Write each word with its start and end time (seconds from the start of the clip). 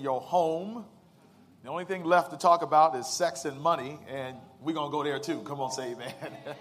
your 0.00 0.20
home. 0.20 0.84
The 1.62 1.68
only 1.68 1.84
thing 1.84 2.04
left 2.04 2.30
to 2.30 2.38
talk 2.38 2.62
about 2.62 2.96
is 2.96 3.06
sex 3.06 3.44
and 3.44 3.60
money, 3.60 3.98
and 4.08 4.36
we're 4.60 4.74
going 4.74 4.90
to 4.90 4.92
go 4.92 5.04
there 5.04 5.18
too. 5.18 5.42
Come 5.42 5.60
on, 5.60 5.70
say 5.70 5.92
amen. 5.92 6.14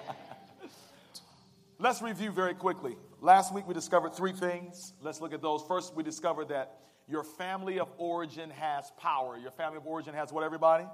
Let's 1.80 2.02
review 2.02 2.32
very 2.32 2.54
quickly. 2.54 2.98
Last 3.22 3.54
week 3.54 3.66
we 3.66 3.74
discovered 3.74 4.14
three 4.14 4.34
things. 4.34 4.94
Let's 5.02 5.22
look 5.22 5.34
at 5.34 5.42
those. 5.42 5.64
First, 5.66 5.96
we 5.96 6.04
discovered 6.04 6.50
that 6.50 6.80
your 7.08 7.24
family 7.24 7.80
of 7.80 7.90
origin 7.98 8.50
has 8.50 8.92
power. 9.00 9.38
Your 9.38 9.52
family 9.52 9.78
of 9.78 9.88
origin 9.88 10.14
has 10.14 10.34
what, 10.34 10.44
everybody? 10.44 10.84
Power. 10.84 10.94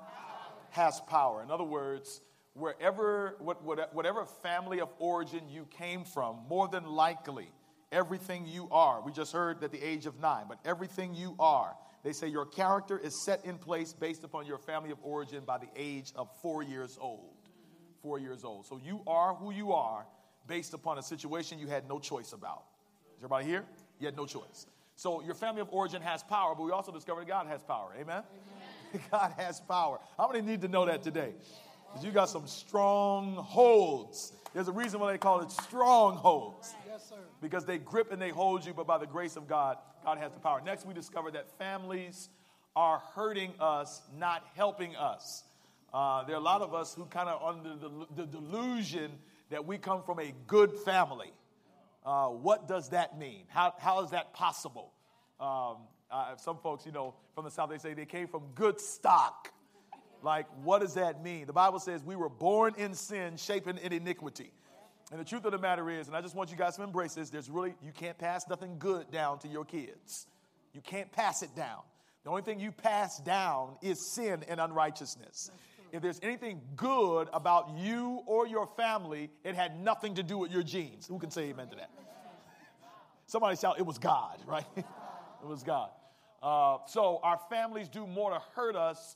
Has 0.70 1.02
power. 1.02 1.42
In 1.42 1.50
other 1.50 1.64
words, 1.64 2.22
wherever, 2.54 3.36
whatever 3.40 4.26
family 4.44 4.80
of 4.80 4.90
origin 5.00 5.50
you 5.50 5.66
came 5.72 6.04
from, 6.04 6.38
more 6.48 6.68
than 6.68 6.86
likely, 6.86 7.50
everything 7.92 8.46
you 8.46 8.68
are, 8.72 9.02
we 9.02 9.12
just 9.12 9.34
heard 9.34 9.64
at 9.64 9.72
the 9.72 9.84
age 9.84 10.06
of 10.06 10.20
nine, 10.20 10.46
but 10.48 10.60
everything 10.66 11.16
you 11.16 11.36
are 11.40 11.76
they 12.06 12.14
say 12.14 12.28
your 12.28 12.46
character 12.46 13.00
is 13.00 13.26
set 13.26 13.44
in 13.46 13.58
place 13.58 13.92
based 13.92 14.24
upon 14.24 14.46
your 14.46 14.60
family 14.60 14.92
of 14.92 15.00
origin 15.02 15.42
by 15.44 15.58
the 15.58 15.66
age 15.76 16.14
of 16.16 16.30
four 16.40 16.62
years 16.62 17.00
old. 17.02 17.34
Four 18.04 18.20
years 18.20 18.44
old. 18.44 18.68
So 18.68 18.80
you 18.86 19.02
are 19.08 19.34
who 19.34 19.52
you 19.52 19.74
are 19.74 20.06
based 20.48 20.76
upon 20.76 21.00
a 21.00 21.02
situation 21.02 21.58
you 21.58 21.66
had 21.66 21.90
no 21.90 21.98
choice 21.98 22.32
about. 22.32 22.66
Is 23.18 23.24
everybody 23.24 23.46
here? 23.46 23.66
You 24.00 24.06
had 24.06 24.16
no 24.16 24.28
choice. 24.28 24.68
So 24.96 25.24
your 25.24 25.34
family 25.34 25.62
of 25.62 25.70
origin 25.72 26.00
has 26.04 26.22
power, 26.22 26.54
but 26.54 26.64
we 26.64 26.72
also 26.72 26.92
discovered 26.92 27.28
God 27.28 27.48
has 27.48 27.64
power. 27.64 27.90
Amen? 28.00 28.22
Amen. 28.94 29.04
God 29.12 29.34
has 29.38 29.60
power. 29.62 30.00
How 30.16 30.32
many 30.32 30.46
need 30.46 30.62
to 30.62 30.68
know 30.68 30.86
that 30.86 31.02
today? 31.02 31.34
Because 31.88 32.06
you 32.06 32.12
got 32.12 32.30
some 32.30 32.46
strongholds. 32.46 34.32
There's 34.54 34.68
a 34.68 34.72
reason 34.72 35.00
why 35.00 35.12
they 35.12 35.18
call 35.18 35.42
it 35.42 35.50
strongholds. 35.50 36.76
Because 37.42 37.66
they 37.66 37.78
grip 37.78 38.12
and 38.12 38.22
they 38.22 38.30
hold 38.30 38.66
you, 38.66 38.74
but 38.74 38.88
by 38.88 38.98
the 38.98 39.06
grace 39.06 39.36
of 39.36 39.48
God, 39.48 39.78
God 40.04 40.18
has 40.18 40.32
the 40.32 40.40
power. 40.40 40.62
Next, 40.64 40.86
we 40.86 40.94
discover 40.94 41.32
that 41.32 41.58
families 41.58 42.30
are 42.76 43.02
hurting 43.14 43.54
us, 43.60 44.02
not 44.18 44.44
helping 44.56 44.96
us. 44.96 45.44
Uh, 45.94 46.24
there 46.26 46.36
are 46.36 46.40
a 46.40 46.44
lot 46.44 46.62
of 46.62 46.74
us 46.74 46.94
who 46.94 47.06
kind 47.06 47.30
of 47.30 47.42
under 47.42 47.76
the, 47.76 48.08
the, 48.16 48.26
delusion 48.26 49.12
that 49.50 49.66
we 49.66 49.78
come 49.78 50.04
from 50.04 50.20
a 50.20 50.34
good 50.46 50.74
family. 50.80 51.32
Uh, 52.06 52.28
what 52.28 52.68
does 52.68 52.90
that 52.90 53.18
mean? 53.18 53.44
How, 53.48 53.74
how 53.80 54.04
is 54.04 54.12
that 54.12 54.34
possible? 54.34 54.92
Um, 55.40 55.78
uh, 56.12 56.36
some 56.36 56.58
folks, 56.58 56.86
you 56.86 56.92
know, 56.92 57.14
from 57.34 57.46
the 57.46 57.52
South, 57.52 57.70
they 57.70 57.78
say 57.78 57.94
they 57.94 58.06
came 58.06 58.28
from 58.28 58.44
good 58.56 58.80
stock. 58.80 59.52
Like, 60.22 60.48
what 60.64 60.82
does 60.82 60.96
that 60.96 61.24
mean? 61.24 61.46
The 61.46 61.54
Bible 61.54 61.80
says 61.80 62.04
we 62.04 62.16
were 62.16 62.30
born 62.30 62.74
in 62.78 62.94
sin, 62.94 63.38
shaping 63.38 63.78
in 63.78 63.94
iniquity. 63.94 64.52
And 65.12 65.20
the 65.20 65.26
truth 65.26 65.46
of 65.46 65.52
the 65.52 65.58
matter 65.58 65.90
is, 65.90 66.08
and 66.08 66.16
I 66.16 66.22
just 66.22 66.36
want 66.36 66.50
you 66.50 66.58
guys 66.58 66.76
to 66.78 66.84
embrace 66.84 67.14
this, 67.14 67.30
there's 67.30 67.50
really, 67.50 67.76
you 67.84 67.92
can't 67.92 68.18
pass 68.18 68.48
nothing 68.50 68.78
good 68.80 69.12
down 69.12 69.40
to 69.40 69.48
your 69.48 69.64
kids. 69.64 70.28
You 70.74 70.82
can't 70.82 71.12
pass 71.12 71.44
it 71.44 71.56
down. 71.56 71.82
The 72.24 72.32
only 72.32 72.42
thing 72.42 72.60
you 72.60 72.72
pass 72.72 73.20
down 73.20 73.76
is 73.84 74.00
sin 74.00 74.44
and 74.48 74.60
unrighteousness. 74.60 75.52
If 75.92 76.02
there's 76.02 76.20
anything 76.24 76.60
good 76.76 77.30
about 77.32 77.70
you 77.78 78.24
or 78.26 78.48
your 78.48 78.68
family, 78.76 79.30
it 79.44 79.54
had 79.56 79.80
nothing 79.80 80.16
to 80.16 80.24
do 80.24 80.38
with 80.38 80.52
your 80.52 80.64
genes. 80.64 81.06
Who 81.06 81.20
can 81.20 81.30
say 81.30 81.44
amen 81.44 81.70
to 81.70 81.76
that? 81.76 81.92
Somebody 83.28 83.56
shout, 83.58 83.80
it 83.80 83.86
was 83.86 84.00
God, 84.00 84.40
right? 84.48 84.66
it 84.76 84.86
was 85.44 85.62
God. 85.62 85.92
Uh, 86.42 86.80
so 86.88 87.20
our 87.24 87.40
families 87.50 87.88
do 87.88 88.06
more 88.08 88.32
to 88.32 88.42
hurt 88.56 88.76
us 88.76 89.16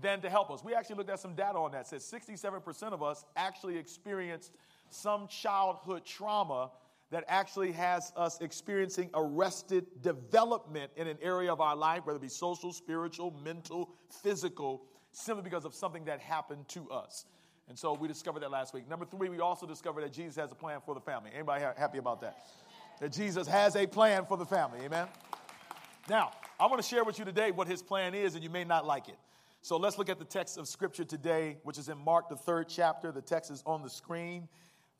than 0.00 0.20
to 0.20 0.30
help 0.30 0.50
us. 0.50 0.62
We 0.64 0.74
actually 0.74 0.96
looked 0.96 1.10
at 1.10 1.20
some 1.20 1.34
data 1.34 1.58
on 1.58 1.72
that. 1.72 1.92
It 1.92 2.02
says 2.02 2.10
67% 2.10 2.92
of 2.92 3.02
us 3.02 3.24
actually 3.36 3.76
experienced 3.76 4.52
some 4.92 5.26
childhood 5.28 6.04
trauma 6.04 6.70
that 7.10 7.24
actually 7.28 7.72
has 7.72 8.12
us 8.16 8.40
experiencing 8.40 9.10
arrested 9.14 9.86
development 10.00 10.90
in 10.96 11.06
an 11.06 11.18
area 11.20 11.52
of 11.52 11.60
our 11.60 11.76
life, 11.76 12.06
whether 12.06 12.16
it 12.16 12.22
be 12.22 12.28
social, 12.28 12.72
spiritual, 12.72 13.30
mental, 13.44 13.90
physical, 14.22 14.82
simply 15.12 15.42
because 15.42 15.64
of 15.64 15.74
something 15.74 16.04
that 16.06 16.20
happened 16.20 16.66
to 16.68 16.90
us. 16.90 17.26
And 17.68 17.78
so 17.78 17.92
we 17.94 18.08
discovered 18.08 18.40
that 18.40 18.50
last 18.50 18.72
week. 18.74 18.88
Number 18.88 19.04
three, 19.04 19.28
we 19.28 19.40
also 19.40 19.66
discovered 19.66 20.04
that 20.04 20.12
Jesus 20.12 20.36
has 20.36 20.50
a 20.52 20.54
plan 20.54 20.80
for 20.84 20.94
the 20.94 21.00
family. 21.00 21.30
Anybody 21.34 21.64
happy 21.76 21.98
about 21.98 22.20
that? 22.22 22.36
That 23.00 23.12
Jesus 23.12 23.46
has 23.46 23.76
a 23.76 23.86
plan 23.86 24.24
for 24.24 24.36
the 24.36 24.46
family. 24.46 24.80
Amen? 24.84 25.06
Now, 26.08 26.32
I 26.58 26.66
want 26.66 26.82
to 26.82 26.88
share 26.88 27.04
with 27.04 27.18
you 27.18 27.24
today 27.24 27.50
what 27.50 27.68
his 27.68 27.82
plan 27.82 28.14
is, 28.14 28.34
and 28.34 28.42
you 28.42 28.50
may 28.50 28.64
not 28.64 28.86
like 28.86 29.08
it. 29.08 29.18
So 29.60 29.76
let's 29.76 29.96
look 29.96 30.08
at 30.08 30.18
the 30.18 30.24
text 30.24 30.58
of 30.58 30.66
scripture 30.66 31.04
today, 31.04 31.58
which 31.62 31.78
is 31.78 31.88
in 31.88 31.98
Mark, 31.98 32.28
the 32.28 32.36
third 32.36 32.68
chapter. 32.68 33.12
The 33.12 33.22
text 33.22 33.50
is 33.50 33.62
on 33.64 33.82
the 33.82 33.90
screen. 33.90 34.48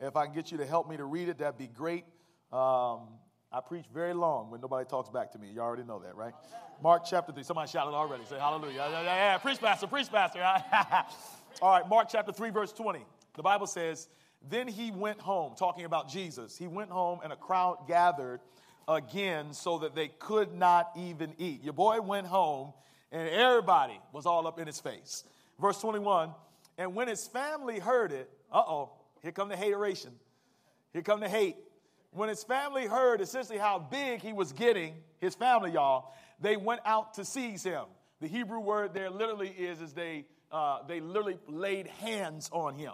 If 0.02 0.16
I 0.16 0.26
can 0.26 0.34
get 0.34 0.50
you 0.50 0.58
to 0.58 0.66
help 0.66 0.90
me 0.90 0.96
to 0.96 1.04
read 1.04 1.28
it, 1.28 1.38
that'd 1.38 1.56
be 1.56 1.68
great. 1.68 2.04
Um, 2.52 3.06
I 3.52 3.60
preach 3.64 3.84
very 3.94 4.14
long 4.14 4.50
when 4.50 4.60
nobody 4.60 4.84
talks 4.88 5.08
back 5.08 5.30
to 5.32 5.38
me. 5.38 5.48
You 5.54 5.60
already 5.60 5.84
know 5.84 6.00
that, 6.00 6.16
right? 6.16 6.34
Mark 6.82 7.04
chapter 7.08 7.32
3. 7.32 7.42
Somebody 7.44 7.70
shouted 7.70 7.92
already. 7.92 8.24
Say 8.24 8.36
hallelujah. 8.36 8.74
Yeah, 8.74 8.90
yeah, 8.90 9.02
yeah. 9.02 9.38
Preach, 9.38 9.60
Pastor. 9.60 9.86
Preach, 9.86 10.10
Pastor. 10.10 10.42
All 11.62 11.70
right, 11.70 11.88
Mark 11.88 12.08
chapter 12.10 12.32
3, 12.32 12.50
verse 12.50 12.72
20. 12.72 13.04
The 13.36 13.42
Bible 13.42 13.68
says, 13.68 14.08
Then 14.50 14.66
he 14.66 14.90
went 14.90 15.20
home, 15.20 15.54
talking 15.56 15.84
about 15.84 16.08
Jesus. 16.08 16.58
He 16.58 16.66
went 16.66 16.90
home, 16.90 17.20
and 17.22 17.32
a 17.32 17.36
crowd 17.36 17.86
gathered 17.86 18.40
again 18.88 19.52
so 19.52 19.78
that 19.78 19.94
they 19.94 20.08
could 20.08 20.52
not 20.52 20.90
even 20.96 21.34
eat. 21.38 21.62
Your 21.62 21.74
boy 21.74 22.00
went 22.00 22.26
home, 22.26 22.72
and 23.12 23.28
everybody 23.28 24.00
was 24.12 24.26
all 24.26 24.48
up 24.48 24.58
in 24.58 24.66
his 24.66 24.80
face. 24.80 25.22
Verse 25.60 25.80
21 25.80 26.30
And 26.76 26.94
when 26.94 27.06
his 27.06 27.28
family 27.28 27.78
heard 27.78 28.10
it, 28.10 28.28
uh 28.50 28.64
oh, 28.66 28.92
here 29.22 29.32
come 29.32 29.48
the 29.48 29.56
hateration. 29.56 30.12
Here 30.92 31.02
come 31.02 31.20
the 31.20 31.28
hate. 31.28 31.56
When 32.10 32.28
his 32.28 32.44
family 32.44 32.86
heard 32.86 33.20
essentially 33.20 33.58
how 33.58 33.78
big 33.78 34.20
he 34.20 34.32
was 34.32 34.52
getting, 34.52 34.94
his 35.18 35.34
family, 35.34 35.70
y'all, 35.72 36.12
they 36.40 36.56
went 36.56 36.80
out 36.84 37.14
to 37.14 37.24
seize 37.24 37.62
him. 37.62 37.84
The 38.20 38.28
Hebrew 38.28 38.60
word 38.60 38.92
there 38.92 39.10
literally 39.10 39.48
is, 39.48 39.80
is 39.80 39.92
they, 39.92 40.26
uh, 40.50 40.80
they 40.86 41.00
literally 41.00 41.38
laid 41.46 41.86
hands 41.86 42.50
on 42.52 42.74
him. 42.74 42.92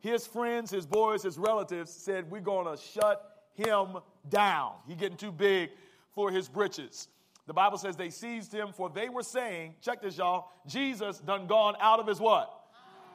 His 0.00 0.26
friends, 0.26 0.70
his 0.70 0.86
boys, 0.86 1.22
his 1.22 1.38
relatives 1.38 1.92
said, 1.92 2.30
we're 2.30 2.40
going 2.40 2.66
to 2.66 2.82
shut 2.82 3.46
him 3.54 3.98
down. 4.28 4.72
He 4.86 4.94
getting 4.94 5.16
too 5.16 5.32
big 5.32 5.70
for 6.14 6.30
his 6.30 6.48
britches. 6.48 7.08
The 7.46 7.54
Bible 7.54 7.78
says 7.78 7.96
they 7.96 8.10
seized 8.10 8.52
him 8.52 8.68
for 8.72 8.90
they 8.90 9.08
were 9.08 9.22
saying, 9.22 9.74
check 9.80 10.02
this, 10.02 10.18
y'all, 10.18 10.50
Jesus 10.66 11.18
done 11.18 11.46
gone 11.46 11.74
out 11.80 12.00
of 12.00 12.06
his 12.06 12.20
what? 12.20 12.52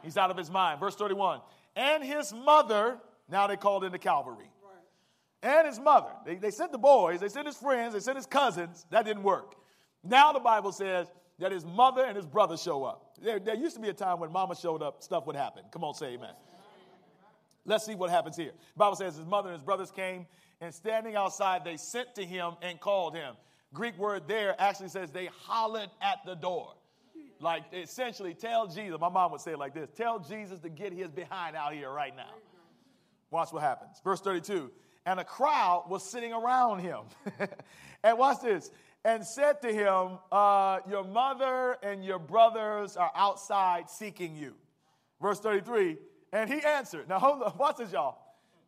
He's 0.03 0.17
out 0.17 0.31
of 0.31 0.37
his 0.37 0.49
mind. 0.49 0.79
Verse 0.79 0.95
31 0.95 1.39
and 1.75 2.03
his 2.03 2.33
mother, 2.33 2.97
now 3.29 3.47
they 3.47 3.57
called 3.57 3.83
into 3.83 3.97
Calvary. 3.97 4.49
And 5.41 5.67
his 5.67 5.79
mother. 5.79 6.11
They, 6.25 6.35
they 6.35 6.51
sent 6.51 6.71
the 6.71 6.77
boys, 6.77 7.19
they 7.19 7.27
sent 7.27 7.47
his 7.47 7.57
friends, 7.57 7.93
they 7.93 7.99
sent 7.99 8.15
his 8.15 8.25
cousins. 8.25 8.85
That 8.91 9.05
didn't 9.05 9.23
work. 9.23 9.55
Now 10.03 10.31
the 10.31 10.39
Bible 10.39 10.71
says 10.71 11.07
that 11.39 11.51
his 11.51 11.65
mother 11.65 12.05
and 12.05 12.15
his 12.15 12.25
brother 12.25 12.55
show 12.55 12.83
up. 12.83 13.17
There, 13.21 13.39
there 13.39 13.55
used 13.55 13.75
to 13.75 13.81
be 13.81 13.89
a 13.89 13.93
time 13.93 14.19
when 14.19 14.31
mama 14.31 14.55
showed 14.55 14.81
up, 14.81 15.03
stuff 15.03 15.25
would 15.27 15.35
happen. 15.35 15.63
Come 15.71 15.83
on, 15.83 15.93
say 15.93 16.13
amen. 16.13 16.33
Let's 17.65 17.85
see 17.85 17.95
what 17.95 18.09
happens 18.09 18.35
here. 18.35 18.51
The 18.51 18.77
Bible 18.77 18.95
says 18.95 19.15
his 19.15 19.25
mother 19.25 19.49
and 19.49 19.57
his 19.57 19.63
brothers 19.63 19.89
came, 19.91 20.25
and 20.59 20.73
standing 20.73 21.15
outside, 21.15 21.63
they 21.63 21.77
sent 21.77 22.15
to 22.15 22.25
him 22.25 22.53
and 22.61 22.79
called 22.79 23.15
him. 23.15 23.35
Greek 23.73 23.97
word 23.97 24.23
there 24.27 24.55
actually 24.59 24.89
says 24.89 25.11
they 25.11 25.25
hollered 25.25 25.89
at 26.01 26.19
the 26.25 26.35
door. 26.35 26.73
Like 27.43 27.63
essentially, 27.73 28.33
tell 28.33 28.67
Jesus, 28.67 28.97
my 28.99 29.09
mom 29.09 29.33
would 29.33 29.41
say 29.41 29.51
it 29.51 29.59
like 29.59 29.73
this 29.73 29.89
tell 29.95 30.17
Jesus 30.19 30.59
to 30.61 30.69
get 30.69 30.93
his 30.93 31.11
behind 31.11 31.55
out 31.55 31.73
here 31.73 31.91
right 31.91 32.15
now. 32.15 32.31
Watch 33.29 33.51
what 33.51 33.61
happens. 33.61 33.99
Verse 34.03 34.21
32 34.21 34.71
And 35.05 35.19
a 35.19 35.25
crowd 35.25 35.85
was 35.89 36.09
sitting 36.09 36.31
around 36.31 36.79
him. 36.79 37.01
and 38.03 38.17
watch 38.17 38.41
this. 38.41 38.71
And 39.05 39.25
said 39.25 39.61
to 39.63 39.73
him, 39.73 40.19
uh, 40.31 40.79
Your 40.89 41.03
mother 41.03 41.77
and 41.83 42.05
your 42.05 42.19
brothers 42.19 42.95
are 42.95 43.11
outside 43.13 43.89
seeking 43.89 44.35
you. 44.35 44.53
Verse 45.21 45.39
33 45.41 45.97
And 46.31 46.49
he 46.49 46.61
answered, 46.61 47.09
Now 47.09 47.19
hold 47.19 47.43
on, 47.43 47.53
watch 47.59 47.77
this, 47.77 47.91
y'all. 47.91 48.19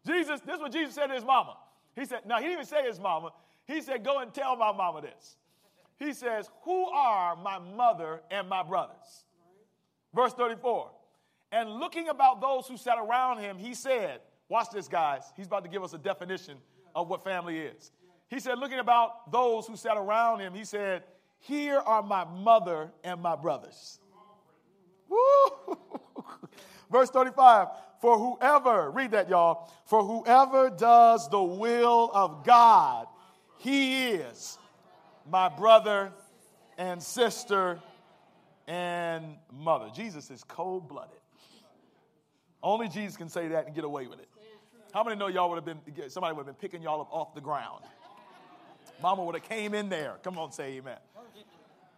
Jesus, 0.06 0.42
this 0.42 0.56
is 0.56 0.62
what 0.62 0.74
Jesus 0.74 0.94
said 0.94 1.08
to 1.08 1.14
his 1.14 1.24
mama. 1.24 1.56
He 1.96 2.06
said, 2.06 2.26
Now 2.26 2.38
he 2.38 2.44
didn't 2.44 2.54
even 2.54 2.66
say 2.66 2.86
his 2.86 3.00
mama. 3.00 3.32
He 3.66 3.80
said, 3.80 4.04
Go 4.04 4.20
and 4.20 4.34
tell 4.34 4.58
my 4.58 4.74
mama 4.74 5.02
this 5.02 5.38
he 5.98 6.14
says, 6.14 6.50
Who 6.64 6.86
are 6.88 7.36
my 7.36 7.60
mother 7.60 8.22
and 8.30 8.50
my 8.50 8.64
brothers? 8.64 9.26
Verse 10.14 10.34
34. 10.34 10.92
And 11.52 11.70
looking 11.70 12.10
about 12.10 12.42
those 12.42 12.68
who 12.68 12.78
sat 12.78 12.98
around 12.98 13.40
him, 13.40 13.58
he 13.58 13.74
said, 13.74 14.22
Watch 14.50 14.70
this, 14.72 14.88
guys. 14.88 15.24
He's 15.36 15.48
about 15.48 15.64
to 15.64 15.70
give 15.70 15.84
us 15.84 15.94
a 15.94 15.98
definition 15.98 16.58
of 16.94 17.08
what 17.08 17.24
family 17.24 17.60
is. 17.60 17.92
He 18.30 18.40
said, 18.40 18.60
Looking 18.60 18.80
about 18.80 19.32
those 19.32 19.68
who 19.68 19.76
sat 19.76 19.98
around 19.98 20.40
him, 20.40 20.54
he 20.54 20.66
said, 20.66 21.04
Here 21.40 21.80
are 21.80 22.04
my 22.04 22.26
mother 22.26 22.92
and 23.04 23.22
my 23.22 23.36
brothers. 23.36 24.00
Woo! 25.10 25.78
Verse 26.92 27.10
35 27.10 27.68
For 28.02 28.18
whoever, 28.18 28.92
read 28.92 29.12
that, 29.12 29.30
y'all, 29.30 29.72
for 29.86 30.04
whoever 30.04 30.70
does 30.70 31.30
the 31.30 31.42
will 31.42 32.12
of 32.14 32.44
God, 32.44 33.08
he 33.58 34.10
is 34.10 34.58
my 35.30 35.50
brother 35.50 36.12
and 36.78 37.02
sister 37.02 37.80
and 38.68 39.36
mother. 39.52 39.90
Jesus 39.94 40.30
is 40.32 40.44
cold 40.44 40.88
blooded. 40.88 41.18
Only 42.62 42.88
Jesus 42.88 43.16
can 43.16 43.30
say 43.30 43.50
that 43.50 43.68
and 43.68 43.76
get 43.76 43.84
away 43.84 44.08
with 44.08 44.20
it. 44.20 44.30
How 44.94 45.04
many 45.04 45.18
know 45.18 45.28
y'all 45.28 45.50
would 45.50 45.58
have 45.58 45.66
been, 45.66 46.10
somebody 46.10 46.34
would 46.36 46.48
have 46.48 46.58
been 46.58 46.70
picking 46.70 46.82
y'all 46.82 47.02
up 47.02 47.10
off 47.12 47.36
the 47.36 47.42
ground? 47.42 47.84
Mama 49.02 49.24
would 49.24 49.36
have 49.36 49.44
came 49.44 49.74
in 49.74 49.90
there. 49.90 50.16
Come 50.24 50.38
on, 50.38 50.52
say 50.52 50.78
amen. 50.78 50.98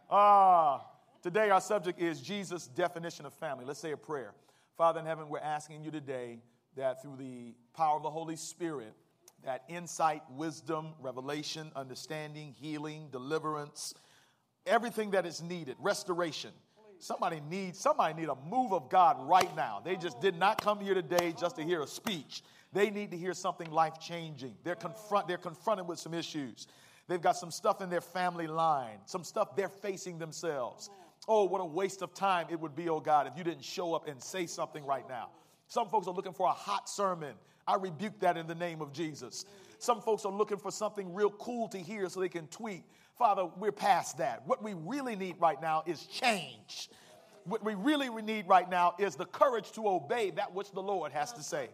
Uh, 0.09 0.79
today, 1.21 1.49
our 1.49 1.61
subject 1.61 2.01
is 2.01 2.19
Jesus' 2.21 2.67
definition 2.67 3.25
of 3.25 3.33
family. 3.33 3.65
Let's 3.65 3.79
say 3.79 3.91
a 3.91 3.97
prayer. 3.97 4.33
Father 4.77 4.99
in 4.99 5.05
heaven, 5.05 5.29
we're 5.29 5.39
asking 5.39 5.83
you 5.83 5.91
today 5.91 6.39
that 6.75 7.01
through 7.01 7.17
the 7.17 7.53
power 7.75 7.97
of 7.97 8.03
the 8.03 8.09
Holy 8.09 8.35
Spirit, 8.35 8.93
that 9.47 9.63
insight, 9.69 10.21
wisdom, 10.35 10.89
revelation, 11.01 11.71
understanding, 11.73 12.53
healing, 12.59 13.07
deliverance, 13.13 13.93
everything 14.65 15.11
that 15.11 15.25
is 15.25 15.41
needed, 15.41 15.77
restoration. 15.79 16.51
Somebody 16.99 17.39
needs 17.49 17.79
somebody 17.79 18.13
need 18.13 18.27
a 18.27 18.35
move 18.49 18.73
of 18.73 18.89
God 18.89 19.15
right 19.25 19.55
now. 19.55 19.81
They 19.83 19.95
just 19.95 20.19
did 20.19 20.37
not 20.37 20.61
come 20.61 20.81
here 20.81 20.93
today 20.93 21.33
just 21.39 21.55
to 21.55 21.63
hear 21.63 21.81
a 21.81 21.87
speech. 21.87 22.43
They 22.73 22.89
need 22.89 23.09
to 23.11 23.17
hear 23.17 23.33
something 23.33 23.71
life 23.71 24.01
changing. 24.01 24.53
They're 24.65 24.75
confront 24.75 25.29
they're 25.29 25.37
confronted 25.37 25.87
with 25.87 25.99
some 25.99 26.13
issues. 26.13 26.67
They've 27.07 27.21
got 27.21 27.37
some 27.37 27.51
stuff 27.51 27.81
in 27.81 27.89
their 27.89 28.01
family 28.01 28.47
line, 28.47 28.97
some 29.05 29.23
stuff 29.23 29.55
they're 29.55 29.69
facing 29.69 30.19
themselves. 30.19 30.89
Oh, 31.25 31.45
what 31.45 31.61
a 31.61 31.65
waste 31.65 32.01
of 32.01 32.13
time 32.13 32.47
it 32.49 32.59
would 32.59 32.75
be, 32.75 32.89
oh 32.89 32.99
God, 32.99 33.27
if 33.27 33.37
you 33.37 33.45
didn't 33.45 33.63
show 33.63 33.93
up 33.93 34.09
and 34.09 34.21
say 34.21 34.45
something 34.45 34.85
right 34.85 35.07
now. 35.07 35.29
Some 35.69 35.87
folks 35.87 36.07
are 36.07 36.13
looking 36.13 36.33
for 36.33 36.47
a 36.47 36.53
hot 36.53 36.89
sermon. 36.89 37.35
I 37.67 37.75
rebuke 37.75 38.19
that 38.21 38.37
in 38.37 38.47
the 38.47 38.55
name 38.55 38.81
of 38.81 38.93
Jesus. 38.93 39.45
Some 39.79 40.01
folks 40.01 40.25
are 40.25 40.31
looking 40.31 40.57
for 40.57 40.71
something 40.71 41.13
real 41.13 41.29
cool 41.31 41.67
to 41.69 41.77
hear 41.77 42.09
so 42.09 42.19
they 42.19 42.29
can 42.29 42.47
tweet. 42.47 42.83
Father, 43.17 43.45
we're 43.57 43.71
past 43.71 44.17
that. 44.19 44.47
What 44.47 44.63
we 44.63 44.73
really 44.73 45.15
need 45.15 45.35
right 45.39 45.61
now 45.61 45.83
is 45.85 46.05
change. 46.05 46.89
What 47.45 47.63
we 47.63 47.75
really 47.75 48.09
need 48.21 48.47
right 48.47 48.69
now 48.69 48.95
is 48.99 49.15
the 49.15 49.25
courage 49.25 49.71
to 49.73 49.87
obey 49.87 50.31
that 50.31 50.53
which 50.53 50.71
the 50.71 50.81
Lord 50.81 51.11
has 51.11 51.31
to 51.33 51.43
say. 51.43 51.69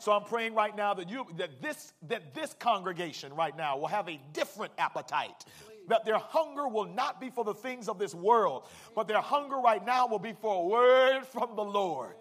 So 0.00 0.12
I'm 0.12 0.24
praying 0.24 0.54
right 0.54 0.76
now 0.76 0.94
that 0.94 1.10
you 1.10 1.26
that 1.36 1.60
this 1.60 1.92
that 2.08 2.34
this 2.34 2.54
congregation 2.58 3.34
right 3.34 3.56
now 3.56 3.76
will 3.76 3.88
have 3.88 4.08
a 4.08 4.20
different 4.32 4.72
appetite. 4.78 5.44
That 5.88 6.04
their 6.04 6.18
hunger 6.18 6.68
will 6.68 6.84
not 6.84 7.20
be 7.20 7.30
for 7.30 7.44
the 7.44 7.54
things 7.54 7.88
of 7.88 7.98
this 7.98 8.14
world, 8.14 8.68
but 8.94 9.08
their 9.08 9.20
hunger 9.20 9.56
right 9.56 9.84
now 9.84 10.06
will 10.06 10.18
be 10.18 10.34
for 10.34 10.62
a 10.62 10.66
word 10.66 11.26
from 11.26 11.56
the 11.56 11.64
Lord. 11.64 12.14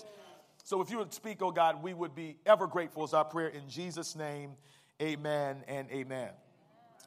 So 0.67 0.81
if 0.81 0.91
you 0.91 0.97
would 0.97 1.13
speak, 1.13 1.41
oh 1.41 1.51
God, 1.51 1.81
we 1.81 1.93
would 1.93 2.13
be 2.13 2.35
ever 2.45 2.67
grateful 2.67 3.05
is 3.05 3.13
our 3.13 3.23
prayer 3.23 3.47
in 3.47 3.69
Jesus' 3.69 4.17
name. 4.17 4.51
Amen 5.01 5.63
and 5.65 5.89
amen. 5.91 6.31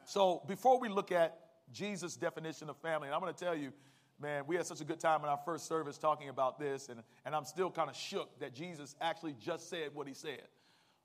So 0.06 0.40
before 0.48 0.80
we 0.80 0.88
look 0.88 1.12
at 1.12 1.38
Jesus' 1.70 2.16
definition 2.16 2.70
of 2.70 2.78
family, 2.78 3.08
and 3.08 3.14
I'm 3.14 3.20
going 3.20 3.34
to 3.34 3.38
tell 3.38 3.54
you, 3.54 3.70
man, 4.18 4.44
we 4.46 4.56
had 4.56 4.64
such 4.64 4.80
a 4.80 4.84
good 4.84 4.98
time 4.98 5.20
in 5.24 5.28
our 5.28 5.38
first 5.44 5.66
service 5.68 5.98
talking 5.98 6.30
about 6.30 6.58
this, 6.58 6.88
and, 6.88 7.02
and 7.26 7.34
I'm 7.34 7.44
still 7.44 7.70
kind 7.70 7.90
of 7.90 7.96
shook 7.96 8.40
that 8.40 8.54
Jesus 8.54 8.96
actually 8.98 9.34
just 9.38 9.68
said 9.68 9.90
what 9.92 10.08
he 10.08 10.14
said. 10.14 10.48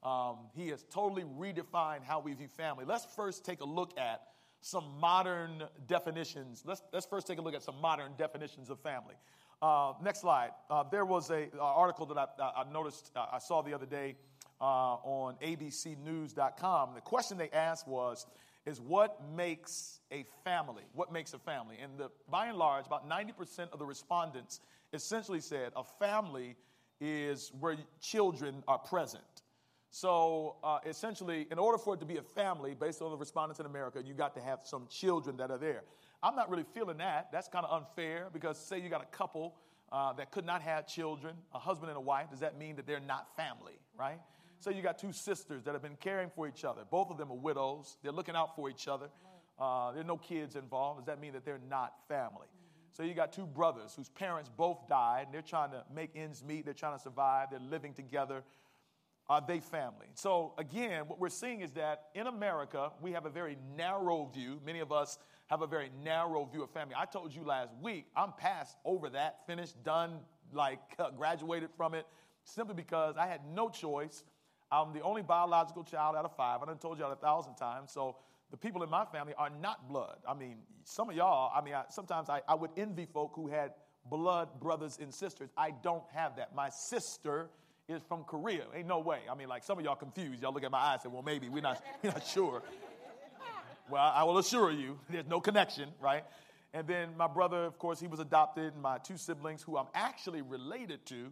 Um, 0.02 0.38
he 0.56 0.70
has 0.70 0.86
totally 0.90 1.24
redefined 1.24 2.06
how 2.06 2.22
we 2.22 2.34
view 2.36 2.48
family. 2.48 2.86
Let's 2.86 3.04
first 3.18 3.44
take 3.44 3.60
a 3.60 3.66
look 3.66 4.00
at 4.00 4.22
some 4.62 4.86
modern 5.02 5.66
definitions. 5.88 6.64
Let's, 6.66 6.82
let's 6.94 7.06
first 7.06 7.28
take 7.28 7.38
a 7.38 7.42
look 7.42 7.54
at 7.54 7.64
some 7.64 7.82
modern 7.82 8.14
definitions 8.18 8.70
of 8.70 8.80
family. 8.80 9.16
Uh, 9.62 9.94
next 10.04 10.22
slide. 10.22 10.52
Uh, 10.70 10.84
there 10.84 11.06
was 11.06 11.30
a 11.30 11.48
uh, 11.58 11.62
article 11.62 12.06
that 12.08 12.18
I, 12.18 12.28
I 12.42 12.72
noticed, 12.72 13.12
uh, 13.16 13.26
I 13.32 13.40
saw 13.40 13.62
the 13.62 13.74
other 13.74 13.86
day 13.86 14.16
uh, 14.62 14.64
on 15.04 15.36
abcnews.com. 15.42 16.90
The 16.94 17.02
question 17.02 17.38
they 17.38 17.50
asked 17.50 17.88
was, 17.88 18.26
is 18.66 18.82
what 18.82 19.22
makes 19.36 20.00
a 20.12 20.26
family? 20.44 20.84
What 20.94 21.12
makes 21.14 21.34
a 21.34 21.40
family? 21.40 21.78
And 21.82 21.98
the, 21.98 22.10
by 22.30 22.48
and 22.48 22.58
large, 22.58 22.86
about 22.88 23.10
90% 23.10 23.72
of 23.72 23.80
the 23.80 23.86
respondents 23.86 24.60
essentially 24.92 25.40
said 25.40 25.72
a 25.76 25.84
family 25.84 26.56
is 27.00 27.52
where 27.60 27.76
children 28.02 28.64
are 28.68 28.80
present. 28.80 29.24
So 29.92 30.58
uh, 30.64 30.80
essentially, 30.86 31.48
in 31.52 31.60
order 31.60 31.78
for 31.78 31.94
it 31.94 32.00
to 32.00 32.06
be 32.06 32.18
a 32.18 32.22
family, 32.22 32.74
based 32.74 33.02
on 33.02 33.12
the 33.12 33.18
respondents 33.18 33.60
in 33.60 33.66
America, 33.66 34.02
you 34.04 34.14
got 34.14 34.34
to 34.36 34.42
have 34.42 34.60
some 34.64 34.88
children 34.90 35.38
that 35.38 35.52
are 35.52 35.58
there. 35.58 35.84
I'm 36.26 36.36
not 36.36 36.50
really 36.50 36.66
feeling 36.74 36.98
that. 36.98 37.32
That's 37.32 37.48
kind 37.48 37.66
of 37.66 37.84
unfair 37.84 38.30
because 38.34 38.58
say 38.58 38.80
you 38.80 38.90
got 38.90 39.04
a 39.04 39.16
couple 39.16 39.54
uh, 39.92 40.12
that 40.14 40.32
could 40.32 40.44
not 40.44 40.64
have 40.64 40.88
children, 40.88 41.36
a 41.54 41.60
husband 41.60 41.90
and 41.92 41.98
a 41.98 42.02
wife, 42.02 42.32
does 42.32 42.40
that 42.40 42.58
mean 42.58 42.78
that 42.78 42.88
they're 42.88 43.00
not 43.00 43.28
family, 43.38 43.78
right? 43.98 44.20
So 44.60 44.72
you 44.72 44.82
got 44.82 44.98
two 44.98 45.14
sisters 45.14 45.64
that 45.66 45.74
have 45.74 45.84
been 45.84 45.98
caring 45.98 46.32
for 46.36 46.48
each 46.48 46.66
other. 46.66 46.82
Both 46.90 47.12
of 47.12 47.20
them 47.20 47.32
are 47.32 47.38
widows. 47.38 47.98
They're 48.02 48.12
looking 48.12 48.36
out 48.36 48.56
for 48.56 48.72
each 48.72 48.88
other. 48.88 49.10
Uh, 49.60 49.92
there 49.92 50.02
are 50.02 50.06
no 50.06 50.18
kids 50.18 50.56
involved. 50.56 51.02
Does 51.02 51.06
that 51.06 51.22
mean 51.22 51.34
that 51.34 51.46
they're 51.46 51.62
not 51.70 51.94
family? 52.08 52.48
So 52.92 53.04
you 53.04 53.14
got 53.14 53.32
two 53.32 53.46
brothers 53.46 53.94
whose 53.96 54.10
parents 54.10 54.50
both 54.58 54.88
died, 54.90 55.26
and 55.26 55.34
they're 55.34 55.44
trying 55.44 55.72
to 55.72 55.84
make 55.94 56.10
ends 56.16 56.44
meet. 56.44 56.66
They're 56.66 56.74
trying 56.74 56.98
to 56.98 57.04
survive. 57.04 57.50
They're 57.52 57.60
living 57.60 57.94
together 57.94 58.42
are 59.28 59.44
they 59.46 59.60
family? 59.60 60.08
So, 60.14 60.54
again, 60.58 61.08
what 61.08 61.20
we're 61.20 61.30
seeing 61.30 61.62
is 61.62 61.72
that 61.72 62.10
in 62.14 62.28
America, 62.28 62.92
we 63.02 63.14
have 63.14 63.26
a 63.26 63.30
very 63.30 63.58
narrow 63.76 64.30
view. 64.32 64.60
Many 64.64 64.80
of 64.80 64.92
us 64.92 65.18
have 65.48 65.62
a 65.62 65.68
very 65.68 65.92
narrow 66.04 66.46
view 66.46 66.64
of 66.64 66.72
family. 66.72 66.96
I 66.98 67.06
told 67.06 67.34
you 67.34 67.44
last 67.44 67.72
week, 67.82 68.06
I'm 68.16 68.34
past 68.38 68.78
over 68.84 69.10
that, 69.10 69.46
finished, 69.48 69.82
done, 69.84 70.20
like 70.54 70.80
graduated 71.18 71.70
from 71.78 71.94
it, 71.94 72.06
simply 72.44 72.76
because 72.76 73.16
I 73.18 73.28
had 73.28 73.42
no 73.54 73.70
choice. 73.70 74.24
I'm 74.72 74.94
the 74.94 75.02
only 75.02 75.22
biological 75.22 75.84
child 75.84 76.16
out 76.16 76.26
of 76.26 76.36
five. 76.36 76.62
I 76.62 76.66
done 76.66 76.78
told 76.78 76.98
that 77.00 77.08
a 77.08 77.16
thousand 77.16 77.56
times. 77.56 77.92
So, 77.92 78.18
the 78.52 78.58
people 78.58 78.84
in 78.84 78.90
my 78.90 79.06
family 79.06 79.34
are 79.38 79.50
not 79.62 79.90
blood. 79.90 80.18
I 80.28 80.34
mean, 80.34 80.58
some 80.84 81.10
of 81.10 81.16
y'all, 81.16 81.52
I 81.54 81.64
mean, 81.64 81.74
I, 81.74 81.84
sometimes 81.90 82.30
I, 82.30 82.42
I 82.48 82.54
would 82.54 82.70
envy 82.78 83.06
folk 83.06 83.32
who 83.36 83.48
had 83.48 83.72
blood 84.10 84.60
brothers 84.60 85.00
and 85.02 85.14
sisters. 85.14 85.50
I 85.58 85.72
don't 85.84 86.04
have 86.14 86.36
that. 86.38 86.56
My 86.56 86.70
sister 86.70 87.50
is 87.88 88.02
from 88.08 88.24
Korea. 88.24 88.64
Ain't 88.76 88.88
no 88.88 89.00
way. 89.00 89.20
I 89.30 89.36
mean, 89.36 89.48
like 89.48 89.64
some 89.64 89.78
of 89.78 89.86
y'all 89.86 89.96
confused. 89.96 90.42
Y'all 90.42 90.54
look 90.54 90.64
at 90.64 90.72
my 90.72 90.80
eyes 90.80 91.00
and 91.04 91.12
say, 91.12 91.14
well, 91.14 91.24
maybe 91.24 91.50
we're 91.50 91.62
not, 91.62 91.84
we're 92.04 92.12
not 92.12 92.26
sure. 92.26 92.62
Well, 93.90 94.12
I 94.16 94.24
will 94.24 94.38
assure 94.38 94.72
you, 94.72 95.00
there's 95.10 95.28
no 95.28 95.40
connection, 95.40 95.90
right? 96.02 96.24
And 96.74 96.88
then 96.88 97.16
my 97.18 97.28
brother, 97.28 97.64
of 97.64 97.78
course, 97.80 98.00
he 98.00 98.08
was 98.08 98.20
adopted, 98.20 98.74
and 98.74 98.82
my 98.82 98.98
two 98.98 99.18
siblings, 99.18 99.62
who 99.62 99.78
I'm 99.78 99.88
actually 99.94 100.42
related 100.42 101.06
to, 101.08 101.32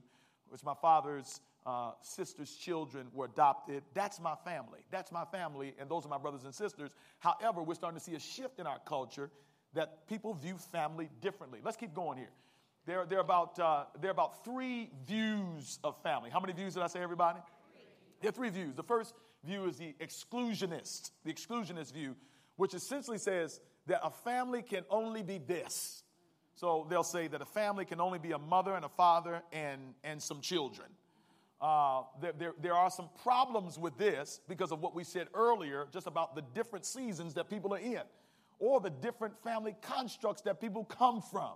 which 0.50 0.64
my 0.64 0.76
father's 0.82 1.42
uh, 1.66 1.92
sister's 2.02 2.56
children 2.56 3.08
were 3.14 3.26
adopted. 3.26 3.84
That's 3.94 4.20
my 4.20 4.36
family. 4.46 4.80
That's 4.92 5.12
my 5.12 5.26
family, 5.26 5.74
and 5.80 5.90
those 5.90 6.06
are 6.06 6.10
my 6.10 6.18
brothers 6.18 6.46
and 6.46 6.54
sisters. 6.54 6.92
However, 7.20 7.64
we're 7.64 7.76
starting 7.76 8.00
to 8.00 8.04
see 8.04 8.16
a 8.16 8.20
shift 8.20 8.60
in 8.60 8.68
our 8.68 8.80
culture 8.86 9.30
that 9.74 10.08
people 10.08 10.34
view 10.34 10.58
family 10.58 11.10
differently. 11.22 11.60
Let's 11.64 11.78
keep 11.78 11.94
going 11.94 12.18
here. 12.18 12.32
There, 12.86 13.06
there, 13.06 13.18
are 13.18 13.22
about, 13.22 13.58
uh, 13.60 13.86
there 14.00 14.10
are 14.10 14.12
about 14.12 14.44
three 14.44 14.92
views 15.08 15.80
of 15.84 15.98
family. 16.04 16.30
How 16.30 16.40
many 16.40 16.54
views 16.54 16.74
did 16.74 16.84
I 16.84 16.88
say, 16.88 17.02
everybody? 17.02 17.40
There 18.22 18.30
are 18.30 18.34
three 18.34 18.50
views. 18.50 18.76
The 18.76 18.84
first 18.84 19.16
view 19.44 19.66
is 19.66 19.78
the 19.78 19.96
exclusionist, 20.02 21.12
the 21.26 21.34
exclusionist 21.34 21.94
view, 21.94 22.16
which 22.64 22.74
essentially 22.74 23.18
says 23.18 23.60
that 23.88 24.00
a 24.06 24.10
family 24.10 24.62
can 24.62 24.86
only 24.90 25.22
be 25.22 25.38
this. 25.38 26.04
So 26.56 26.88
they'll 26.90 27.04
say 27.04 27.28
that 27.28 27.42
a 27.42 27.46
family 27.46 27.84
can 27.84 28.00
only 28.00 28.20
be 28.20 28.32
a 28.32 28.38
mother 28.38 28.74
and 28.74 28.86
a 28.86 28.90
father 28.90 29.44
and, 29.52 29.82
and 30.02 30.24
some 30.24 30.40
children. 30.40 30.88
Uh, 31.60 32.04
there, 32.22 32.32
there, 32.32 32.54
there, 32.62 32.74
are 32.74 32.90
some 32.90 33.10
problems 33.22 33.78
with 33.78 33.98
this 33.98 34.40
because 34.48 34.72
of 34.72 34.80
what 34.80 34.96
we 34.96 35.04
said 35.04 35.28
earlier, 35.34 35.88
just 35.92 36.08
about 36.08 36.38
the 36.38 36.44
different 36.54 36.86
seasons 36.86 37.34
that 37.34 37.50
people 37.50 37.74
are 37.74 37.80
in, 37.80 38.04
or 38.60 38.80
the 38.80 38.92
different 38.92 39.38
family 39.44 39.76
constructs 39.82 40.42
that 40.44 40.62
people 40.62 40.86
come 40.86 41.22
from. 41.22 41.56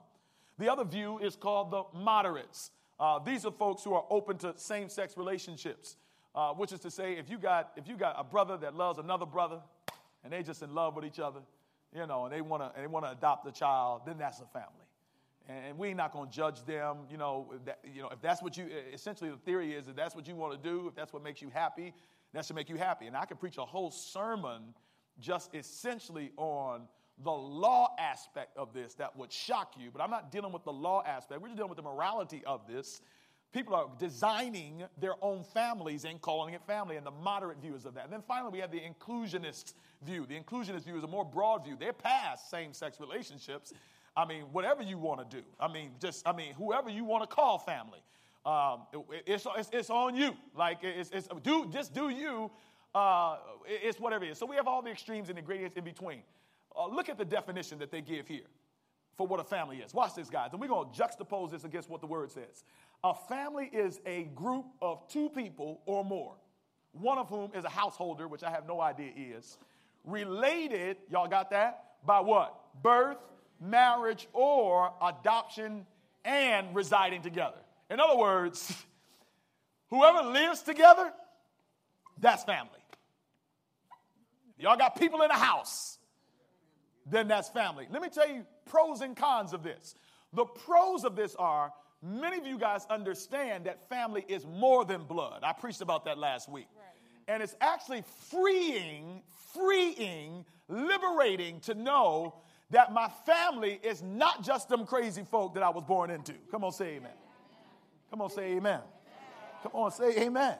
The 0.58 0.70
other 0.70 0.84
view 0.84 1.20
is 1.20 1.38
called 1.38 1.72
the 1.72 1.84
moderates. 1.98 2.72
Uh, 3.00 3.20
these 3.20 3.46
are 3.46 3.52
folks 3.54 3.82
who 3.82 3.94
are 3.94 4.04
open 4.10 4.38
to 4.40 4.54
same 4.58 4.90
sex 4.90 5.16
relationships, 5.16 5.96
uh, 6.36 6.50
which 6.50 6.74
is 6.74 6.82
to 6.82 6.92
say, 6.92 7.14
if 7.14 7.30
you, 7.30 7.38
got, 7.38 7.72
if 7.78 7.88
you 7.88 7.96
got 7.96 8.16
a 8.20 8.26
brother 8.26 8.58
that 8.58 8.76
loves 8.76 9.00
another 9.00 9.26
brother 9.26 9.62
and 10.28 10.34
they 10.34 10.44
just 10.44 10.62
in 10.62 10.76
love 10.76 10.94
with 10.94 11.06
each 11.06 11.20
other, 11.20 11.40
you 11.96 12.06
know, 12.06 12.26
and 12.26 12.34
they 12.34 12.42
want 12.42 12.62
to 12.62 12.72
they 12.78 12.86
want 12.86 13.06
to 13.06 13.12
adopt 13.12 13.48
a 13.48 13.52
child, 13.52 14.02
then 14.06 14.18
that's 14.18 14.42
a 14.42 14.46
family. 14.46 14.68
And 15.48 15.78
we're 15.78 15.96
not 15.96 16.12
going 16.12 16.28
to 16.28 16.36
judge 16.36 16.66
them, 16.66 16.98
you 17.10 17.16
know, 17.16 17.54
that, 17.64 17.80
you 17.96 18.02
know, 18.02 18.10
if 18.10 18.20
that's 18.22 18.42
what 18.42 18.58
you, 18.58 18.68
essentially 18.92 19.30
the 19.30 19.38
theory 19.38 19.74
is 19.74 19.88
if 19.88 19.96
that's 19.96 20.14
what 20.14 20.28
you 20.28 20.36
want 20.36 20.62
to 20.62 20.70
do, 20.70 20.90
if 20.90 20.96
that's 20.96 21.14
what 21.14 21.24
makes 21.24 21.42
you 21.42 21.50
happy, 21.50 21.94
that 22.34 22.44
should 22.44 22.58
make 22.58 22.68
you 22.68 22.76
happy. 22.76 23.06
And 23.06 23.16
I 23.16 23.24
could 23.24 23.40
preach 23.40 23.58
a 23.58 23.64
whole 23.64 23.90
sermon 23.90 24.74
just 25.22 25.56
essentially 25.56 26.34
on 26.36 26.82
the 27.24 27.32
law 27.32 27.96
aspect 27.98 28.58
of 28.58 28.74
this 28.74 28.96
that 28.96 29.16
would 29.16 29.32
shock 29.32 29.76
you, 29.80 29.90
but 29.90 30.02
I'm 30.02 30.12
not 30.12 30.34
dealing 30.34 30.52
with 30.52 30.66
the 30.66 30.74
law 30.74 31.02
aspect. 31.08 31.42
We're 31.42 31.48
just 31.48 31.56
dealing 31.56 31.70
with 31.70 31.78
the 31.78 31.84
morality 31.84 32.44
of 32.46 32.68
this. 32.68 33.02
People 33.54 33.76
are 33.76 33.90
designing 33.98 34.84
their 35.00 35.16
own 35.22 35.44
families 35.44 36.06
and 36.06 36.22
calling 36.22 36.54
it 36.54 36.62
family, 36.68 36.98
and 36.98 37.06
the 37.06 37.12
moderate 37.12 37.62
views 37.62 37.86
of 37.86 37.94
that. 37.94 38.04
And 38.04 38.14
then 38.14 38.22
finally, 38.28 38.52
we 38.52 38.60
have 38.60 38.72
the 38.72 38.82
inclusionist 38.82 39.74
view. 40.06 40.26
The 40.26 40.40
inclusionist 40.40 40.84
view 40.84 40.98
is 40.98 41.04
a 41.04 41.08
more 41.08 41.26
broad 41.26 41.64
view. 41.64 41.78
They're 41.80 41.94
past 41.94 42.50
same 42.50 42.74
sex 42.74 43.00
relationships. 43.00 43.74
I 44.16 44.26
mean, 44.26 44.44
whatever 44.52 44.82
you 44.82 44.98
want 44.98 45.30
to 45.30 45.38
do. 45.38 45.44
I 45.60 45.72
mean, 45.72 45.92
just, 46.02 46.28
I 46.28 46.34
mean, 46.34 46.54
whoever 46.56 46.90
you 46.90 47.06
want 47.06 47.28
to 47.28 47.34
call 47.34 47.60
family. 47.60 48.00
Um, 48.46 48.82
it, 48.94 49.24
it's, 49.26 49.48
it's, 49.58 49.70
it's, 49.72 49.90
on 49.90 50.16
you. 50.16 50.36
Like, 50.56 50.80
it's, 50.82 51.10
it's, 51.12 51.28
do, 51.44 51.70
just 51.72 51.94
do 51.94 52.10
you. 52.10 52.50
Uh, 52.96 53.38
it's 53.66 54.00
whatever 54.00 54.26
it 54.26 54.32
is. 54.32 54.38
So 54.38 54.46
we 54.46 54.56
have 54.56 54.68
all 54.68 54.82
the 54.82 54.90
extremes 54.90 55.30
and 55.30 55.38
the 55.38 55.42
gradients 55.42 55.76
in 55.78 55.84
between. 55.84 56.22
Uh, 56.76 56.88
look 56.88 57.10
at 57.10 57.18
the 57.18 57.26
definition 57.26 57.80
that 57.80 57.92
they 57.92 58.02
give 58.02 58.28
here 58.28 58.48
for 59.18 59.28
what 59.28 59.40
a 59.40 59.44
family 59.44 59.78
is. 59.78 59.94
Watch 59.94 60.16
this, 60.16 60.30
guys. 60.30 60.50
And 60.52 60.62
we're 60.62 60.68
going 60.68 60.92
to 60.92 61.00
juxtapose 61.00 61.52
this 61.52 61.64
against 61.64 61.90
what 61.90 62.02
the 62.02 62.08
word 62.08 62.32
says. 62.32 62.64
A 63.04 63.14
family 63.14 63.70
is 63.72 64.00
a 64.06 64.24
group 64.36 64.66
of 64.82 65.08
two 65.08 65.30
people 65.30 65.82
or 65.86 66.04
more, 66.04 66.36
one 66.94 67.18
of 67.18 67.30
whom 67.30 67.52
is 67.56 67.64
a 67.64 67.70
householder, 67.70 68.28
which 68.28 68.44
I 68.44 68.50
have 68.50 68.68
no 68.68 68.82
idea 68.82 69.12
is, 69.16 69.58
related, 70.04 70.98
y'all 71.10 71.28
got 71.28 71.52
that? 71.52 71.84
By 72.06 72.22
what? 72.22 72.56
Birth, 72.82 73.18
marriage, 73.62 74.28
or 74.34 74.94
adoption 75.02 75.86
and 76.26 76.76
residing 76.76 77.22
together. 77.22 77.58
In 77.90 78.00
other 78.00 78.18
words, 78.18 78.74
whoever 79.90 80.30
lives 80.30 80.62
together, 80.62 81.12
that's 82.20 82.44
family. 82.44 82.72
Y'all 84.60 84.78
got 84.78 85.00
people 85.00 85.22
in 85.22 85.28
the 85.28 85.36
house, 85.36 86.00
then 87.06 87.28
that's 87.28 87.50
family. 87.50 87.88
Let 87.92 88.02
me 88.02 88.10
tell 88.10 88.28
you 88.28 88.46
pros 88.66 89.02
and 89.02 89.16
cons 89.16 89.54
of 89.54 89.64
this. 89.64 89.94
The 90.34 90.46
pros 90.46 91.04
of 91.04 91.16
this 91.16 91.36
are 91.36 91.72
many 92.02 92.38
of 92.38 92.46
you 92.46 92.58
guys 92.58 92.86
understand 92.90 93.66
that 93.66 93.88
family 93.90 94.26
is 94.28 94.46
more 94.46 94.86
than 94.86 95.04
blood. 95.04 95.42
I 95.44 95.54
preached 95.54 95.82
about 95.82 96.06
that 96.06 96.18
last 96.18 96.50
week. 96.50 96.68
Right. 96.76 97.34
And 97.34 97.44
it's 97.44 97.56
actually 97.60 98.04
freeing, 98.30 99.22
freeing, 99.54 100.46
liberating 100.70 101.60
to 101.62 101.74
know 101.74 102.36
that 102.70 102.92
my 102.92 103.10
family 103.26 103.80
is 103.84 104.02
not 104.02 104.44
just 104.44 104.70
them 104.70 104.86
crazy 104.86 105.24
folk 105.24 105.54
that 105.54 105.64
I 105.64 105.70
was 105.70 105.84
born 105.84 106.10
into. 106.10 106.34
Come 106.52 106.64
on, 106.64 106.72
say 106.72 106.96
amen. 106.96 107.12
Come 108.10 108.22
on, 108.22 108.30
say 108.30 108.56
amen. 108.56 108.82
Come 109.64 109.72
on, 109.74 109.92
say 109.92 110.18
amen. 110.20 110.56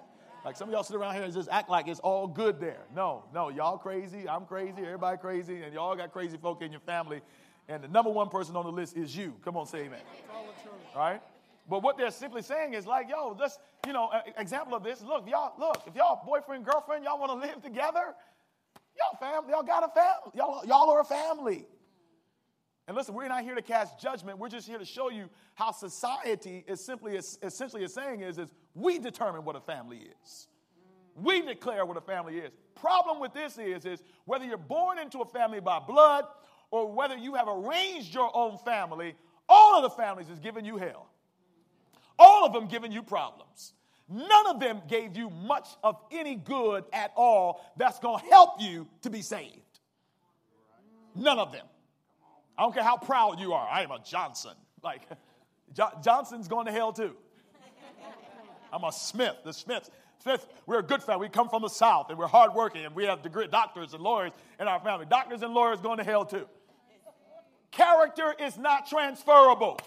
Like 0.46 0.56
some 0.56 0.70
of 0.70 0.74
y'all 0.74 0.84
sit 0.84 0.96
around 0.96 1.16
here 1.16 1.24
and 1.24 1.34
just 1.34 1.50
act 1.52 1.70
like 1.70 1.88
it's 1.88 2.00
all 2.00 2.28
good 2.28 2.60
there. 2.60 2.86
No, 2.96 3.26
no, 3.34 3.50
y'all 3.50 3.78
crazy, 3.78 4.30
I'm 4.30 4.46
crazy, 4.46 4.82
everybody 4.82 5.18
crazy, 5.18 5.62
and 5.64 5.74
y'all 5.74 5.96
got 5.96 6.14
crazy 6.14 6.38
folk 6.38 6.62
in 6.62 6.72
your 6.72 6.82
family. 6.82 7.22
And 7.70 7.84
the 7.84 7.88
number 7.88 8.10
one 8.10 8.30
person 8.30 8.56
on 8.56 8.66
the 8.66 8.72
list 8.72 8.96
is 8.96 9.16
you. 9.16 9.36
Come 9.44 9.58
on, 9.58 9.66
say 9.66 9.80
amen. 9.80 10.00
All 10.96 11.02
right? 11.02 11.22
But 11.70 11.84
what 11.84 11.98
they're 11.98 12.12
simply 12.12 12.42
saying 12.42 12.74
is 12.74 12.88
like, 12.88 13.10
yo, 13.10 13.34
this, 13.34 13.60
you 13.86 13.92
know, 13.92 14.10
example 14.38 14.74
of 14.76 14.84
this, 14.84 15.02
look, 15.02 15.28
y'all, 15.30 15.54
look, 15.60 15.84
if 15.86 15.96
y'all 15.96 16.22
boyfriend, 16.26 16.66
girlfriend, 16.66 17.04
y'all 17.04 17.20
want 17.20 17.32
to 17.32 17.48
live 17.48 17.62
together, 17.62 18.16
y'all 18.98 19.18
family, 19.20 19.52
y'all 19.52 19.64
got 19.64 19.84
a 19.84 19.90
family. 19.90 20.32
Y'all, 20.34 20.66
y'all 20.66 20.90
are 20.90 21.02
a 21.02 21.06
family. 21.06 21.66
And 22.88 22.96
listen, 22.96 23.14
we're 23.14 23.28
not 23.28 23.44
here 23.44 23.56
to 23.56 23.62
cast 23.62 24.00
judgment. 24.00 24.40
We're 24.40 24.48
just 24.48 24.66
here 24.66 24.78
to 24.78 24.86
show 24.86 25.10
you 25.10 25.30
how 25.56 25.72
society 25.72 26.64
is 26.68 26.84
simply, 26.86 27.18
essentially 27.18 27.84
is 27.84 27.94
saying 27.94 28.22
is, 28.22 28.38
is 28.38 28.50
we 28.74 28.98
determine 28.98 29.44
what 29.44 29.58
a 29.58 29.60
family 29.60 30.08
is. 30.24 30.48
We 31.16 31.42
declare 31.42 31.86
what 31.86 31.98
a 31.98 32.02
family 32.02 32.38
is. 32.38 32.54
Problem 32.76 33.20
with 33.20 33.34
this 33.34 33.58
is, 33.58 33.86
is 33.86 34.04
whether 34.24 34.46
you're 34.46 34.58
born 34.58 35.00
into 35.00 35.20
a 35.20 35.26
family 35.26 35.60
by 35.60 35.80
blood 35.80 36.26
or 36.72 36.92
whether 36.92 37.16
you 37.16 37.36
have 37.36 37.48
arranged 37.48 38.14
your 38.14 38.36
own 38.36 38.58
family, 38.60 39.16
all 39.48 39.78
of 39.78 39.84
the 39.84 39.90
families 39.90 40.30
is 40.30 40.40
giving 40.40 40.66
you 40.66 40.78
hell. 40.78 41.08
All 42.20 42.46
of 42.46 42.54
them 42.54 42.68
giving 42.68 42.92
you 42.92 43.04
problems. 43.04 43.74
None 44.10 44.48
of 44.48 44.60
them 44.60 44.82
gave 44.88 45.18
you 45.18 45.30
much 45.30 45.68
of 45.84 45.98
any 46.12 46.36
good 46.36 46.86
at 46.94 47.12
all 47.16 47.62
that's 47.76 48.00
going 48.00 48.20
to 48.20 48.26
help 48.28 48.62
you 48.62 48.88
to 49.02 49.10
be 49.10 49.22
saved. 49.22 49.62
None 51.16 51.40
of 51.40 51.52
them. 51.52 51.66
I 52.58 52.64
don't 52.64 52.74
care 52.74 52.84
how 52.84 52.98
proud 52.98 53.40
you 53.40 53.54
are. 53.54 53.68
I 53.68 53.84
am 53.84 53.92
a 53.92 54.00
Johnson. 54.04 54.54
Like, 54.84 55.02
jo- 55.74 55.92
Johnson's 56.04 56.48
going 56.48 56.66
to 56.68 56.72
hell 56.72 56.94
too. 56.94 57.16
I'm 58.72 58.84
a 58.84 58.92
Smith. 58.92 59.36
The 59.44 59.54
Smiths. 59.54 59.90
Smith, 60.20 60.48
we're 60.66 60.80
a 60.80 60.84
good 60.84 61.04
family. 61.04 61.28
We 61.28 61.30
come 61.30 61.50
from 61.50 61.62
the 61.62 61.70
South 61.70 62.10
and 62.10 62.18
we're 62.18 62.28
hardworking 62.28 62.86
and 62.86 62.96
we 62.96 63.06
have 63.06 63.22
degree, 63.22 63.48
doctors 63.48 63.94
and 63.94 64.02
lawyers 64.02 64.32
in 64.60 64.68
our 64.68 64.80
family. 64.80 65.06
Doctors 65.06 65.44
and 65.44 65.54
lawyers 65.54 65.80
going 65.80 66.00
to 66.00 66.04
hell 66.04 66.26
too. 66.26 66.48
Character 67.72 68.34
is 68.40 68.58
not 68.58 68.88
transferable. 68.88 69.80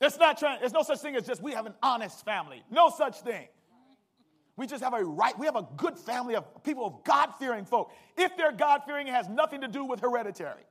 It's 0.00 0.18
not 0.18 0.38
trans. 0.38 0.60
There's 0.60 0.72
no 0.72 0.82
such 0.82 1.00
thing 1.00 1.14
as 1.16 1.26
just 1.26 1.42
we 1.42 1.52
have 1.52 1.66
an 1.66 1.74
honest 1.82 2.24
family. 2.24 2.62
No 2.70 2.90
such 2.90 3.20
thing. 3.20 3.48
We 4.56 4.66
just 4.66 4.82
have 4.82 4.94
a 4.94 5.02
right, 5.02 5.38
we 5.38 5.46
have 5.46 5.56
a 5.56 5.66
good 5.76 5.96
family 5.96 6.34
of 6.36 6.62
people 6.64 6.86
of 6.86 7.04
God 7.04 7.30
fearing 7.38 7.64
folk. 7.64 7.92
If 8.16 8.36
they're 8.36 8.52
God 8.52 8.82
fearing, 8.84 9.08
it 9.08 9.14
has 9.14 9.28
nothing 9.28 9.62
to 9.62 9.68
do 9.68 9.84
with 9.84 10.00
hereditary. 10.00 10.62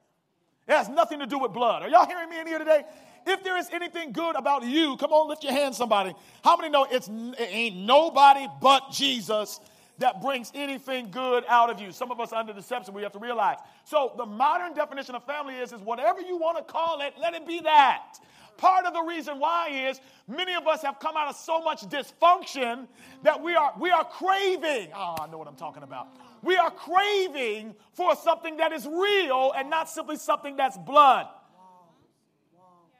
It 0.67 0.73
has 0.73 0.89
nothing 0.89 1.19
to 1.19 1.25
do 1.25 1.39
with 1.39 1.53
blood. 1.53 1.81
Are 1.81 1.89
y'all 1.89 2.05
hearing 2.05 2.29
me 2.29 2.39
in 2.39 2.45
here 2.45 2.59
today? 2.59 2.83
If 3.25 3.43
there 3.43 3.57
is 3.57 3.67
anything 3.71 4.11
good 4.11 4.35
about 4.35 4.63
you, 4.63 4.95
come 4.97 5.11
on, 5.11 5.27
lift 5.27 5.43
your 5.43 5.53
hand, 5.53 5.73
somebody. 5.73 6.13
How 6.43 6.55
many 6.55 6.69
know 6.69 6.85
it's 6.89 7.07
it 7.07 7.49
ain't 7.49 7.77
nobody 7.77 8.47
but 8.61 8.91
Jesus 8.91 9.59
that 10.00 10.22
brings 10.22 10.51
anything 10.56 11.12
good 11.12 11.44
out 11.48 11.70
of 11.70 11.79
you? 11.79 11.91
Some 11.91 12.12
of 12.12 12.20
us 12.20 12.34
are 12.34 12.39
under 12.39 12.53
deception, 12.53 12.94
we 12.94 13.03
have 13.03 13.12
to 13.13 13.20
realize. 13.20 13.58
So 13.86 14.13
the 14.18 14.25
modern 14.25 14.74
definition 14.74 15.15
of 15.15 15.24
family 15.25 15.56
is, 15.56 15.72
is 15.72 15.82
whatever 15.82 16.22
you 16.22 16.38
want 16.38 16.58
to 16.58 16.63
call 16.63 17.01
it, 17.01 17.13
let 17.20 17.34
it 17.34 17.46
be 17.46 17.60
that. 17.62 18.15
Part 18.58 18.86
of 18.86 18.94
the 18.94 19.01
reason 19.01 19.39
why 19.39 19.70
is 19.70 20.01
many 20.27 20.53
of 20.53 20.68
us 20.68 20.82
have 20.82 21.00
come 21.00 21.15
out 21.15 21.29
of 21.29 21.36
so 21.38 21.62
much 21.62 21.82
dysfunction 21.84 22.88
that 23.24 23.41
we 23.41 23.56
are 23.56 23.74
we 23.79 23.89
are 23.89 24.03
craving. 24.03 24.89
Oh, 24.94 25.15
I 25.18 25.27
know 25.32 25.38
what 25.38 25.48
I'm 25.48 25.56
talking 25.56 25.84
about. 25.84 26.08
We 26.41 26.58
are 26.58 26.70
craving 26.70 27.74
for 27.94 28.15
something 28.18 28.58
that 28.58 28.74
is 28.74 28.86
real 28.86 29.53
and 29.56 29.70
not 29.70 29.89
simply 29.89 30.18
something 30.18 30.58
that's 30.58 30.77
blood. 30.77 31.27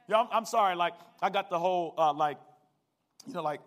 Yeah, 0.08 0.20
I'm, 0.20 0.28
I'm 0.32 0.44
sorry. 0.46 0.76
Like 0.76 0.94
I 1.20 1.28
got 1.28 1.50
the 1.50 1.58
whole 1.58 1.94
uh, 1.98 2.14
like, 2.14 2.38
you 3.26 3.34
know, 3.34 3.42
like, 3.42 3.60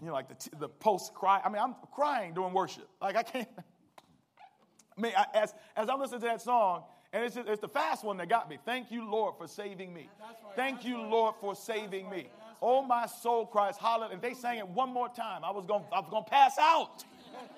you 0.00 0.06
know, 0.06 0.12
like 0.12 0.28
the 0.28 0.56
the 0.58 0.68
post 0.68 1.14
cry. 1.14 1.40
I 1.44 1.48
mean, 1.48 1.62
I'm 1.62 1.74
crying 1.92 2.34
during 2.34 2.52
worship. 2.52 2.88
Like 3.00 3.16
I 3.16 3.22
can't. 3.22 3.48
I 4.98 5.00
mean, 5.00 5.12
I, 5.16 5.26
as 5.34 5.54
as 5.76 5.88
I'm 5.88 6.00
listening 6.00 6.20
to 6.20 6.26
that 6.26 6.42
song, 6.42 6.84
and 7.12 7.24
it's, 7.24 7.34
just, 7.34 7.48
it's 7.48 7.60
the 7.60 7.68
fast 7.68 8.04
one 8.04 8.16
that 8.18 8.28
got 8.28 8.50
me. 8.50 8.58
Thank 8.64 8.90
you, 8.90 9.08
Lord, 9.08 9.34
for 9.38 9.48
saving 9.48 9.94
me. 9.94 10.08
Thank 10.56 10.84
you, 10.84 11.00
Lord, 11.00 11.36
for 11.40 11.54
saving 11.54 12.10
me. 12.10 12.28
Oh, 12.60 12.82
my 12.82 13.06
soul 13.06 13.46
cries 13.46 13.76
hallelujah. 13.76 14.14
And 14.14 14.22
they 14.22 14.34
sang 14.34 14.58
it 14.58 14.68
one 14.68 14.92
more 14.92 15.08
time, 15.08 15.44
I 15.44 15.50
was 15.50 15.64
going 15.64 15.84
I 15.92 16.00
was 16.00 16.08
going 16.10 16.24
to 16.24 16.30
pass 16.30 16.58
out. 16.58 17.04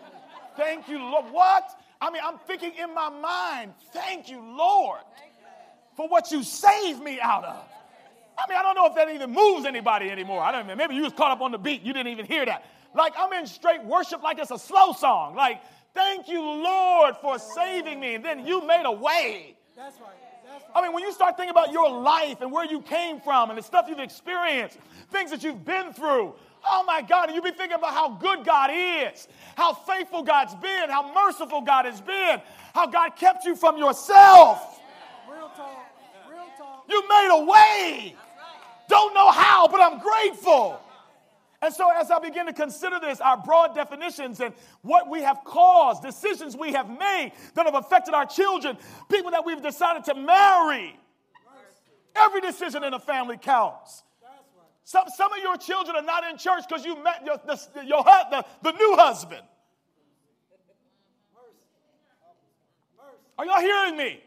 Thank 0.57 0.89
you, 0.89 0.99
Lord. 0.99 1.27
What? 1.31 1.81
I 2.01 2.11
mean, 2.11 2.23
I'm 2.25 2.39
thinking 2.39 2.73
in 2.75 2.95
my 2.95 3.09
mind, 3.09 3.75
thank 3.93 4.31
you, 4.31 4.41
Lord, 4.41 5.01
for 5.97 6.09
what 6.09 6.33
you 6.33 6.43
saved 6.43 7.03
me 7.03 7.21
out 7.21 7.45
of. 7.45 7.65
I 8.43 8.49
mean, 8.49 8.59
I 8.59 8.63
don't 8.63 8.75
know 8.75 8.87
if 8.87 8.95
that 8.95 9.11
even 9.11 9.33
moves 9.33 9.67
anybody 9.67 10.11
anymore. 10.11 10.41
I 10.41 10.53
don't 10.53 10.67
know. 10.67 10.77
Maybe 10.77 10.95
you 10.95 11.03
was 11.03 11.13
caught 11.13 11.31
up 11.31 11.41
on 11.41 11.53
the 11.53 11.59
beat. 11.59 11.83
You 11.83 11.93
didn't 11.93 12.13
even 12.13 12.27
hear 12.27 12.47
that. 12.47 12.65
Like 12.95 13.13
I'm 13.19 13.33
in 13.35 13.47
straight 13.47 13.85
worship 13.85 14.23
like 14.23 14.39
it's 14.39 14.51
a 14.51 14.59
slow 14.59 14.93
song. 14.93 15.37
Like 15.37 15.61
Thank 15.95 16.29
you, 16.29 16.41
Lord, 16.41 17.17
for 17.21 17.39
saving 17.39 18.01
me. 18.01 18.15
And 18.15 18.25
then 18.25 18.47
you 18.47 18.67
made 18.67 18.85
a 18.85 18.93
way. 18.93 19.57
That's 19.77 20.01
right. 20.01 20.11
That's 20.45 20.65
right. 20.65 20.71
I 20.75 20.83
mean, 20.83 20.93
when 20.93 21.03
you 21.03 21.13
start 21.13 21.37
thinking 21.37 21.51
about 21.51 21.73
your 21.73 21.91
life 21.91 22.41
and 22.41 22.53
where 22.53 22.65
you 22.65 22.81
came 22.81 23.21
from 23.21 23.51
and 23.51 23.59
the 23.59 23.63
stuff 23.63 23.87
you've 23.89 23.99
experienced, 23.99 24.79
things 25.11 25.31
that 25.31 25.43
you've 25.43 25.65
been 25.65 25.93
through, 25.93 26.35
oh 26.69 26.85
my 26.87 27.03
God, 27.03 27.29
and 27.29 27.35
you 27.35 27.43
be 27.43 27.51
thinking 27.51 27.77
about 27.77 27.93
how 27.93 28.11
good 28.11 28.45
God 28.45 28.71
is, 28.73 29.27
how 29.57 29.73
faithful 29.73 30.23
God's 30.23 30.55
been, 30.57 30.91
how 30.91 31.13
merciful 31.13 31.61
God 31.61 31.87
has 31.87 32.01
been, 32.01 32.41
how 32.75 32.87
God 32.87 33.11
kept 33.17 33.45
you 33.45 33.57
from 33.57 33.77
yourself. 33.77 34.81
Real 35.29 35.51
talk. 35.57 35.93
Real 36.31 36.47
talk. 36.57 36.85
You 36.89 37.03
made 37.09 37.29
a 37.33 37.45
way. 37.45 38.17
Don't 38.91 39.15
know 39.15 39.31
how, 39.31 39.69
but 39.69 39.81
I'm 39.81 40.01
grateful. 40.01 40.81
And 41.63 41.73
so, 41.73 41.89
as 41.95 42.11
I 42.11 42.19
begin 42.19 42.47
to 42.47 42.53
consider 42.53 42.99
this, 42.99 43.21
our 43.21 43.37
broad 43.37 43.75
definitions 43.75 44.41
and 44.41 44.53
what 44.83 45.09
we 45.09 45.23
have 45.23 45.39
caused, 45.45 46.03
decisions 46.03 46.57
we 46.57 46.73
have 46.73 46.89
made 46.89 47.33
that 47.55 47.67
have 47.67 47.77
affected 47.77 48.15
our 48.15 48.27
children, 48.27 48.77
people 49.09 49.31
that 49.31 49.47
we've 49.47 49.63
decided 49.63 50.05
to 50.05 50.15
marry, 50.15 50.99
every 52.17 52.41
decision 52.41 52.83
in 52.83 52.93
a 52.93 52.99
family 52.99 53.37
counts. 53.37 54.03
Some, 54.83 55.05
some 55.15 55.33
of 55.33 55.39
your 55.39 55.57
children 55.57 55.97
are 55.97 56.03
not 56.03 56.25
in 56.25 56.37
church 56.37 56.65
because 56.69 56.85
you 56.85 57.01
met 57.01 57.25
your, 57.25 57.37
the, 57.47 57.61
your, 57.87 58.03
the, 58.03 58.45
the 58.63 58.73
new 58.73 58.97
husband. 58.97 59.43
Are 63.39 63.47
y'all 63.47 63.61
hearing 63.61 63.97
me? 63.97 64.21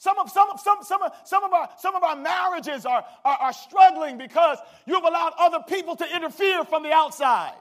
Some 0.00 0.18
of, 0.18 0.30
some, 0.30 0.48
of, 0.48 0.58
some, 0.58 0.78
some, 0.82 1.02
of, 1.02 1.12
some, 1.26 1.44
of, 1.44 1.52
our, 1.52 1.68
some 1.76 1.94
of 1.94 2.02
our 2.02 2.16
marriages 2.16 2.86
are, 2.86 3.04
are, 3.22 3.36
are 3.36 3.52
struggling 3.52 4.16
because 4.16 4.56
you've 4.86 5.04
allowed 5.04 5.34
other 5.38 5.58
people 5.68 5.94
to 5.96 6.16
interfere 6.16 6.64
from 6.64 6.82
the 6.82 6.90
outside. 6.90 7.52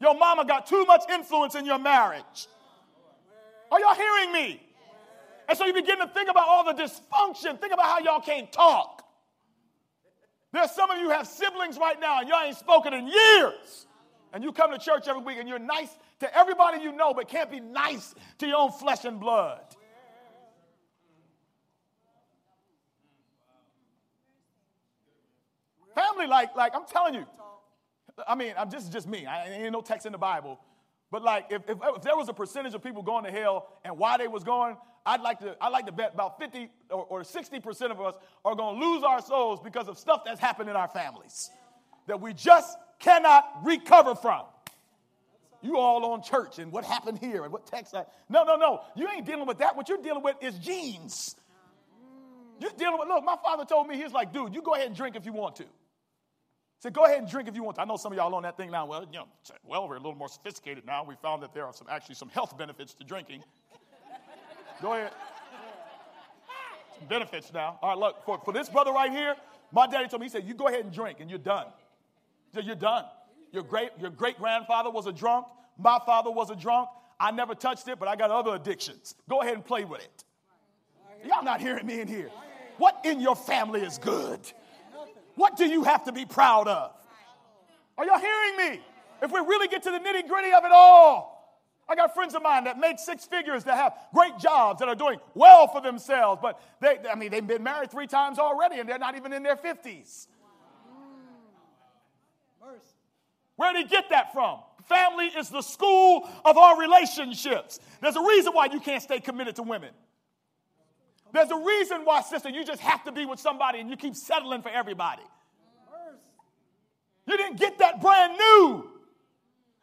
Your 0.00 0.18
mama 0.18 0.44
got 0.44 0.66
too 0.66 0.84
much 0.86 1.02
influence 1.08 1.54
in 1.54 1.64
your 1.64 1.78
marriage. 1.78 2.48
Are 3.70 3.78
y'all 3.78 3.94
hearing 3.94 4.32
me? 4.32 4.60
And 5.48 5.56
so 5.56 5.64
you 5.64 5.72
begin 5.72 5.98
to 5.98 6.08
think 6.08 6.28
about 6.28 6.48
all 6.48 6.64
the 6.64 6.72
dysfunction. 6.72 7.60
Think 7.60 7.72
about 7.72 7.86
how 7.86 8.00
y'all 8.00 8.20
can't 8.20 8.50
talk. 8.50 9.04
There's 10.50 10.72
some 10.72 10.90
of 10.90 10.98
you 10.98 11.10
have 11.10 11.28
siblings 11.28 11.78
right 11.78 12.00
now 12.00 12.18
and 12.18 12.28
y'all 12.28 12.42
ain't 12.42 12.56
spoken 12.56 12.94
in 12.94 13.06
years. 13.06 13.86
And 14.32 14.42
you 14.42 14.50
come 14.50 14.72
to 14.72 14.78
church 14.78 15.06
every 15.06 15.22
week 15.22 15.36
and 15.38 15.48
you're 15.48 15.60
nice 15.60 15.90
to 16.18 16.36
everybody 16.36 16.82
you 16.82 16.90
know, 16.90 17.14
but 17.14 17.28
can't 17.28 17.48
be 17.48 17.60
nice 17.60 18.12
to 18.38 18.48
your 18.48 18.56
own 18.56 18.72
flesh 18.72 19.04
and 19.04 19.20
blood. 19.20 19.69
Family, 25.94 26.26
like, 26.26 26.54
like 26.56 26.74
I'm 26.74 26.86
telling 26.86 27.14
you. 27.14 27.26
I 28.26 28.34
mean, 28.34 28.54
I'm 28.58 28.70
just 28.70 28.92
just 28.92 29.08
me. 29.08 29.26
I 29.26 29.48
ain't 29.48 29.72
no 29.72 29.80
text 29.80 30.06
in 30.06 30.12
the 30.12 30.18
Bible. 30.18 30.60
But 31.10 31.22
like, 31.22 31.46
if, 31.50 31.62
if, 31.68 31.78
if, 31.82 32.02
there 32.02 32.16
was 32.16 32.28
a 32.28 32.32
percentage 32.32 32.74
of 32.74 32.82
people 32.82 33.02
going 33.02 33.24
to 33.24 33.30
hell 33.30 33.68
and 33.84 33.98
why 33.98 34.16
they 34.16 34.28
was 34.28 34.44
going, 34.44 34.76
I'd 35.04 35.20
like 35.22 35.40
to 35.40 35.56
I'd 35.60 35.72
like 35.72 35.86
to 35.86 35.92
bet 35.92 36.12
about 36.14 36.38
50 36.38 36.68
or, 36.90 37.04
or 37.06 37.24
60 37.24 37.60
percent 37.60 37.92
of 37.92 38.00
us 38.00 38.14
are 38.44 38.54
going 38.54 38.78
to 38.78 38.86
lose 38.86 39.02
our 39.02 39.22
souls 39.22 39.60
because 39.60 39.88
of 39.88 39.98
stuff 39.98 40.22
that's 40.24 40.40
happened 40.40 40.68
in 40.68 40.76
our 40.76 40.88
families 40.88 41.50
that 42.06 42.20
we 42.20 42.32
just 42.32 42.76
cannot 42.98 43.44
recover 43.62 44.14
from. 44.14 44.44
You 45.62 45.76
all 45.76 46.04
on 46.06 46.22
church 46.22 46.58
and 46.58 46.72
what 46.72 46.84
happened 46.84 47.18
here 47.18 47.44
and 47.44 47.52
what 47.52 47.66
text. 47.66 47.94
I, 47.94 48.04
no, 48.28 48.44
no, 48.44 48.56
no. 48.56 48.80
You 48.96 49.08
ain't 49.08 49.26
dealing 49.26 49.46
with 49.46 49.58
that. 49.58 49.76
What 49.76 49.88
you're 49.88 50.00
dealing 50.00 50.22
with 50.22 50.36
is 50.40 50.58
genes. 50.58 51.36
You're 52.58 52.70
dealing 52.76 52.98
with, 52.98 53.08
look, 53.08 53.24
my 53.24 53.36
father 53.42 53.64
told 53.64 53.86
me, 53.86 53.96
he's 53.96 54.12
like, 54.12 54.32
dude, 54.32 54.54
you 54.54 54.62
go 54.62 54.74
ahead 54.74 54.86
and 54.86 54.96
drink 54.96 55.16
if 55.16 55.26
you 55.26 55.32
want 55.32 55.56
to. 55.56 55.64
Said, 56.80 56.94
go 56.94 57.04
ahead 57.04 57.18
and 57.18 57.30
drink 57.30 57.46
if 57.46 57.54
you 57.54 57.62
want 57.62 57.76
to. 57.76 57.82
I 57.82 57.84
know 57.84 57.98
some 57.98 58.10
of 58.10 58.16
y'all 58.16 58.34
on 58.34 58.42
that 58.44 58.56
thing 58.56 58.70
now. 58.70 58.86
Well, 58.86 59.04
you 59.12 59.18
know, 59.18 59.26
well, 59.66 59.86
we're 59.86 59.96
a 59.96 60.00
little 60.00 60.14
more 60.14 60.30
sophisticated 60.30 60.86
now. 60.86 61.04
We 61.04 61.14
found 61.20 61.42
that 61.42 61.52
there 61.52 61.66
are 61.66 61.74
some 61.74 61.86
actually 61.90 62.14
some 62.14 62.30
health 62.30 62.56
benefits 62.56 62.94
to 62.94 63.04
drinking. 63.04 63.44
go 64.80 64.94
ahead. 64.94 65.12
Some 66.98 67.06
benefits 67.06 67.52
now. 67.52 67.78
All 67.82 67.90
right, 67.90 67.98
look, 67.98 68.24
for, 68.24 68.40
for 68.42 68.54
this 68.54 68.70
brother 68.70 68.92
right 68.92 69.10
here, 69.10 69.36
my 69.72 69.86
daddy 69.86 70.08
told 70.08 70.20
me, 70.20 70.26
he 70.26 70.30
said, 70.30 70.44
you 70.44 70.54
go 70.54 70.68
ahead 70.68 70.80
and 70.80 70.92
drink 70.92 71.18
and 71.20 71.28
you're 71.28 71.38
done. 71.38 71.66
You're 72.54 72.74
done. 72.74 73.04
Your 73.52 73.62
great, 73.62 73.90
your 74.00 74.10
great 74.10 74.38
grandfather 74.38 74.90
was 74.90 75.06
a 75.06 75.12
drunk. 75.12 75.46
My 75.76 75.98
father 76.06 76.30
was 76.30 76.50
a 76.50 76.56
drunk. 76.56 76.88
I 77.18 77.30
never 77.30 77.54
touched 77.54 77.88
it, 77.88 77.98
but 77.98 78.08
I 78.08 78.16
got 78.16 78.30
other 78.30 78.54
addictions. 78.54 79.14
Go 79.28 79.42
ahead 79.42 79.54
and 79.54 79.64
play 79.64 79.84
with 79.84 80.00
it. 80.00 80.24
Y'all 81.26 81.44
not 81.44 81.60
hearing 81.60 81.86
me 81.86 82.00
in 82.00 82.08
here. 82.08 82.30
What 82.78 83.00
in 83.04 83.20
your 83.20 83.36
family 83.36 83.82
is 83.82 83.98
good? 83.98 84.40
What 85.40 85.56
do 85.56 85.64
you 85.64 85.84
have 85.84 86.04
to 86.04 86.12
be 86.12 86.26
proud 86.26 86.68
of? 86.68 86.92
Are 87.96 88.04
y'all 88.04 88.18
hearing 88.18 88.56
me? 88.58 88.82
If 89.22 89.32
we 89.32 89.40
really 89.40 89.68
get 89.68 89.82
to 89.84 89.90
the 89.90 89.98
nitty 89.98 90.28
gritty 90.28 90.52
of 90.52 90.66
it 90.66 90.70
all, 90.70 91.64
I 91.88 91.94
got 91.94 92.12
friends 92.12 92.34
of 92.34 92.42
mine 92.42 92.64
that 92.64 92.78
make 92.78 92.98
six 92.98 93.24
figures, 93.24 93.64
that 93.64 93.78
have 93.78 93.94
great 94.12 94.36
jobs, 94.38 94.80
that 94.80 94.88
are 94.90 94.94
doing 94.94 95.18
well 95.32 95.66
for 95.68 95.80
themselves, 95.80 96.40
but 96.42 96.60
they, 96.82 96.98
I 97.10 97.14
mean, 97.14 97.30
they've 97.30 97.46
been 97.46 97.62
married 97.62 97.90
three 97.90 98.06
times 98.06 98.38
already 98.38 98.80
and 98.80 98.86
they're 98.86 98.98
not 98.98 99.16
even 99.16 99.32
in 99.32 99.42
their 99.42 99.56
50s. 99.56 100.26
Where 103.56 103.72
did 103.72 103.86
he 103.86 103.88
get 103.88 104.10
that 104.10 104.34
from? 104.34 104.58
Family 104.90 105.28
is 105.28 105.48
the 105.48 105.62
school 105.62 106.28
of 106.44 106.58
our 106.58 106.78
relationships. 106.78 107.80
There's 108.02 108.16
a 108.16 108.22
reason 108.22 108.52
why 108.52 108.66
you 108.66 108.80
can't 108.80 109.02
stay 109.02 109.20
committed 109.20 109.56
to 109.56 109.62
women. 109.62 109.90
There's 111.32 111.50
a 111.50 111.56
reason 111.56 112.04
why, 112.04 112.22
sister, 112.22 112.48
you 112.48 112.64
just 112.64 112.80
have 112.80 113.04
to 113.04 113.12
be 113.12 113.26
with 113.26 113.40
somebody 113.40 113.80
and 113.80 113.88
you 113.88 113.96
keep 113.96 114.16
settling 114.16 114.62
for 114.62 114.70
everybody. 114.70 115.22
You 117.26 117.36
didn't 117.36 117.58
get 117.58 117.78
that 117.78 118.00
brand 118.00 118.36
new. 118.36 118.90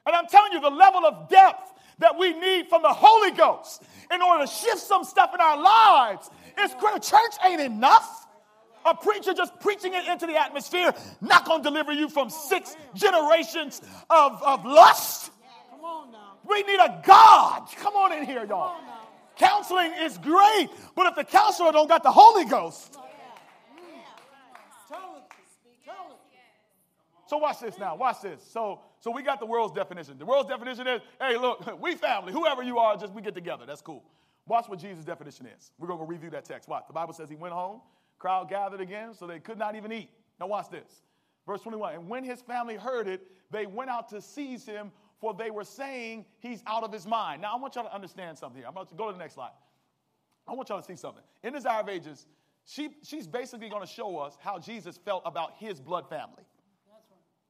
And 0.05 0.15
I'm 0.15 0.27
telling 0.27 0.51
you, 0.51 0.61
the 0.61 0.69
level 0.69 1.05
of 1.05 1.29
depth 1.29 1.73
that 1.99 2.17
we 2.17 2.33
need 2.33 2.67
from 2.67 2.81
the 2.81 2.91
Holy 2.93 3.31
Ghost 3.31 3.83
in 4.13 4.21
order 4.21 4.45
to 4.45 4.51
shift 4.51 4.79
some 4.79 5.03
stuff 5.03 5.31
in 5.33 5.41
our 5.41 5.61
lives 5.61 6.29
is 6.59 6.73
critical. 6.79 6.99
Church 6.99 7.35
ain't 7.45 7.61
enough. 7.61 8.25
A 8.85 8.95
preacher 8.95 9.33
just 9.33 9.59
preaching 9.59 9.93
it 9.93 10.07
into 10.07 10.25
the 10.25 10.37
atmosphere, 10.37 10.93
not 11.19 11.45
going 11.45 11.61
to 11.61 11.69
deliver 11.69 11.91
you 11.91 12.07
from 12.07 12.29
six 12.29 12.77
generations 12.95 13.81
of, 14.09 14.41
of 14.41 14.65
lust. 14.65 15.31
Come 15.69 15.81
on 15.83 16.11
now. 16.11 16.35
We 16.47 16.63
need 16.63 16.79
a 16.79 17.01
God. 17.05 17.67
Come 17.77 17.95
on 17.95 18.13
in 18.13 18.23
here, 18.23 18.45
y'all. 18.45 18.77
Counseling 19.39 19.93
is 19.99 20.17
great, 20.17 20.69
but 20.95 21.07
if 21.07 21.15
the 21.15 21.23
counselor 21.23 21.71
don't 21.71 21.87
got 21.87 22.03
the 22.03 22.11
Holy 22.11 22.45
Ghost. 22.45 22.97
Oh, 22.97 23.03
so 27.27 27.37
watch 27.37 27.59
this 27.59 27.77
now. 27.77 27.95
Watch 27.95 28.21
this. 28.21 28.41
So 28.43 28.79
so 28.99 29.11
we 29.11 29.21
got 29.21 29.39
the 29.39 29.45
world's 29.45 29.73
definition. 29.73 30.17
The 30.17 30.25
world's 30.25 30.49
definition 30.49 30.87
is, 30.87 31.01
hey, 31.21 31.37
look, 31.37 31.79
we 31.81 31.95
family, 31.95 32.33
whoever 32.33 32.63
you 32.63 32.79
are, 32.79 32.97
just 32.97 33.13
we 33.13 33.21
get 33.21 33.35
together. 33.35 33.65
That's 33.65 33.81
cool. 33.81 34.03
Watch 34.47 34.69
what 34.69 34.79
Jesus' 34.79 35.05
definition 35.05 35.45
is. 35.45 35.71
We're 35.77 35.87
going 35.87 35.99
to 35.99 36.05
review 36.05 36.29
that 36.31 36.45
text. 36.45 36.69
Watch. 36.69 36.85
The 36.87 36.93
Bible 36.93 37.13
says 37.13 37.29
he 37.29 37.35
went 37.35 37.53
home 37.53 37.81
Crowd 38.19 38.49
gathered 38.49 38.81
again, 38.81 39.13
so 39.13 39.27
they 39.27 39.39
could 39.39 39.57
not 39.57 39.75
even 39.75 39.91
eat. 39.91 40.09
Now, 40.39 40.47
watch 40.47 40.69
this. 40.69 41.03
Verse 41.45 41.61
21 41.61 41.95
And 41.95 42.09
when 42.09 42.23
his 42.23 42.41
family 42.41 42.75
heard 42.75 43.07
it, 43.07 43.21
they 43.51 43.65
went 43.65 43.89
out 43.89 44.09
to 44.09 44.21
seize 44.21 44.65
him, 44.65 44.91
for 45.19 45.33
they 45.33 45.49
were 45.49 45.63
saying 45.63 46.25
he's 46.39 46.61
out 46.67 46.83
of 46.83 46.93
his 46.93 47.07
mind. 47.07 47.41
Now, 47.41 47.53
I 47.53 47.57
want 47.59 47.75
y'all 47.75 47.85
to 47.85 47.93
understand 47.93 48.37
something 48.37 48.57
here. 48.57 48.67
I'm 48.67 48.73
about 48.73 48.89
to 48.89 48.95
go 48.95 49.07
to 49.07 49.13
the 49.13 49.19
next 49.19 49.33
slide. 49.33 49.51
I 50.47 50.53
want 50.53 50.69
y'all 50.69 50.79
to 50.79 50.85
see 50.85 50.95
something. 50.95 51.23
In 51.43 51.53
Desire 51.53 51.81
of 51.81 51.89
Ages, 51.89 52.25
she, 52.65 52.89
she's 53.03 53.27
basically 53.27 53.69
going 53.69 53.81
to 53.81 53.91
show 53.91 54.17
us 54.17 54.37
how 54.39 54.59
Jesus 54.59 54.97
felt 54.97 55.23
about 55.25 55.53
his 55.57 55.79
blood 55.79 56.09
family. 56.09 56.43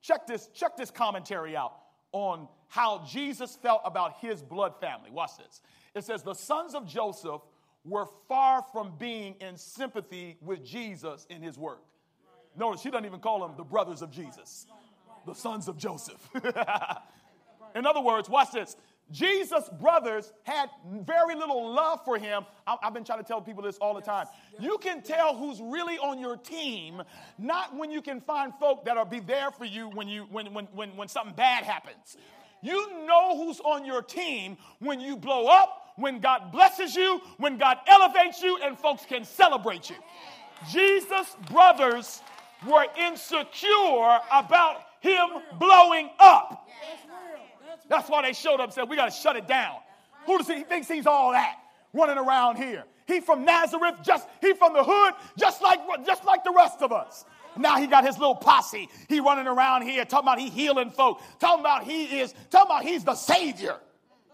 Check 0.02 0.28
this, 0.28 0.48
check 0.54 0.78
this 0.78 0.92
commentary 0.92 1.56
out 1.56 1.74
on 2.12 2.48
how 2.70 3.04
Jesus 3.06 3.56
felt 3.56 3.82
about 3.84 4.20
his 4.22 4.42
blood 4.42 4.74
family. 4.80 5.12
Watch 5.12 5.32
this. 5.38 5.62
It 5.96 6.04
says, 6.04 6.24
The 6.24 6.34
sons 6.34 6.76
of 6.76 6.88
Joseph 6.88 7.42
were 7.84 8.06
far 8.28 8.64
from 8.72 8.94
being 8.98 9.36
in 9.42 9.58
sympathy 9.58 10.38
with 10.42 10.64
Jesus 10.64 11.26
in 11.30 11.42
his 11.42 11.58
work. 11.58 11.82
Notice 12.56 12.82
she 12.82 12.90
doesn't 12.90 13.06
even 13.06 13.20
call 13.20 13.42
them 13.42 13.56
the 13.58 13.64
brothers 13.64 14.02
of 14.02 14.12
Jesus, 14.12 14.66
the 15.26 15.34
sons 15.34 15.68
of 15.68 15.78
Joseph. 15.78 16.30
in 17.78 17.86
other 17.86 18.02
words, 18.02 18.30
watch 18.30 18.52
this. 18.52 18.76
Jesus' 19.10 19.70
brothers 19.80 20.34
had 20.44 20.70
very 21.06 21.34
little 21.34 21.72
love 21.74 22.04
for 22.04 22.18
him. 22.18 22.44
I've 22.66 22.94
been 22.94 23.06
trying 23.06 23.20
to 23.20 23.26
tell 23.26 23.42
people 23.42 23.64
this 23.64 23.78
all 23.78 23.94
the 23.94 24.02
time. 24.02 24.26
You 24.60 24.78
can 24.82 25.02
tell 25.02 25.36
who's 25.36 25.62
really 25.62 25.98
on 25.98 26.20
your 26.20 26.36
team, 26.36 27.02
not 27.38 27.76
when 27.76 27.90
you 27.90 28.02
can 28.02 28.20
find 28.20 28.54
folk 28.60 28.84
that'll 28.84 29.06
be 29.06 29.22
there 29.22 29.52
for 29.52 29.64
you 29.64 29.90
when, 29.90 30.10
you, 30.10 30.28
when, 30.30 30.54
when, 30.54 30.66
when, 30.74 30.90
when 30.98 31.08
something 31.08 31.36
bad 31.36 31.64
happens. 31.64 32.18
You 32.62 33.06
know 33.06 33.38
who's 33.38 33.62
on 33.62 33.86
your 33.86 34.02
team 34.02 34.58
when 34.80 35.00
you 35.00 35.16
blow 35.16 35.48
up, 35.48 35.94
when 35.96 36.20
God 36.20 36.52
blesses 36.52 36.96
you, 36.96 37.22
when 37.38 37.58
God 37.58 37.78
elevates 37.88 38.42
you, 38.42 38.60
and 38.62 38.78
folks 38.78 39.06
can 39.06 39.24
celebrate 39.24 39.90
you. 39.90 39.96
Jesus' 40.70 41.36
brothers 41.50 42.22
were 42.68 42.86
insecure 43.00 44.20
about 44.34 44.82
him 45.00 45.28
blowing 45.60 46.10
up. 46.20 46.68
That's 47.90 48.10
why 48.10 48.22
they 48.24 48.34
showed 48.34 48.56
up 48.56 48.66
and 48.66 48.74
said, 48.74 48.90
We 48.90 48.96
got 48.96 49.06
to 49.06 49.12
shut 49.12 49.36
it 49.36 49.48
down. 49.48 49.76
Who 50.26 50.38
does 50.38 50.48
he, 50.48 50.56
he 50.56 50.64
thinks 50.64 50.88
he's 50.88 51.08
all 51.08 51.32
that 51.32 51.56
running 51.94 52.18
around 52.18 52.58
here? 52.58 52.84
He 53.08 53.22
from 53.22 53.46
Nazareth, 53.46 53.96
just 54.04 54.28
he 54.42 54.54
from 54.54 54.74
the 54.74 54.84
hood, 54.84 55.14
just 55.38 55.62
like 55.62 55.80
just 56.06 56.26
like 56.26 56.44
the 56.44 56.52
rest 56.52 56.82
of 56.82 56.92
us. 56.92 57.26
Now 57.58 57.78
he 57.78 57.88
got 57.88 58.06
his 58.06 58.18
little 58.18 58.36
posse. 58.36 58.90
He 59.08 59.20
running 59.20 59.48
around 59.48 59.84
here 59.84 60.06
talking 60.06 60.28
about 60.28 60.40
he 60.40 60.50
healing 60.50 60.92
folk, 60.92 61.22
talking 61.40 61.62
about 61.62 61.86
he 61.86 62.20
is, 62.20 62.34
talking 62.50 62.72
about 62.72 62.84
he's 62.84 63.04
the 63.04 63.16
savior. 63.16 63.78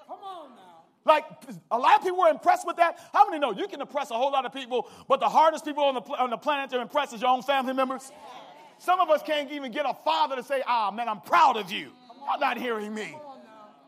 Come 0.08 0.18
on 0.24 0.50
now. 0.56 0.82
Like 1.06 1.26
a 1.72 1.78
lot 1.78 1.98
of 1.98 2.04
people 2.04 2.20
were 2.20 2.30
impressed 2.30 2.66
with 2.66 2.78
that. 2.78 3.00
How 3.13 3.28
many 3.28 3.39
know 3.39 3.52
you 3.52 3.68
can 3.68 3.80
impress 3.80 4.12
a 4.12 4.16
whole 4.16 4.32
lot 4.32 4.46
of 4.46 4.52
people, 4.52 4.89
but 5.08 5.20
the 5.20 5.30
hardest 5.30 5.63
people 5.63 5.84
on 5.84 5.96
the, 5.96 6.02
on 6.02 6.32
the 6.32 6.38
planet 6.38 6.72
to 6.72 6.82
impress 6.82 7.13
is 7.13 7.22
your 7.22 7.30
own 7.30 7.44
family 7.44 7.74
members? 7.74 8.12
Some 8.80 9.00
of 9.00 9.10
us 9.10 9.22
can't 9.24 9.50
even 9.52 9.72
get 9.72 9.86
a 9.86 9.94
father 10.04 10.36
to 10.36 10.44
say, 10.44 10.62
ah, 10.68 10.92
man, 10.92 11.08
I'm 11.08 11.22
proud 11.22 11.56
of 11.56 11.72
you. 11.72 11.92
I'm 12.30 12.39
not 12.39 12.58
hearing 12.58 12.94
me. 12.94 13.16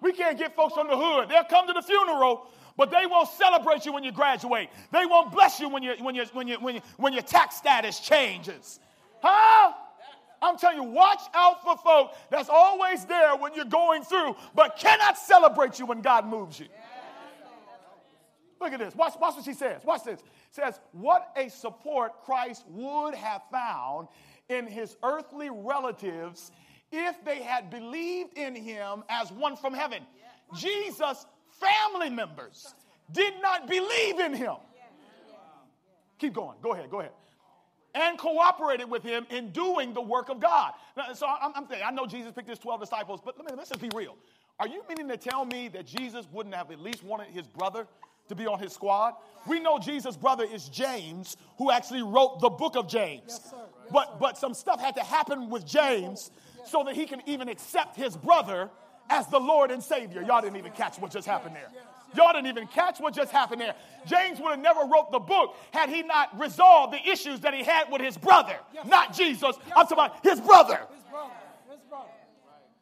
We 0.01 0.13
can't 0.13 0.37
get 0.37 0.55
folks 0.55 0.73
from 0.73 0.87
the 0.87 0.97
hood. 0.97 1.29
They'll 1.29 1.43
come 1.43 1.67
to 1.67 1.73
the 1.73 1.81
funeral, 1.81 2.47
but 2.77 2.91
they 2.91 3.05
won't 3.05 3.29
celebrate 3.29 3.85
you 3.85 3.93
when 3.93 4.03
you 4.03 4.11
graduate. 4.11 4.69
They 4.91 5.05
won't 5.05 5.31
bless 5.31 5.59
you 5.59 5.69
when, 5.69 5.83
you, 5.83 5.95
when, 5.99 6.15
you, 6.15 6.25
when, 6.33 6.47
you, 6.47 6.57
when, 6.59 6.75
you, 6.75 6.81
when 6.97 7.13
your 7.13 7.23
tax 7.23 7.55
status 7.57 7.99
changes. 7.99 8.79
Huh? 9.21 9.73
I'm 10.41 10.57
telling 10.57 10.77
you, 10.77 10.83
watch 10.83 11.21
out 11.33 11.63
for 11.63 11.77
folk 11.77 12.13
that's 12.29 12.49
always 12.49 13.05
there 13.05 13.35
when 13.35 13.53
you're 13.55 13.65
going 13.65 14.03
through, 14.03 14.35
but 14.53 14.77
cannot 14.77 15.17
celebrate 15.17 15.79
you 15.79 15.85
when 15.85 16.01
God 16.01 16.27
moves 16.27 16.59
you. 16.59 16.67
Look 18.61 18.73
at 18.73 18.79
this. 18.79 18.95
Watch, 18.95 19.13
watch 19.19 19.35
what 19.35 19.45
she 19.45 19.53
says. 19.53 19.83
Watch 19.83 20.03
this. 20.03 20.21
says, 20.51 20.79
What 20.91 21.31
a 21.35 21.49
support 21.49 22.23
Christ 22.23 22.63
would 22.69 23.15
have 23.15 23.41
found 23.51 24.07
in 24.49 24.67
his 24.67 24.95
earthly 25.03 25.49
relatives 25.49 26.51
if 26.95 27.23
they 27.25 27.41
had 27.41 27.69
believed 27.69 28.37
in 28.37 28.55
him 28.55 29.03
as 29.09 29.31
one 29.31 29.55
from 29.57 29.73
heaven. 29.73 30.03
Jesus' 30.55 31.25
family 31.59 32.09
members 32.09 32.73
did 33.11 33.33
not 33.41 33.67
believe 33.67 34.19
in 34.19 34.33
him. 34.33 34.55
Keep 36.19 36.33
going. 36.33 36.57
Go 36.61 36.73
ahead. 36.73 36.89
Go 36.89 37.01
ahead. 37.01 37.11
And 37.93 38.17
cooperated 38.17 38.89
with 38.89 39.03
him 39.03 39.25
in 39.29 39.51
doing 39.51 39.93
the 39.93 40.01
work 40.01 40.29
of 40.29 40.39
God. 40.39 40.73
Now, 40.97 41.13
so 41.13 41.27
I'm, 41.27 41.51
I'm 41.55 41.65
thinking, 41.65 41.85
I 41.85 41.91
know 41.91 42.05
Jesus 42.05 42.31
picked 42.31 42.49
his 42.49 42.59
12 42.59 42.81
disciples, 42.81 43.21
but 43.23 43.37
let 43.37 43.49
me, 43.49 43.55
let's 43.57 43.69
just 43.69 43.81
be 43.81 43.89
real. 43.95 44.17
Are 44.59 44.67
you 44.67 44.83
meaning 44.87 45.07
to 45.09 45.17
tell 45.17 45.45
me 45.45 45.67
that 45.69 45.85
Jesus 45.85 46.27
wouldn't 46.31 46.55
have 46.55 46.71
at 46.71 46.79
least 46.79 47.03
wanted 47.03 47.27
his 47.27 47.47
brother 47.47 47.87
to 48.27 48.35
be 48.35 48.47
on 48.47 48.59
his 48.59 48.73
squad. 48.73 49.13
We 49.47 49.59
know 49.59 49.77
Jesus' 49.77 50.17
brother 50.17 50.45
is 50.51 50.69
James, 50.69 51.37
who 51.57 51.71
actually 51.71 52.01
wrote 52.01 52.39
the 52.41 52.49
book 52.49 52.75
of 52.75 52.87
James. 52.87 53.23
Yes, 53.27 53.53
but, 53.91 54.19
but 54.19 54.37
some 54.37 54.53
stuff 54.53 54.81
had 54.81 54.95
to 54.95 55.03
happen 55.03 55.49
with 55.49 55.65
James 55.65 56.31
so 56.65 56.83
that 56.83 56.95
he 56.95 57.05
can 57.05 57.21
even 57.25 57.49
accept 57.49 57.95
his 57.95 58.15
brother 58.15 58.69
as 59.09 59.27
the 59.27 59.39
Lord 59.39 59.71
and 59.71 59.83
Savior. 59.83 60.21
Y'all 60.21 60.41
didn't 60.41 60.57
even 60.57 60.71
catch 60.71 60.97
what 60.99 61.11
just 61.11 61.27
happened 61.27 61.55
there. 61.55 61.69
Y'all 62.15 62.31
didn't 62.33 62.47
even 62.47 62.67
catch 62.67 62.99
what 62.99 63.13
just 63.13 63.31
happened 63.31 63.61
there. 63.61 63.75
James 64.05 64.39
would 64.39 64.51
have 64.51 64.59
never 64.59 64.81
wrote 64.81 65.11
the 65.11 65.19
book 65.19 65.55
had 65.71 65.89
he 65.89 66.01
not 66.01 66.39
resolved 66.39 66.93
the 66.93 67.09
issues 67.09 67.41
that 67.41 67.53
he 67.53 67.63
had 67.63 67.91
with 67.91 68.01
his 68.01 68.17
brother. 68.17 68.55
Not 68.85 69.13
Jesus. 69.13 69.55
I'm 69.75 69.85
talking 69.85 69.93
about 69.93 70.23
his 70.23 70.39
brother. 70.39 70.79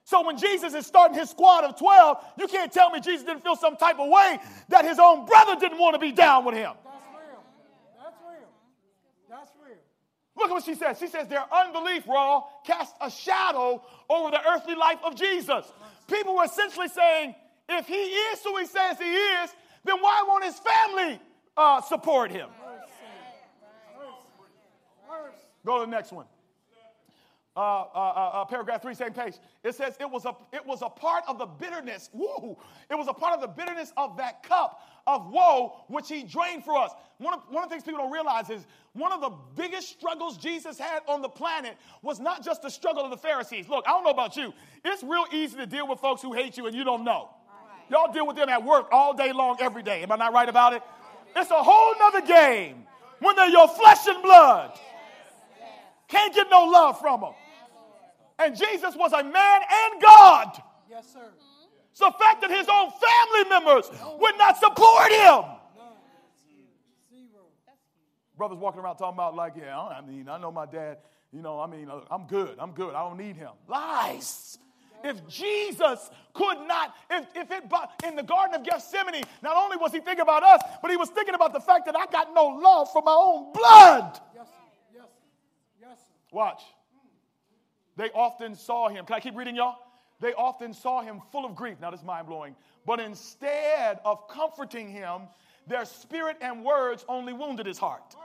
So 0.05 0.25
when 0.25 0.37
Jesus 0.37 0.73
is 0.73 0.85
starting 0.85 1.17
his 1.17 1.29
squad 1.29 1.63
of 1.63 1.77
12, 1.79 2.17
you 2.37 2.47
can't 2.47 2.71
tell 2.71 2.89
me 2.89 2.99
Jesus 2.99 3.25
didn't 3.25 3.41
feel 3.41 3.55
some 3.55 3.77
type 3.77 3.99
of 3.99 4.09
way 4.09 4.37
that 4.69 4.85
his 4.85 4.99
own 4.99 5.25
brother 5.25 5.59
didn't 5.59 5.79
want 5.79 5.95
to 5.95 5.99
be 5.99 6.11
down 6.11 6.45
with 6.45 6.55
him. 6.55 6.73
That's 6.83 7.05
real. 7.09 7.43
That's 8.03 8.17
real. 8.29 8.49
That's 9.29 9.51
real. 9.65 9.77
Look 10.35 10.49
at 10.49 10.53
what 10.53 10.63
she 10.63 10.75
says. 10.75 10.97
She 10.99 11.07
says 11.07 11.27
their 11.27 11.45
unbelief, 11.53 12.07
raw, 12.07 12.43
cast 12.65 12.95
a 12.99 13.09
shadow 13.09 13.83
over 14.09 14.31
the 14.31 14.39
earthly 14.47 14.75
life 14.75 14.99
of 15.03 15.15
Jesus. 15.15 15.71
People 16.07 16.35
were 16.35 16.45
essentially 16.45 16.87
saying, 16.87 17.35
if 17.69 17.87
he 17.87 17.93
is 17.93 18.39
who 18.43 18.57
he 18.57 18.65
says 18.65 18.97
he 18.97 19.13
is, 19.13 19.49
then 19.85 19.97
why 19.99 20.23
won't 20.27 20.43
his 20.43 20.59
family 20.59 21.19
uh, 21.55 21.81
support 21.81 22.31
him? 22.31 22.49
Go 25.65 25.79
to 25.79 25.85
the 25.85 25.91
next 25.91 26.11
one. 26.11 26.25
Uh, 27.55 27.59
uh, 27.59 27.83
uh, 27.93 28.29
uh, 28.41 28.45
paragraph 28.45 28.81
three, 28.81 28.95
same 28.95 29.13
page. 29.13 29.35
It 29.63 29.75
says 29.75 29.95
it 29.99 30.09
was 30.09 30.25
a 30.25 30.35
it 30.51 30.65
was 30.65 30.81
a 30.81 30.89
part 30.89 31.23
of 31.27 31.37
the 31.37 31.45
bitterness. 31.45 32.09
Woo! 32.11 32.57
It 32.89 32.95
was 32.95 33.07
a 33.07 33.13
part 33.13 33.35
of 33.35 33.41
the 33.41 33.47
bitterness 33.47 33.93
of 33.95 34.17
that 34.17 34.41
cup 34.41 34.81
of 35.05 35.29
woe 35.29 35.83
which 35.87 36.09
he 36.09 36.23
drained 36.23 36.63
for 36.63 36.75
us. 36.75 36.91
One 37.19 37.35
of, 37.35 37.41
one 37.49 37.63
of 37.63 37.69
the 37.69 37.75
things 37.75 37.83
people 37.83 37.99
don't 37.99 38.11
realize 38.11 38.49
is 38.49 38.65
one 38.93 39.11
of 39.11 39.21
the 39.21 39.29
biggest 39.55 39.89
struggles 39.89 40.37
Jesus 40.37 40.79
had 40.79 41.03
on 41.07 41.21
the 41.21 41.29
planet 41.29 41.77
was 42.01 42.19
not 42.19 42.43
just 42.43 42.63
the 42.63 42.69
struggle 42.69 43.03
of 43.03 43.11
the 43.11 43.17
Pharisees. 43.17 43.69
Look, 43.69 43.85
I 43.87 43.91
don't 43.91 44.03
know 44.03 44.09
about 44.09 44.35
you. 44.35 44.51
It's 44.83 45.03
real 45.03 45.25
easy 45.31 45.55
to 45.57 45.67
deal 45.67 45.87
with 45.87 45.99
folks 45.99 46.23
who 46.23 46.33
hate 46.33 46.57
you 46.57 46.65
and 46.65 46.75
you 46.75 46.83
don't 46.83 47.03
know. 47.03 47.29
Y'all 47.91 48.11
deal 48.11 48.25
with 48.25 48.35
them 48.35 48.49
at 48.49 48.63
work 48.63 48.87
all 48.91 49.13
day 49.13 49.31
long, 49.31 49.57
every 49.59 49.83
day. 49.83 50.01
Am 50.01 50.11
I 50.11 50.15
not 50.15 50.33
right 50.33 50.49
about 50.49 50.73
it? 50.73 50.81
It's 51.35 51.51
a 51.51 51.61
whole 51.61 51.93
nother 51.99 52.25
game 52.25 52.87
when 53.19 53.35
they're 53.35 53.49
your 53.49 53.67
flesh 53.67 54.07
and 54.07 54.23
blood. 54.23 54.79
Can't 56.07 56.33
get 56.33 56.47
no 56.49 56.63
love 56.65 56.99
from 56.99 57.21
them. 57.21 57.33
And 58.39 58.55
Jesus 58.55 58.95
was 58.95 59.13
a 59.13 59.23
man 59.23 59.61
and 59.61 60.01
God. 60.01 60.61
Yes, 60.89 61.13
sir. 61.13 61.29
It's 61.91 61.99
the 61.99 62.11
fact 62.17 62.41
that 62.41 62.49
his 62.49 62.67
own 62.67 62.89
family 62.89 63.49
members 63.49 63.89
would 64.19 64.37
not 64.37 64.57
support 64.57 65.11
him. 65.11 65.43
Brothers 68.35 68.57
walking 68.57 68.81
around 68.81 68.97
talking 68.97 69.13
about, 69.13 69.35
like, 69.35 69.53
yeah, 69.55 69.79
I 69.79 70.01
mean, 70.01 70.27
I 70.27 70.39
know 70.39 70.51
my 70.51 70.65
dad, 70.65 70.97
you 71.31 71.43
know, 71.43 71.59
I 71.59 71.67
mean, 71.67 71.87
uh, 71.87 72.01
I'm 72.09 72.25
good, 72.25 72.55
I'm 72.57 72.71
good, 72.71 72.95
I 72.95 73.07
don't 73.07 73.17
need 73.17 73.35
him. 73.35 73.51
Lies. 73.67 74.57
If 75.03 75.27
Jesus 75.27 76.09
could 76.33 76.57
not, 76.67 76.95
if, 77.11 77.27
if 77.35 77.51
it, 77.51 77.69
but 77.69 77.91
in 78.03 78.15
the 78.15 78.23
Garden 78.23 78.55
of 78.55 78.63
Gethsemane, 78.65 79.23
not 79.43 79.55
only 79.55 79.77
was 79.77 79.91
he 79.91 79.99
thinking 79.99 80.21
about 80.21 80.41
us, 80.41 80.61
but 80.81 80.89
he 80.89 80.97
was 80.97 81.09
thinking 81.09 81.35
about 81.35 81.53
the 81.53 81.59
fact 81.59 81.85
that 81.85 81.95
I 81.95 82.07
got 82.07 82.33
no 82.33 82.45
love 82.45 82.91
for 82.91 83.03
my 83.03 83.13
own 83.13 83.53
blood. 83.53 84.19
Yes, 84.33 84.47
sir. 84.47 84.53
Yes, 84.95 85.03
sir. 85.03 85.87
Yes, 85.87 85.97
sir. 85.99 86.35
Watch. 86.35 86.63
They 87.95 88.09
often 88.11 88.55
saw 88.55 88.89
him. 88.89 89.05
Can 89.05 89.15
I 89.15 89.19
keep 89.19 89.35
reading, 89.35 89.55
y'all? 89.55 89.77
They 90.19 90.33
often 90.33 90.73
saw 90.73 91.01
him 91.01 91.21
full 91.31 91.45
of 91.45 91.55
grief. 91.55 91.77
Now, 91.81 91.91
this 91.91 91.99
is 91.99 92.05
mind 92.05 92.27
blowing. 92.27 92.55
But 92.85 92.99
instead 92.99 93.99
of 94.05 94.27
comforting 94.27 94.89
him, 94.89 95.23
their 95.67 95.85
spirit 95.85 96.37
and 96.41 96.63
words 96.63 97.05
only 97.07 97.33
wounded 97.33 97.65
his 97.65 97.77
heart. 97.77 98.15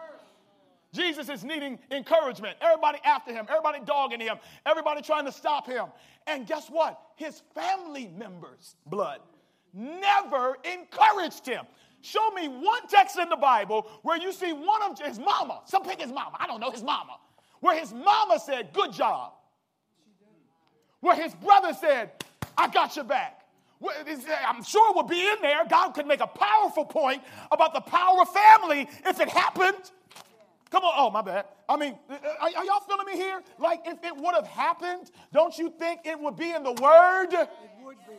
Jesus 0.92 1.28
is 1.28 1.44
needing 1.44 1.78
encouragement. 1.90 2.56
Everybody 2.60 2.98
after 3.04 3.32
him, 3.32 3.46
everybody 3.48 3.80
dogging 3.84 4.20
him, 4.20 4.38
everybody 4.64 5.02
trying 5.02 5.26
to 5.26 5.32
stop 5.32 5.66
him. 5.66 5.86
And 6.26 6.46
guess 6.46 6.68
what? 6.68 6.98
His 7.16 7.42
family 7.54 8.10
members' 8.16 8.76
blood 8.86 9.20
never 9.74 10.56
encouraged 10.64 11.46
him. 11.46 11.66
Show 12.00 12.30
me 12.30 12.48
one 12.48 12.86
text 12.88 13.18
in 13.18 13.28
the 13.28 13.36
Bible 13.36 13.86
where 14.02 14.16
you 14.16 14.32
see 14.32 14.52
one 14.52 14.82
of 14.82 14.98
his 14.98 15.18
mama, 15.18 15.60
some 15.66 15.82
pick 15.82 16.00
his 16.00 16.12
mama, 16.12 16.36
I 16.38 16.46
don't 16.46 16.60
know, 16.60 16.70
his 16.70 16.82
mama, 16.82 17.18
where 17.60 17.78
his 17.78 17.92
mama 17.92 18.38
said, 18.38 18.72
Good 18.72 18.92
job 18.92 19.32
where 21.00 21.16
his 21.16 21.34
brother 21.34 21.72
said, 21.72 22.10
I 22.56 22.68
got 22.68 22.96
your 22.96 23.04
back. 23.04 23.34
I'm 24.46 24.64
sure 24.64 24.90
it 24.90 24.96
would 24.96 25.06
be 25.06 25.28
in 25.28 25.36
there. 25.40 25.64
God 25.68 25.92
could 25.92 26.06
make 26.06 26.20
a 26.20 26.26
powerful 26.26 26.84
point 26.84 27.22
about 27.52 27.74
the 27.74 27.80
power 27.80 28.20
of 28.22 28.28
family 28.32 28.88
if 29.06 29.20
it 29.20 29.28
happened. 29.28 29.90
Come 30.70 30.84
on. 30.84 30.92
Oh, 30.96 31.10
my 31.10 31.22
bad. 31.22 31.46
I 31.68 31.76
mean, 31.76 31.96
uh, 32.10 32.16
are, 32.40 32.50
are 32.56 32.64
y'all 32.64 32.80
feeling 32.80 33.06
me 33.06 33.16
here? 33.16 33.40
Like, 33.58 33.82
if 33.86 34.02
it 34.04 34.16
would 34.16 34.34
have 34.34 34.46
happened, 34.46 35.10
don't 35.32 35.56
you 35.56 35.70
think 35.70 36.00
it 36.04 36.18
would 36.18 36.36
be 36.36 36.50
in 36.50 36.62
the 36.62 36.72
Word? 36.72 37.28
It 37.32 37.48
would 37.82 37.96
be. 38.06 38.14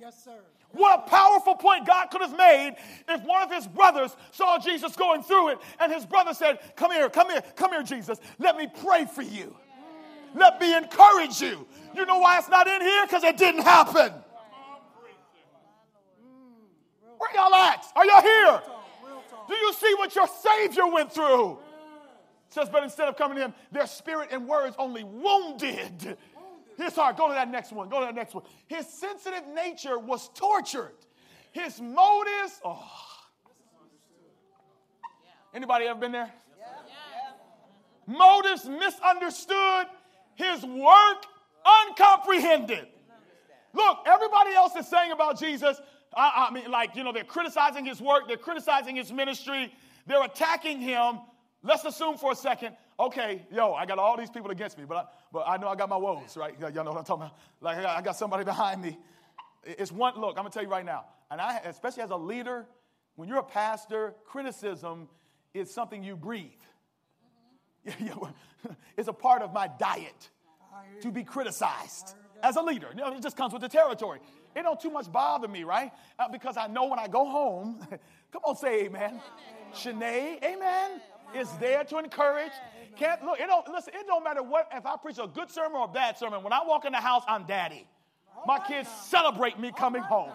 Yes, 0.00 0.24
sir. 0.24 0.38
What 0.72 1.00
a 1.00 1.10
powerful 1.10 1.56
point 1.56 1.86
God 1.86 2.06
could 2.10 2.20
have 2.20 2.36
made 2.36 2.76
if 3.08 3.22
one 3.24 3.42
of 3.42 3.50
his 3.50 3.66
brothers 3.66 4.16
saw 4.30 4.56
Jesus 4.58 4.94
going 4.94 5.22
through 5.22 5.50
it 5.50 5.58
and 5.80 5.92
his 5.92 6.06
brother 6.06 6.32
said, 6.32 6.60
Come 6.76 6.92
here, 6.92 7.10
come 7.10 7.28
here, 7.28 7.42
come 7.56 7.72
here, 7.72 7.82
Jesus. 7.82 8.20
Let 8.38 8.56
me 8.56 8.68
pray 8.82 9.04
for 9.04 9.22
you. 9.22 9.56
Let 10.34 10.60
me 10.60 10.76
encourage 10.76 11.40
you. 11.40 11.66
You 11.94 12.06
know 12.06 12.18
why 12.18 12.38
it's 12.38 12.48
not 12.48 12.66
in 12.66 12.80
here? 12.80 13.06
Because 13.06 13.24
it 13.24 13.36
didn't 13.36 13.62
happen. 13.62 14.12
Where 17.18 17.34
y'all 17.34 17.54
at? 17.54 17.84
Are 17.96 18.06
y'all 18.06 18.22
here? 18.22 18.62
Do 19.48 19.54
you 19.54 19.72
see 19.74 19.94
what 19.94 20.14
your 20.14 20.28
Savior 20.28 20.86
went 20.86 21.12
through? 21.12 21.52
It 21.52 22.54
says, 22.54 22.68
but 22.70 22.82
instead 22.82 23.08
of 23.08 23.16
coming 23.16 23.36
to 23.38 23.44
him, 23.44 23.54
their 23.70 23.86
spirit 23.86 24.30
and 24.32 24.48
words 24.48 24.74
only 24.78 25.04
wounded 25.04 26.16
his 26.76 26.94
heart. 26.94 27.16
Go 27.16 27.28
to 27.28 27.34
that 27.34 27.50
next 27.50 27.72
one. 27.72 27.88
Go 27.88 28.00
to 28.00 28.06
that 28.06 28.14
next 28.14 28.34
one. 28.34 28.44
His 28.66 28.86
sensitive 28.88 29.46
nature 29.48 29.98
was 29.98 30.30
tortured. 30.34 30.94
His 31.52 31.80
motives, 31.80 32.60
oh. 32.64 32.88
Anybody 35.52 35.86
ever 35.86 35.98
been 35.98 36.12
there? 36.12 36.32
Motives 38.06 38.64
misunderstood 38.64 39.86
his 40.40 40.64
work 40.64 41.24
uncomprehended. 41.64 42.86
Look, 43.72 43.98
everybody 44.06 44.52
else 44.52 44.74
is 44.74 44.88
saying 44.88 45.12
about 45.12 45.38
Jesus, 45.38 45.80
I, 46.14 46.48
I, 46.48 46.52
mean, 46.52 46.70
like, 46.70 46.96
you 46.96 47.04
know, 47.04 47.12
they're 47.12 47.22
criticizing 47.24 47.84
his 47.84 48.00
work, 48.00 48.26
they're 48.26 48.36
criticizing 48.36 48.96
his 48.96 49.12
ministry, 49.12 49.72
they're 50.06 50.24
attacking 50.24 50.80
him. 50.80 51.20
Let's 51.62 51.84
assume 51.84 52.16
for 52.16 52.32
a 52.32 52.34
second, 52.36 52.74
okay, 52.98 53.42
yo, 53.52 53.74
I 53.74 53.86
got 53.86 53.98
all 53.98 54.16
these 54.16 54.30
people 54.30 54.50
against 54.50 54.78
me, 54.78 54.84
but 54.88 54.96
I, 54.96 55.04
but 55.32 55.44
I 55.46 55.56
know 55.56 55.68
I 55.68 55.76
got 55.76 55.88
my 55.88 55.96
woes, 55.96 56.36
right? 56.36 56.58
Y'all 56.58 56.72
know 56.72 56.90
what 56.90 56.98
I'm 56.98 57.04
talking 57.04 57.22
about? 57.24 57.38
Like, 57.60 57.78
I 57.78 57.82
got, 57.82 57.98
I 57.98 58.02
got 58.02 58.16
somebody 58.16 58.44
behind 58.54 58.82
me. 58.82 58.98
It's 59.62 59.92
one, 59.92 60.18
look, 60.18 60.30
I'm 60.30 60.42
gonna 60.42 60.50
tell 60.50 60.62
you 60.62 60.70
right 60.70 60.84
now, 60.84 61.04
and 61.30 61.40
I, 61.40 61.58
especially 61.58 62.02
as 62.02 62.10
a 62.10 62.16
leader, 62.16 62.66
when 63.14 63.28
you're 63.28 63.38
a 63.38 63.44
pastor, 63.44 64.14
criticism 64.24 65.08
is 65.52 65.70
something 65.70 66.02
you 66.02 66.16
breathe. 66.16 66.50
it's 68.96 69.08
a 69.08 69.12
part 69.12 69.42
of 69.42 69.52
my 69.52 69.68
diet 69.78 70.28
to 71.00 71.10
be 71.10 71.24
criticized 71.24 72.14
as 72.42 72.56
a 72.56 72.62
leader. 72.62 72.88
You 72.94 73.00
know, 73.00 73.12
it 73.12 73.22
just 73.22 73.36
comes 73.36 73.52
with 73.52 73.62
the 73.62 73.68
territory. 73.68 74.20
It 74.54 74.62
don't 74.62 74.80
too 74.80 74.90
much 74.90 75.10
bother 75.10 75.48
me, 75.48 75.64
right? 75.64 75.92
Uh, 76.18 76.28
because 76.28 76.56
I 76.56 76.66
know 76.66 76.86
when 76.86 76.98
I 76.98 77.06
go 77.06 77.24
home, 77.24 77.86
come 78.32 78.42
on, 78.44 78.56
say 78.56 78.84
amen. 78.84 79.20
Shanae, 79.72 80.42
amen, 80.42 81.00
is 81.36 81.48
there 81.60 81.84
to 81.84 81.98
encourage. 81.98 82.52
Can't 82.96 83.24
look, 83.24 83.38
it 83.38 83.46
don't 83.46 83.68
listen, 83.68 83.94
it 83.94 84.06
don't 84.06 84.24
matter 84.24 84.42
what 84.42 84.68
if 84.74 84.84
I 84.84 84.96
preach 84.96 85.18
a 85.22 85.28
good 85.28 85.50
sermon 85.50 85.76
or 85.76 85.84
a 85.84 85.88
bad 85.88 86.18
sermon. 86.18 86.42
When 86.42 86.52
I 86.52 86.60
walk 86.66 86.84
in 86.84 86.92
the 86.92 86.98
house, 86.98 87.22
I'm 87.28 87.44
daddy. 87.44 87.86
My 88.46 88.58
kids 88.58 88.88
celebrate 88.88 89.58
me 89.58 89.70
coming 89.76 90.02
home. 90.02 90.30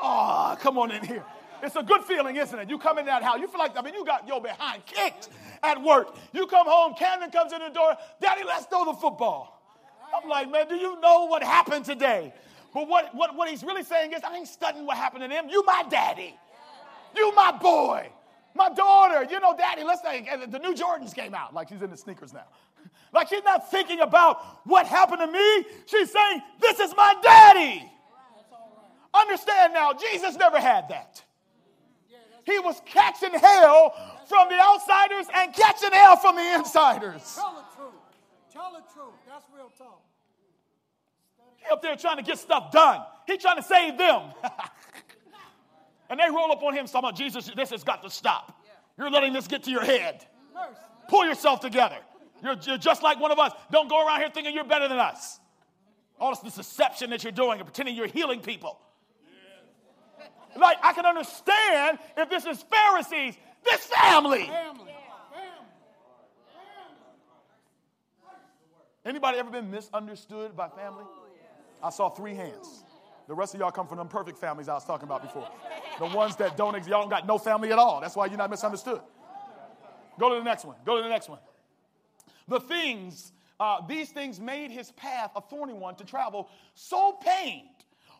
Oh, 0.00 0.56
come 0.60 0.78
on 0.78 0.92
in 0.92 1.04
here. 1.04 1.24
It's 1.62 1.76
a 1.76 1.82
good 1.82 2.02
feeling, 2.02 2.36
isn't 2.36 2.58
it? 2.58 2.68
You 2.68 2.78
come 2.78 2.98
in 2.98 3.06
that 3.06 3.22
house, 3.22 3.38
you 3.40 3.48
feel 3.48 3.58
like, 3.58 3.76
I 3.76 3.82
mean, 3.82 3.94
you 3.94 4.04
got 4.04 4.26
your 4.26 4.40
behind 4.40 4.84
kicked 4.86 5.28
at 5.62 5.82
work. 5.82 6.16
You 6.32 6.46
come 6.46 6.66
home, 6.66 6.94
Camden 6.98 7.30
comes 7.30 7.52
in 7.52 7.60
the 7.60 7.70
door, 7.70 7.96
Daddy, 8.20 8.42
let's 8.44 8.66
throw 8.66 8.84
the 8.84 8.94
football. 8.94 9.62
I'm 10.14 10.28
like, 10.28 10.50
man, 10.50 10.68
do 10.68 10.74
you 10.74 11.00
know 11.00 11.26
what 11.26 11.42
happened 11.42 11.84
today? 11.84 12.32
But 12.72 12.88
what, 12.88 13.14
what, 13.14 13.34
what 13.34 13.48
he's 13.48 13.62
really 13.62 13.82
saying 13.82 14.12
is, 14.12 14.22
I 14.22 14.36
ain't 14.36 14.48
studying 14.48 14.86
what 14.86 14.96
happened 14.96 15.22
to 15.22 15.28
them. 15.28 15.48
You 15.48 15.64
my 15.64 15.84
daddy. 15.90 16.34
You 17.16 17.34
my 17.34 17.52
boy. 17.52 18.10
My 18.54 18.68
daughter. 18.70 19.26
You 19.30 19.40
know, 19.40 19.56
daddy, 19.56 19.84
let's 19.84 20.02
say 20.02 20.26
the 20.50 20.58
new 20.58 20.74
Jordans 20.74 21.14
came 21.14 21.34
out. 21.34 21.54
Like 21.54 21.68
she's 21.68 21.82
in 21.82 21.90
the 21.90 21.96
sneakers 21.96 22.32
now. 22.32 22.44
Like 23.12 23.28
she's 23.28 23.42
not 23.44 23.70
thinking 23.70 24.00
about 24.00 24.66
what 24.66 24.86
happened 24.86 25.20
to 25.20 25.26
me. 25.26 25.64
She's 25.86 26.10
saying, 26.10 26.42
this 26.60 26.78
is 26.78 26.94
my 26.96 27.14
daddy. 27.22 27.90
Understand 29.14 29.72
now, 29.72 29.94
Jesus 29.94 30.36
never 30.36 30.60
had 30.60 30.88
that. 30.90 31.22
He 32.48 32.58
was 32.60 32.80
catching 32.86 33.34
hell 33.34 33.94
from 34.26 34.48
the 34.48 34.58
outsiders 34.58 35.26
and 35.34 35.52
catching 35.52 35.92
hell 35.92 36.16
from 36.16 36.36
the 36.36 36.54
insiders. 36.54 37.34
Tell 37.34 37.54
the 37.54 37.76
truth. 37.76 37.94
Tell 38.50 38.72
the 38.72 38.82
truth. 38.94 39.14
That's 39.28 39.44
real 39.54 39.70
talk. 39.76 40.00
He 41.56 41.70
up 41.70 41.82
there 41.82 41.94
trying 41.96 42.16
to 42.16 42.22
get 42.22 42.38
stuff 42.38 42.72
done. 42.72 43.02
He 43.26 43.36
trying 43.36 43.56
to 43.56 43.62
save 43.62 43.98
them. 43.98 44.22
and 46.10 46.18
they 46.18 46.30
roll 46.30 46.50
up 46.50 46.62
on 46.62 46.72
him 46.72 46.86
talking 46.86 47.00
about 47.00 47.16
Jesus, 47.16 47.50
this 47.54 47.68
has 47.68 47.84
got 47.84 48.02
to 48.02 48.08
stop. 48.08 48.64
You're 48.96 49.10
letting 49.10 49.34
this 49.34 49.46
get 49.46 49.64
to 49.64 49.70
your 49.70 49.84
head. 49.84 50.24
Pull 51.08 51.26
yourself 51.26 51.60
together. 51.60 51.98
You're, 52.42 52.56
you're 52.62 52.78
just 52.78 53.02
like 53.02 53.20
one 53.20 53.30
of 53.30 53.38
us. 53.38 53.52
Don't 53.70 53.88
go 53.88 54.06
around 54.06 54.20
here 54.20 54.30
thinking 54.32 54.54
you're 54.54 54.64
better 54.64 54.88
than 54.88 54.98
us. 54.98 55.38
All 56.18 56.34
this 56.34 56.54
deception 56.54 57.10
that 57.10 57.22
you're 57.22 57.32
doing 57.32 57.58
and 57.58 57.64
pretending 57.66 57.94
you're 57.94 58.06
healing 58.06 58.40
people. 58.40 58.80
Like, 60.58 60.78
I 60.82 60.92
can 60.92 61.06
understand 61.06 61.98
if 62.16 62.28
this 62.28 62.44
is 62.44 62.62
Pharisees, 62.62 63.36
this 63.64 63.86
family. 63.86 64.46
Family. 64.46 64.84
Anybody 69.04 69.38
ever 69.38 69.50
been 69.50 69.70
misunderstood 69.70 70.54
by 70.54 70.68
family? 70.68 71.04
I 71.82 71.90
saw 71.90 72.10
three 72.10 72.34
hands. 72.34 72.84
The 73.26 73.34
rest 73.34 73.54
of 73.54 73.60
y'all 73.60 73.70
come 73.70 73.86
from 73.86 73.98
them 73.98 74.08
perfect 74.08 74.38
families 74.38 74.68
I 74.68 74.74
was 74.74 74.84
talking 74.84 75.06
about 75.06 75.22
before. 75.22 75.48
The 75.98 76.06
ones 76.06 76.36
that 76.36 76.56
don't, 76.56 76.74
y'all 76.86 77.02
don't 77.02 77.10
got 77.10 77.26
no 77.26 77.38
family 77.38 77.72
at 77.72 77.78
all. 77.78 78.00
That's 78.00 78.16
why 78.16 78.26
you're 78.26 78.38
not 78.38 78.50
misunderstood. 78.50 79.00
Go 80.18 80.30
to 80.30 80.34
the 80.36 80.44
next 80.44 80.64
one. 80.64 80.76
Go 80.84 80.96
to 80.96 81.02
the 81.02 81.08
next 81.08 81.28
one. 81.28 81.38
The 82.48 82.60
things, 82.60 83.32
uh, 83.60 83.86
these 83.86 84.10
things 84.10 84.40
made 84.40 84.70
his 84.70 84.90
path 84.92 85.30
a 85.36 85.40
thorny 85.40 85.74
one 85.74 85.94
to 85.96 86.04
travel. 86.04 86.48
So 86.74 87.12
pained 87.12 87.68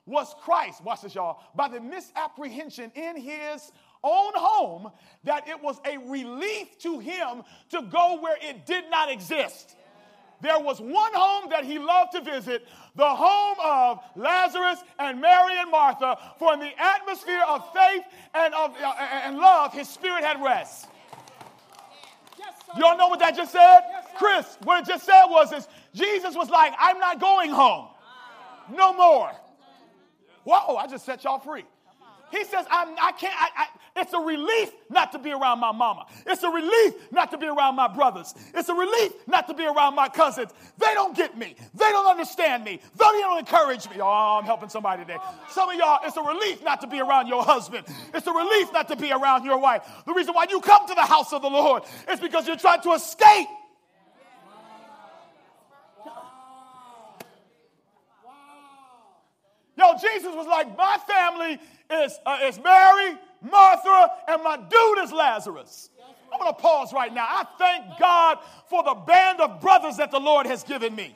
was 0.09 0.35
Christ, 0.42 0.83
watch 0.83 1.03
this, 1.03 1.14
y'all, 1.14 1.40
by 1.55 1.68
the 1.68 1.81
misapprehension 1.81 2.90
in 2.94 3.16
his 3.16 3.71
own 4.03 4.33
home 4.35 4.90
that 5.25 5.49
it 5.49 5.62
was 5.62 5.81
a 5.85 5.99
relief 5.99 6.79
to 6.79 6.99
him 6.99 7.42
to 7.71 7.83
go 7.83 8.18
where 8.21 8.37
it 8.40 8.66
did 8.66 8.85
not 8.90 9.11
exist. 9.11 9.77
There 10.40 10.59
was 10.59 10.81
one 10.81 11.12
home 11.14 11.51
that 11.51 11.64
he 11.64 11.79
loved 11.79 12.12
to 12.12 12.21
visit, 12.21 12.66
the 12.94 13.09
home 13.09 13.57
of 13.62 14.01
Lazarus 14.14 14.79
and 14.99 15.21
Mary 15.21 15.55
and 15.59 15.71
Martha, 15.71 16.16
for 16.38 16.55
in 16.55 16.61
the 16.61 16.71
atmosphere 16.79 17.42
of 17.49 17.68
faith 17.73 18.05
and 18.35 18.55
of 18.55 18.75
uh, 18.81 18.94
and 19.25 19.37
love, 19.37 19.73
his 19.73 19.88
spirit 19.88 20.23
had 20.23 20.40
rest. 20.40 20.87
Yes, 22.38 22.55
sir. 22.66 22.81
Y'all 22.81 22.97
know 22.97 23.09
what 23.09 23.18
that 23.18 23.35
just 23.35 23.51
said? 23.51 23.81
Yes. 23.90 24.07
Chris, 24.16 24.59
what 24.62 24.81
it 24.81 24.87
just 24.87 25.05
said 25.05 25.25
was 25.27 25.51
this 25.51 25.66
Jesus 25.92 26.37
was 26.37 26.51
like, 26.51 26.73
I'm 26.79 27.01
not 27.01 27.21
going 27.21 27.51
home. 27.51 27.88
No 28.71 28.92
more. 28.92 29.33
Whoa, 30.48 30.76
I 30.76 30.87
just 30.87 31.04
set 31.04 31.24
y'all 31.24 31.38
free. 31.38 31.66
He 32.30 32.42
says, 32.44 32.64
I'm, 32.70 32.96
I 33.02 33.12
can't, 33.12 33.34
I, 33.38 33.48
I, 33.54 34.00
it's 34.00 34.14
a 34.14 34.18
relief 34.18 34.70
not 34.88 35.12
to 35.12 35.18
be 35.18 35.30
around 35.30 35.61
my 35.61 35.72
mama. 35.72 36.06
It's 36.26 36.42
a 36.42 36.48
relief 36.48 36.94
not 37.12 37.30
to 37.32 37.38
be 37.38 37.46
around 37.46 37.76
my 37.76 37.87
brothers. 37.87 38.34
It's 38.54 38.70
a 38.70 38.74
relief 38.74 39.12
not 39.26 39.46
to 39.48 39.54
be 39.54 39.66
around 39.66 39.94
my 39.94 40.08
cousins. 40.08 40.50
They 40.78 40.94
don't 40.94 41.14
get 41.14 41.37
me. 41.37 41.54
They 41.74 41.90
don't 41.90 42.06
understand 42.06 42.64
me. 42.64 42.80
They 42.96 43.04
don't 43.04 43.38
encourage 43.38 43.90
me. 43.90 43.96
Oh, 44.00 44.38
I'm 44.40 44.44
helping 44.44 44.70
somebody 44.70 45.02
today. 45.02 45.18
Some 45.50 45.68
of 45.68 45.76
y'all, 45.76 46.00
it's 46.02 46.16
a 46.16 46.22
relief 46.22 46.64
not 46.64 46.80
to 46.80 46.87
be 46.87 46.98
around 46.98 47.28
your 47.28 47.42
husband. 47.44 47.87
It's 48.14 48.26
a 48.26 48.32
relief 48.32 48.72
not 48.72 48.88
to 48.88 48.96
be 48.96 49.12
around 49.12 49.44
your 49.44 49.58
wife. 49.58 49.82
The 50.06 50.14
reason 50.14 50.32
why 50.32 50.46
you 50.48 50.62
come 50.62 50.88
to 50.88 50.94
the 50.94 51.02
house 51.04 51.34
of 51.34 51.42
the 51.42 51.50
Lord 51.50 51.82
is 52.11 52.20
because 52.20 52.46
you're 52.46 52.56
trying 52.56 52.80
to 52.82 52.92
escape. 52.92 53.48
Yo, 59.88 59.98
Jesus 59.98 60.35
was 60.35 60.46
like, 60.46 60.77
my 60.77 60.98
family 61.07 61.59
is, 61.90 62.18
uh, 62.27 62.38
is 62.44 62.59
Mary, 62.59 63.16
Martha, 63.42 64.11
and 64.29 64.42
my 64.42 64.57
dude 64.57 65.05
is 65.05 65.12
Lazarus. 65.12 65.90
I'm 66.33 66.38
going 66.38 66.53
to 66.53 66.61
pause 66.61 66.92
right 66.92 67.12
now. 67.12 67.24
I 67.27 67.44
thank 67.59 67.98
God 67.98 68.38
for 68.68 68.83
the 68.83 68.94
band 68.94 69.40
of 69.40 69.61
brothers 69.61 69.96
that 69.96 70.11
the 70.11 70.18
Lord 70.18 70.46
has 70.46 70.62
given 70.62 70.94
me. 70.94 71.14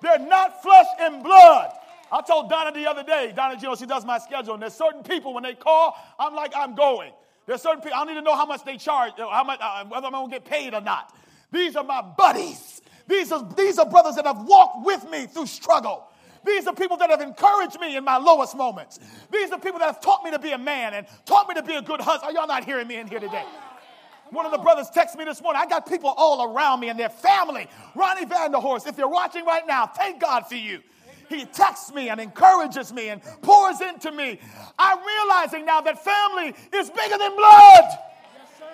They're 0.00 0.18
not 0.18 0.62
flesh 0.62 0.86
and 1.00 1.22
blood. 1.22 1.70
I 2.10 2.20
told 2.22 2.50
Donna 2.50 2.72
the 2.72 2.88
other 2.88 3.04
day, 3.04 3.32
Donna, 3.34 3.56
you 3.56 3.68
know, 3.68 3.76
she 3.76 3.86
does 3.86 4.04
my 4.04 4.18
schedule, 4.18 4.54
and 4.54 4.62
there's 4.62 4.74
certain 4.74 5.02
people, 5.02 5.32
when 5.32 5.44
they 5.44 5.54
call, 5.54 5.96
I'm 6.18 6.34
like, 6.34 6.52
I'm 6.56 6.74
going. 6.74 7.12
There's 7.46 7.62
certain 7.62 7.80
people, 7.80 7.94
I 7.94 8.04
don't 8.04 8.14
need 8.14 8.20
to 8.20 8.22
know 8.22 8.36
how 8.36 8.46
much 8.46 8.64
they 8.64 8.76
charge, 8.76 9.12
uh, 9.18 9.28
how 9.30 9.44
much, 9.44 9.60
uh, 9.62 9.84
whether 9.84 10.06
I'm 10.06 10.12
going 10.12 10.30
to 10.30 10.36
get 10.36 10.44
paid 10.44 10.74
or 10.74 10.80
not. 10.80 11.14
These 11.52 11.76
are 11.76 11.84
my 11.84 12.02
buddies. 12.02 12.82
These 13.06 13.30
are, 13.30 13.48
these 13.56 13.78
are 13.78 13.88
brothers 13.88 14.16
that 14.16 14.26
have 14.26 14.44
walked 14.44 14.84
with 14.84 15.08
me 15.08 15.26
through 15.26 15.46
struggle. 15.46 16.08
These 16.44 16.66
are 16.66 16.74
people 16.74 16.96
that 16.98 17.10
have 17.10 17.20
encouraged 17.20 17.78
me 17.80 17.96
in 17.96 18.04
my 18.04 18.16
lowest 18.16 18.56
moments. 18.56 18.98
These 19.30 19.50
are 19.52 19.58
people 19.58 19.78
that 19.78 19.86
have 19.86 20.00
taught 20.00 20.24
me 20.24 20.30
to 20.32 20.38
be 20.38 20.52
a 20.52 20.58
man 20.58 20.94
and 20.94 21.06
taught 21.24 21.48
me 21.48 21.54
to 21.54 21.62
be 21.62 21.74
a 21.74 21.82
good 21.82 22.00
husband. 22.00 22.30
Are 22.30 22.32
y'all 22.32 22.48
not 22.48 22.64
hearing 22.64 22.88
me 22.88 22.96
in 22.96 23.06
here 23.06 23.20
today? 23.20 23.44
One 24.30 24.46
of 24.46 24.52
the 24.52 24.58
brothers 24.58 24.88
texted 24.88 25.18
me 25.18 25.24
this 25.24 25.42
morning. 25.42 25.60
I 25.62 25.66
got 25.66 25.86
people 25.86 26.08
all 26.16 26.54
around 26.54 26.80
me 26.80 26.88
and 26.88 26.98
their 26.98 27.10
family. 27.10 27.66
Ronnie 27.94 28.24
Vanderhorst, 28.24 28.86
if 28.86 28.96
you're 28.96 29.08
watching 29.08 29.44
right 29.44 29.66
now, 29.66 29.86
thank 29.86 30.20
God 30.20 30.46
for 30.46 30.54
you. 30.54 30.80
He 31.28 31.44
texts 31.44 31.92
me 31.92 32.08
and 32.08 32.20
encourages 32.20 32.92
me 32.92 33.10
and 33.10 33.22
pours 33.42 33.80
into 33.80 34.10
me. 34.10 34.40
I'm 34.78 34.98
realizing 35.04 35.64
now 35.64 35.80
that 35.82 36.02
family 36.02 36.54
is 36.72 36.90
bigger 36.90 37.18
than 37.18 37.36
blood. 37.36 37.84
Yes, 37.84 38.48
sir. 38.58 38.66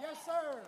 Yes, 0.00 0.16
sir. 0.24 0.58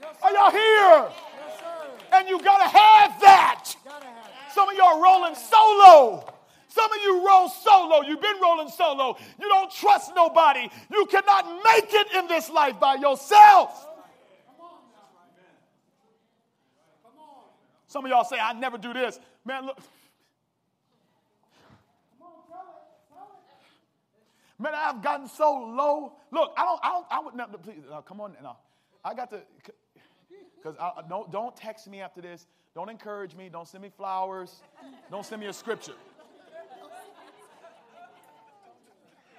Yes, 0.00 0.16
sir. 0.20 0.26
Are 0.26 0.32
y'all 0.32 0.50
here? 0.50 1.10
Yes, 1.10 1.58
sir. 1.58 1.88
And 2.12 2.28
you 2.28 2.40
gotta 2.42 2.64
have 2.64 3.20
that. 3.20 3.74
Gotta 3.84 4.06
have. 4.06 4.17
Some 4.58 4.70
of 4.70 4.74
y'all 4.74 5.00
rolling 5.00 5.36
solo. 5.36 6.34
Some 6.66 6.90
of 6.90 6.98
you 7.04 7.24
roll 7.24 7.48
solo. 7.48 8.02
You've 8.02 8.20
been 8.20 8.40
rolling 8.42 8.68
solo. 8.68 9.16
You 9.40 9.48
don't 9.48 9.70
trust 9.70 10.10
nobody. 10.16 10.68
You 10.90 11.06
cannot 11.06 11.62
make 11.62 11.94
it 11.94 12.12
in 12.12 12.26
this 12.26 12.50
life 12.50 12.80
by 12.80 12.96
yourself. 12.96 13.86
Some 17.86 18.04
of 18.04 18.10
y'all 18.10 18.24
say, 18.24 18.40
I 18.40 18.52
never 18.52 18.78
do 18.78 18.92
this. 18.92 19.20
Man, 19.44 19.66
look. 19.66 19.78
Man, 24.58 24.72
I've 24.74 25.00
gotten 25.04 25.28
so 25.28 25.52
low. 25.52 26.14
Look, 26.32 26.52
I 26.56 26.64
don't, 26.64 26.80
I 26.82 26.88
don't, 26.88 27.06
I 27.12 27.20
would 27.20 27.34
never, 27.36 27.58
please, 27.58 27.84
uh, 27.92 28.00
come 28.00 28.20
on 28.20 28.34
now. 28.42 28.56
I 29.04 29.14
got 29.14 29.30
to, 29.30 29.40
because 30.56 30.74
don't, 31.08 31.30
don't 31.30 31.54
text 31.54 31.86
me 31.86 32.00
after 32.00 32.20
this. 32.20 32.48
Don't 32.74 32.88
encourage 32.88 33.34
me. 33.34 33.48
Don't 33.48 33.66
send 33.66 33.82
me 33.82 33.90
flowers. 33.96 34.62
Don't 35.10 35.24
send 35.24 35.40
me 35.40 35.48
a 35.48 35.52
scripture. 35.52 35.94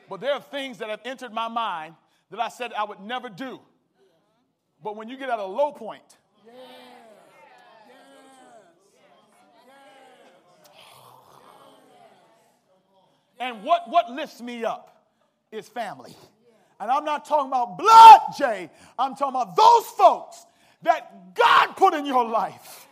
But 0.09 0.21
there 0.21 0.33
are 0.33 0.41
things 0.41 0.79
that 0.79 0.89
have 0.89 1.01
entered 1.05 1.31
my 1.31 1.47
mind 1.47 1.95
that 2.31 2.39
I 2.39 2.49
said 2.49 2.73
I 2.73 2.83
would 2.83 2.99
never 2.99 3.29
do. 3.29 3.59
But 4.83 4.95
when 4.95 5.07
you 5.07 5.17
get 5.17 5.29
at 5.29 5.39
a 5.39 5.45
low 5.45 5.71
point. 5.71 6.17
Yes. 6.45 6.55
and 13.39 13.63
what, 13.63 13.89
what 13.89 14.11
lifts 14.11 14.41
me 14.41 14.65
up 14.65 15.05
is 15.51 15.67
family. 15.67 16.15
And 16.79 16.89
I'm 16.89 17.03
not 17.03 17.25
talking 17.25 17.47
about 17.47 17.77
blood, 17.77 18.21
Jay. 18.37 18.69
I'm 18.97 19.15
talking 19.15 19.41
about 19.41 19.55
those 19.55 19.85
folks 19.97 20.45
that 20.83 21.35
God 21.35 21.73
put 21.75 21.93
in 21.93 22.05
your 22.05 22.25
life. 22.25 22.87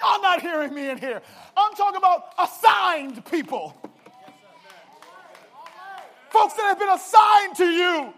Y'all 0.00 0.22
not 0.22 0.40
hearing 0.40 0.74
me 0.74 0.88
in 0.90 0.98
here. 0.98 1.20
I'm 1.56 1.74
talking 1.74 1.98
about 1.98 2.32
assigned 2.38 3.24
people. 3.26 3.76
Folks 6.30 6.54
that 6.54 6.62
have 6.62 6.78
been 6.78 6.88
assigned 6.88 7.56
to 7.56 7.66
you. 7.66 8.14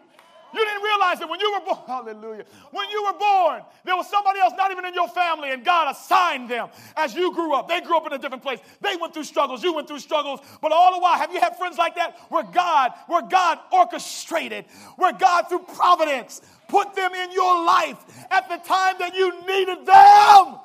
You 0.55 0.67
didn't 0.67 0.83
realize 0.83 1.19
that 1.19 1.31
when 1.31 1.41
you 1.41 1.51
were 1.53 1.65
born, 1.65 1.79
hallelujah, 1.87 2.45
when 2.73 2.91
you 2.91 3.03
were 3.05 3.19
born, 3.19 3.63
there 3.85 3.97
was 3.97 4.09
somebody 4.11 4.39
else 4.39 4.53
not 4.55 4.71
even 4.71 4.85
in 4.85 4.93
your 4.93 5.09
family, 5.09 5.51
and 5.51 5.65
God 5.65 5.91
assigned 5.91 6.51
them 6.51 6.69
as 6.95 7.15
you 7.15 7.33
grew 7.33 7.55
up. 7.55 7.69
They 7.69 7.81
grew 7.81 7.97
up 7.97 8.07
in 8.07 8.13
a 8.13 8.19
different 8.19 8.43
place. 8.43 8.61
They 8.83 8.97
went 8.97 9.15
through 9.15 9.25
struggles, 9.25 9.65
you 9.65 9.73
went 9.73 9.89
through 9.89 10.01
struggles, 10.01 10.41
but 10.61 10.71
all 10.71 10.93
the 10.93 11.01
while, 11.01 11.17
have 11.17 11.33
you 11.33 11.41
had 11.41 11.57
friends 11.57 11.79
like 11.79 11.95
that 11.95 12.19
where 12.29 12.43
God, 12.43 12.93
where 13.07 13.23
God 13.23 13.61
orchestrated, 13.73 14.67
where 14.97 15.15
God 15.15 15.49
through 15.49 15.65
providence 15.75 16.43
put 16.69 16.95
them 16.95 17.15
in 17.15 17.33
your 17.33 17.65
life 17.65 17.97
at 18.31 18.49
the 18.51 18.59
time 18.59 18.97
that 18.99 19.15
you 19.15 19.33
needed 19.47 19.87
them? 19.87 20.59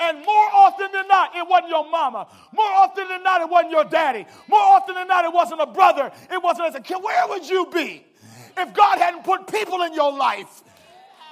And 0.00 0.24
more 0.24 0.48
often 0.54 0.90
than 0.92 1.06
not, 1.08 1.36
it 1.36 1.46
wasn't 1.46 1.68
your 1.68 1.88
mama. 1.90 2.26
More 2.52 2.72
often 2.72 3.06
than 3.08 3.22
not, 3.22 3.42
it 3.42 3.50
wasn't 3.50 3.72
your 3.72 3.84
daddy. 3.84 4.26
More 4.48 4.60
often 4.60 4.94
than 4.94 5.06
not, 5.06 5.24
it 5.26 5.32
wasn't 5.32 5.60
a 5.60 5.66
brother. 5.66 6.10
It 6.32 6.42
wasn't 6.42 6.68
as 6.68 6.74
a 6.74 6.80
kid. 6.80 7.02
Where 7.02 7.28
would 7.28 7.48
you 7.48 7.66
be 7.72 8.04
if 8.56 8.72
God 8.74 8.98
hadn't 8.98 9.24
put 9.24 9.46
people 9.46 9.82
in 9.82 9.92
your 9.92 10.10
life? 10.10 10.62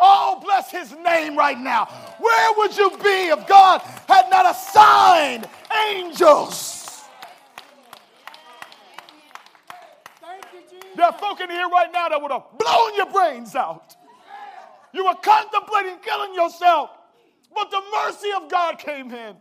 Oh, 0.00 0.40
bless 0.44 0.70
his 0.70 0.92
name 0.92 1.36
right 1.36 1.58
now. 1.58 1.86
Where 2.20 2.52
would 2.58 2.76
you 2.76 2.90
be 3.02 3.28
if 3.28 3.46
God 3.48 3.80
had 4.06 4.30
not 4.30 4.48
assigned 4.50 5.48
angels? 5.90 7.04
Thank 10.20 10.44
you, 10.52 10.60
Jesus. 10.70 10.88
There 10.94 11.06
are 11.06 11.18
folk 11.18 11.40
in 11.40 11.50
here 11.50 11.68
right 11.68 11.90
now 11.92 12.08
that 12.10 12.20
would 12.20 12.30
have 12.30 12.44
blown 12.58 12.94
your 12.94 13.10
brains 13.10 13.56
out. 13.56 13.96
You 14.92 15.04
were 15.04 15.16
contemplating 15.22 15.98
killing 15.98 16.34
yourself, 16.34 16.90
but 17.54 17.70
the 17.70 17.82
mercy 18.04 18.28
of 18.36 18.50
God 18.50 18.78
came 18.78 19.10
in 19.12 19.36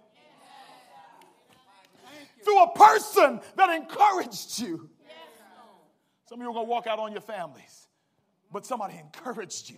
through 2.43 2.63
a 2.63 2.73
person 2.73 3.41
that 3.55 3.69
encouraged 3.69 4.59
you. 4.59 4.89
Some 6.25 6.39
of 6.39 6.43
you 6.43 6.49
are 6.49 6.53
going 6.53 6.65
to 6.65 6.69
walk 6.69 6.87
out 6.87 6.99
on 6.99 7.11
your 7.11 7.21
families, 7.21 7.87
but 8.51 8.65
somebody 8.65 8.97
encouraged 8.97 9.69
you. 9.69 9.77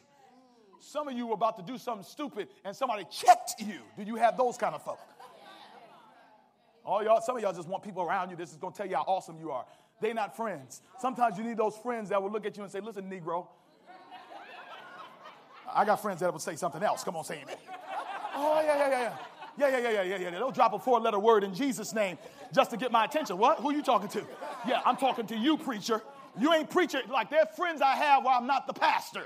Some 0.79 1.07
of 1.07 1.15
you 1.15 1.27
were 1.27 1.33
about 1.33 1.57
to 1.57 1.63
do 1.63 1.77
something 1.77 2.05
stupid 2.05 2.47
and 2.63 2.75
somebody 2.75 3.05
checked 3.11 3.55
you. 3.59 3.79
Do 3.97 4.03
you 4.03 4.15
have 4.15 4.37
those 4.37 4.57
kind 4.57 4.73
of 4.73 4.83
folk? 4.83 4.99
All 6.85 7.03
y'all, 7.03 7.21
some 7.21 7.35
of 7.35 7.43
y'all 7.43 7.53
just 7.53 7.67
want 7.67 7.83
people 7.83 8.01
around 8.01 8.31
you. 8.31 8.35
This 8.35 8.51
is 8.51 8.57
going 8.57 8.73
to 8.73 8.77
tell 8.77 8.87
you 8.87 8.95
how 8.95 9.03
awesome 9.03 9.37
you 9.39 9.51
are. 9.51 9.65
They're 10.01 10.13
not 10.13 10.35
friends. 10.35 10.81
Sometimes 10.99 11.37
you 11.37 11.43
need 11.43 11.57
those 11.57 11.75
friends 11.77 12.09
that 12.09 12.21
will 12.21 12.31
look 12.31 12.45
at 12.45 12.55
you 12.57 12.63
and 12.63 12.71
say, 12.71 12.79
Listen, 12.79 13.09
Negro. 13.09 13.47
I 15.71 15.85
got 15.85 16.01
friends 16.01 16.21
that 16.21 16.31
will 16.31 16.39
say 16.39 16.55
something 16.55 16.81
else. 16.81 17.03
Come 17.03 17.15
on, 17.15 17.23
say 17.23 17.41
amen. 17.43 17.57
Oh, 18.41 18.61
yeah, 18.61 18.77
yeah, 18.77 18.89
yeah, 18.89 19.01
yeah. 19.01 19.13
Yeah, 19.57 19.67
yeah, 19.67 19.77
yeah, 19.77 19.89
yeah, 19.91 20.03
yeah, 20.03 20.17
yeah. 20.17 20.29
They'll 20.31 20.51
drop 20.51 20.71
a 20.71 20.79
four 20.79 21.01
letter 21.01 21.19
word 21.19 21.43
in 21.43 21.53
Jesus' 21.53 21.93
name 21.93 22.17
just 22.53 22.71
to 22.71 22.77
get 22.77 22.93
my 22.93 23.03
attention. 23.03 23.37
What? 23.37 23.59
Who 23.59 23.69
are 23.69 23.73
you 23.73 23.83
talking 23.83 24.07
to? 24.09 24.25
Yeah, 24.65 24.81
I'm 24.85 24.95
talking 24.95 25.27
to 25.27 25.35
you, 25.35 25.57
preacher. 25.57 26.01
You 26.39 26.53
ain't 26.53 26.69
preacher. 26.69 27.01
Like, 27.09 27.29
they're 27.29 27.45
friends 27.45 27.81
I 27.81 27.95
have 27.95 28.23
while 28.23 28.39
I'm 28.39 28.47
not 28.47 28.67
the 28.67 28.73
pastor. 28.73 29.25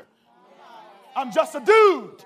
I'm 1.16 1.32
just 1.32 1.54
a 1.54 1.60
dude. 1.60 2.24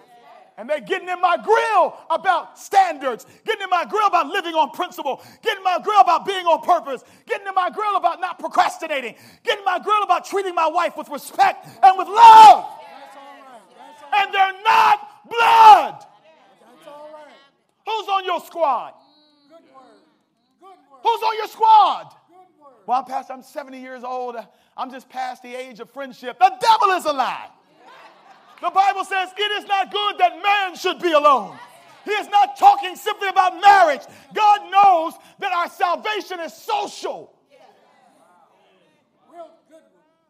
And 0.58 0.70
they're 0.70 0.80
getting 0.80 1.10
in 1.10 1.20
my 1.20 1.36
grill 1.36 1.98
about 2.10 2.58
standards, 2.58 3.28
getting 3.46 3.62
in 3.62 3.70
my 3.70 3.86
grill 3.86 4.08
about 4.08 4.28
living 4.28 4.56
on 4.56 4.72
principle, 4.72 5.22
getting 5.44 5.58
in 5.58 5.64
my 5.64 5.78
grill 5.84 6.00
about 6.00 6.26
being 6.26 6.46
on 6.46 6.62
purpose, 6.62 7.04
getting 7.28 7.46
in 7.46 7.54
my 7.54 7.70
grill 7.70 7.98
about 7.98 8.22
not 8.22 8.40
procrastinating, 8.40 9.16
getting 9.44 9.60
in 9.60 9.66
my 9.66 9.80
grill 9.80 10.02
about 10.04 10.26
treating 10.26 10.56
my 10.56 10.68
wife 10.68 10.96
with 10.98 11.10
respect 11.10 11.68
and 11.84 11.98
with 11.98 12.08
love. 12.08 12.64
Right. 12.64 12.74
All 14.14 14.20
And 14.20 14.34
they're 14.34 14.64
not 14.64 15.08
squad? 18.58 18.94
Good 19.50 19.60
word. 19.74 19.84
Good 20.60 20.68
word. 20.68 21.00
Who's 21.04 21.24
on 21.24 21.38
your 21.38 21.48
squad? 21.48 22.14
Well, 22.86 23.00
I'm 23.00 23.06
past, 23.06 23.30
I'm 23.30 23.44
70 23.44 23.80
years 23.80 24.04
old. 24.04 24.38
I'm 24.78 24.92
just 24.92 25.10
past 25.10 25.44
the 25.44 25.54
age 25.54 25.80
of 25.80 25.90
friendship. 25.92 26.40
The 26.40 26.54
devil 26.60 26.92
is 26.92 27.06
a 27.06 27.14
lie. 27.14 27.50
The 28.62 28.72
Bible 28.72 29.04
says 29.04 29.30
it 29.38 29.52
is 29.62 29.68
not 29.68 29.92
good 29.92 30.18
that 30.18 30.42
man 30.42 30.76
should 30.76 31.00
be 31.00 31.12
alone. 31.12 31.56
He 32.06 32.12
is 32.12 32.28
not 32.30 32.58
talking 32.58 32.96
simply 32.96 33.28
about 33.28 33.60
marriage. 33.62 34.02
God 34.34 34.72
knows 34.72 35.14
that 35.40 35.52
our 35.52 35.70
salvation 35.70 36.40
is 36.40 36.54
social. 36.54 37.34
Real 39.32 39.50
good 39.68 39.74
one. 39.76 39.82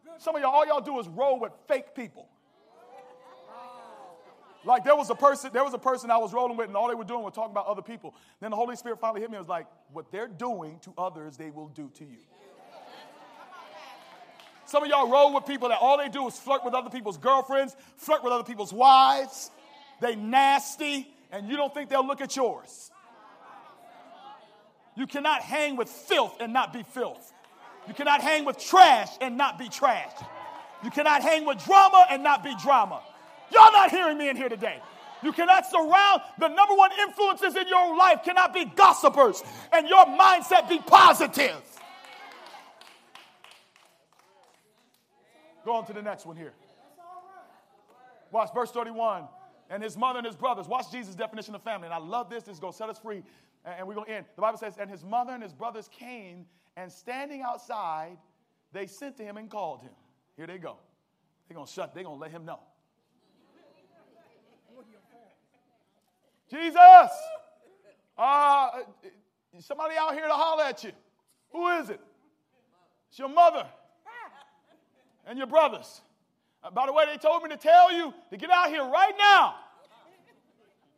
Good. 0.04 0.20
Some 0.20 0.34
of 0.34 0.42
y'all, 0.42 0.50
all 0.50 0.66
y'all 0.66 0.80
do 0.80 0.98
is 0.98 1.08
roll 1.08 1.38
with 1.38 1.52
fake 1.68 1.94
people. 1.94 2.28
Like 4.64 4.84
there 4.84 4.96
was 4.96 5.08
a 5.10 5.14
person, 5.14 5.50
there 5.52 5.64
was 5.64 5.74
a 5.74 5.78
person 5.78 6.10
I 6.10 6.18
was 6.18 6.32
rolling 6.32 6.56
with, 6.56 6.68
and 6.68 6.76
all 6.76 6.88
they 6.88 6.94
were 6.94 7.04
doing 7.04 7.22
was 7.22 7.32
talking 7.32 7.52
about 7.52 7.66
other 7.66 7.82
people. 7.82 8.14
Then 8.40 8.50
the 8.50 8.56
Holy 8.56 8.76
Spirit 8.76 9.00
finally 9.00 9.20
hit 9.20 9.30
me 9.30 9.36
and 9.36 9.44
was 9.44 9.48
like, 9.48 9.66
what 9.92 10.10
they're 10.10 10.28
doing 10.28 10.78
to 10.80 10.92
others, 10.98 11.36
they 11.36 11.50
will 11.50 11.68
do 11.68 11.90
to 11.94 12.04
you. 12.04 12.18
Some 14.66 14.82
of 14.82 14.90
y'all 14.90 15.08
roll 15.08 15.32
with 15.32 15.46
people 15.46 15.70
that 15.70 15.78
all 15.80 15.96
they 15.96 16.10
do 16.10 16.26
is 16.26 16.38
flirt 16.38 16.62
with 16.62 16.74
other 16.74 16.90
people's 16.90 17.16
girlfriends, 17.16 17.74
flirt 17.96 18.22
with 18.22 18.32
other 18.32 18.44
people's 18.44 18.72
wives. 18.72 19.50
They 20.00 20.14
nasty, 20.14 21.08
and 21.32 21.48
you 21.48 21.56
don't 21.56 21.72
think 21.72 21.88
they'll 21.88 22.06
look 22.06 22.20
at 22.20 22.36
yours. 22.36 22.90
You 24.94 25.06
cannot 25.06 25.40
hang 25.42 25.76
with 25.76 25.88
filth 25.88 26.36
and 26.40 26.52
not 26.52 26.72
be 26.72 26.82
filth. 26.82 27.32
You 27.86 27.94
cannot 27.94 28.20
hang 28.20 28.44
with 28.44 28.58
trash 28.58 29.08
and 29.20 29.38
not 29.38 29.58
be 29.58 29.68
trash. 29.68 30.12
You 30.84 30.90
cannot 30.90 31.22
hang 31.22 31.46
with 31.46 31.64
drama 31.64 32.06
and 32.10 32.22
not 32.22 32.44
be 32.44 32.54
drama. 32.60 33.00
Y'all 33.52 33.72
not 33.72 33.90
hearing 33.90 34.18
me 34.18 34.28
in 34.28 34.36
here 34.36 34.48
today. 34.48 34.80
You 35.22 35.32
cannot 35.32 35.66
surround 35.66 36.22
the 36.38 36.48
number 36.48 36.74
one 36.74 36.90
influences 37.00 37.56
in 37.56 37.66
your 37.68 37.96
life 37.96 38.22
cannot 38.24 38.54
be 38.54 38.64
gossipers 38.64 39.42
and 39.72 39.88
your 39.88 40.04
mindset 40.06 40.68
be 40.68 40.78
positive. 40.78 41.60
Go 45.64 45.74
on 45.74 45.86
to 45.86 45.92
the 45.92 46.02
next 46.02 46.24
one 46.24 46.36
here. 46.36 46.52
Watch 48.30 48.50
verse 48.54 48.70
31. 48.70 49.24
And 49.70 49.82
his 49.82 49.96
mother 49.96 50.18
and 50.18 50.26
his 50.26 50.36
brothers. 50.36 50.66
Watch 50.66 50.90
Jesus' 50.90 51.14
definition 51.14 51.54
of 51.54 51.62
family. 51.62 51.86
And 51.86 51.94
I 51.94 51.98
love 51.98 52.30
this. 52.30 52.44
This 52.44 52.54
is 52.54 52.60
going 52.60 52.72
to 52.72 52.76
set 52.76 52.88
us 52.88 52.98
free. 52.98 53.22
And 53.64 53.86
we're 53.86 53.94
going 53.94 54.06
to 54.06 54.12
end. 54.12 54.26
The 54.36 54.40
Bible 54.40 54.58
says, 54.58 54.74
And 54.78 54.88
his 54.88 55.04
mother 55.04 55.32
and 55.32 55.42
his 55.42 55.52
brothers 55.52 55.88
came, 55.88 56.46
and 56.76 56.90
standing 56.90 57.42
outside, 57.42 58.16
they 58.72 58.86
sent 58.86 59.16
to 59.18 59.24
him 59.24 59.36
and 59.36 59.50
called 59.50 59.82
him. 59.82 59.90
Here 60.36 60.46
they 60.46 60.58
go. 60.58 60.76
They're 61.48 61.56
going 61.56 61.66
to 61.66 61.72
shut, 61.72 61.94
they're 61.94 62.04
going 62.04 62.16
to 62.16 62.20
let 62.20 62.30
him 62.30 62.44
know. 62.44 62.60
Jesus! 66.50 67.10
Uh, 68.16 68.68
somebody 69.60 69.94
out 69.98 70.14
here 70.14 70.26
to 70.26 70.32
holler 70.32 70.64
at 70.64 70.82
you. 70.82 70.92
Who 71.52 71.68
is 71.68 71.90
it? 71.90 72.00
It's 73.10 73.18
your 73.18 73.28
mother 73.28 73.66
and 75.26 75.38
your 75.38 75.46
brothers. 75.46 76.00
Uh, 76.62 76.70
by 76.70 76.86
the 76.86 76.92
way, 76.92 77.04
they 77.06 77.16
told 77.16 77.42
me 77.42 77.50
to 77.50 77.56
tell 77.56 77.92
you 77.92 78.12
to 78.30 78.36
get 78.36 78.50
out 78.50 78.68
here 78.68 78.82
right 78.82 79.14
now. 79.18 79.54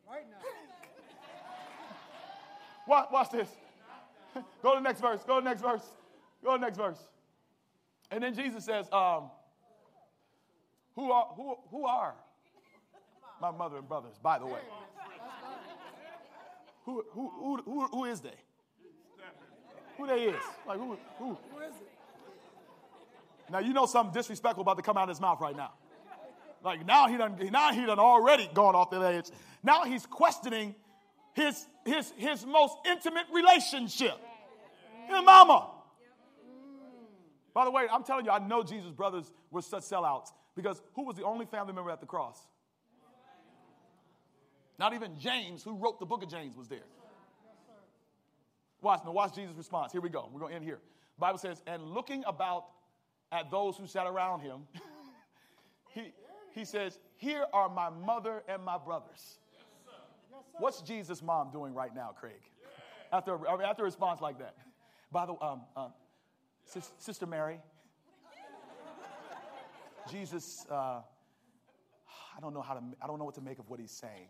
Right 0.09 0.25
now. 0.29 0.37
Watch, 2.87 3.07
watch 3.11 3.29
this. 3.31 3.49
Go 4.63 4.73
to 4.73 4.79
the 4.79 4.83
next 4.83 5.01
verse. 5.01 5.21
Go 5.25 5.39
to 5.39 5.43
the 5.43 5.49
next 5.49 5.61
verse. 5.61 5.83
Go 6.43 6.53
to 6.53 6.57
the 6.57 6.65
next 6.65 6.77
verse. 6.77 6.99
And 8.09 8.23
then 8.23 8.33
Jesus 8.33 8.65
says, 8.65 8.87
um, 8.91 9.29
who, 10.95 11.11
are, 11.11 11.27
who, 11.35 11.55
who 11.69 11.85
are 11.85 12.15
my 13.39 13.51
mother 13.51 13.77
and 13.77 13.87
brothers, 13.87 14.15
by 14.21 14.39
the 14.39 14.45
way? 14.45 14.59
Who, 16.85 17.03
who, 17.11 17.29
who, 17.29 17.57
who, 17.63 17.87
who 17.87 18.05
is 18.05 18.21
they? 18.21 18.33
Who 19.97 20.07
they 20.07 20.23
is? 20.23 20.41
Like, 20.67 20.79
who, 20.79 20.97
who? 21.17 21.37
Who 21.53 21.59
is 21.59 21.75
it? 21.75 21.91
Now 23.51 23.59
you 23.59 23.73
know 23.73 23.85
something 23.85 24.13
disrespectful 24.13 24.61
about 24.61 24.77
to 24.77 24.83
come 24.83 24.97
out 24.97 25.03
of 25.03 25.09
his 25.09 25.21
mouth 25.21 25.39
right 25.41 25.55
now. 25.55 25.73
Like 26.63 26.85
now 26.85 27.07
he 27.07 27.17
done 27.17 27.35
now 27.51 27.73
he 27.73 27.85
done 27.85 27.99
already 27.99 28.49
gone 28.53 28.75
off 28.75 28.91
the 28.91 28.99
edge. 28.99 29.29
Now 29.63 29.83
he's 29.83 30.05
questioning 30.05 30.75
his 31.33 31.67
his 31.85 32.13
his 32.17 32.45
most 32.45 32.75
intimate 32.85 33.25
relationship. 33.33 34.17
His 35.07 35.25
mama. 35.25 35.69
By 37.53 37.65
the 37.65 37.71
way, 37.71 37.87
I'm 37.91 38.03
telling 38.03 38.25
you, 38.25 38.31
I 38.31 38.39
know 38.39 38.63
Jesus' 38.63 38.91
brothers 38.91 39.29
were 39.49 39.61
such 39.61 39.83
sellouts 39.83 40.31
because 40.55 40.81
who 40.93 41.05
was 41.05 41.17
the 41.17 41.23
only 41.23 41.45
family 41.45 41.73
member 41.73 41.91
at 41.91 41.99
the 41.99 42.05
cross? 42.05 42.39
Not 44.81 44.95
even 44.95 45.15
James, 45.19 45.61
who 45.61 45.75
wrote 45.75 45.99
the 45.99 46.07
book 46.07 46.23
of 46.23 46.29
James, 46.29 46.57
was 46.57 46.67
there. 46.67 46.79
Watch, 48.81 49.01
now 49.05 49.11
watch 49.11 49.35
Jesus' 49.35 49.55
response. 49.55 49.91
Here 49.91 50.01
we 50.01 50.09
go. 50.09 50.27
We're 50.33 50.39
going 50.39 50.53
to 50.53 50.55
end 50.55 50.65
here. 50.65 50.79
The 51.17 51.19
Bible 51.19 51.37
says, 51.37 51.61
and 51.67 51.83
looking 51.83 52.23
about 52.25 52.65
at 53.31 53.51
those 53.51 53.77
who 53.77 53.85
sat 53.85 54.07
around 54.07 54.39
him, 54.39 54.61
he, 55.93 56.13
he 56.55 56.65
says, 56.65 56.97
Here 57.17 57.45
are 57.53 57.69
my 57.69 57.91
mother 57.91 58.41
and 58.47 58.65
my 58.65 58.79
brothers. 58.79 59.37
What's 60.57 60.81
Jesus' 60.81 61.21
mom 61.21 61.51
doing 61.51 61.75
right 61.75 61.93
now, 61.93 62.15
Craig? 62.19 62.41
After, 63.13 63.37
after 63.63 63.83
a 63.83 63.85
response 63.85 64.19
like 64.19 64.39
that. 64.39 64.55
By 65.11 65.27
the 65.27 65.33
way, 65.33 65.39
um, 65.43 65.61
uh, 65.75 65.89
Sis- 66.65 66.91
Sister 66.97 67.27
Mary, 67.27 67.59
Jesus, 70.09 70.65
uh, 70.71 71.01
I 72.35 72.39
don't 72.41 72.55
know 72.55 72.63
how 72.63 72.73
to, 72.73 72.81
I 72.99 73.05
don't 73.05 73.19
know 73.19 73.25
what 73.25 73.35
to 73.35 73.41
make 73.41 73.59
of 73.59 73.69
what 73.69 73.79
he's 73.79 73.91
saying. 73.91 74.27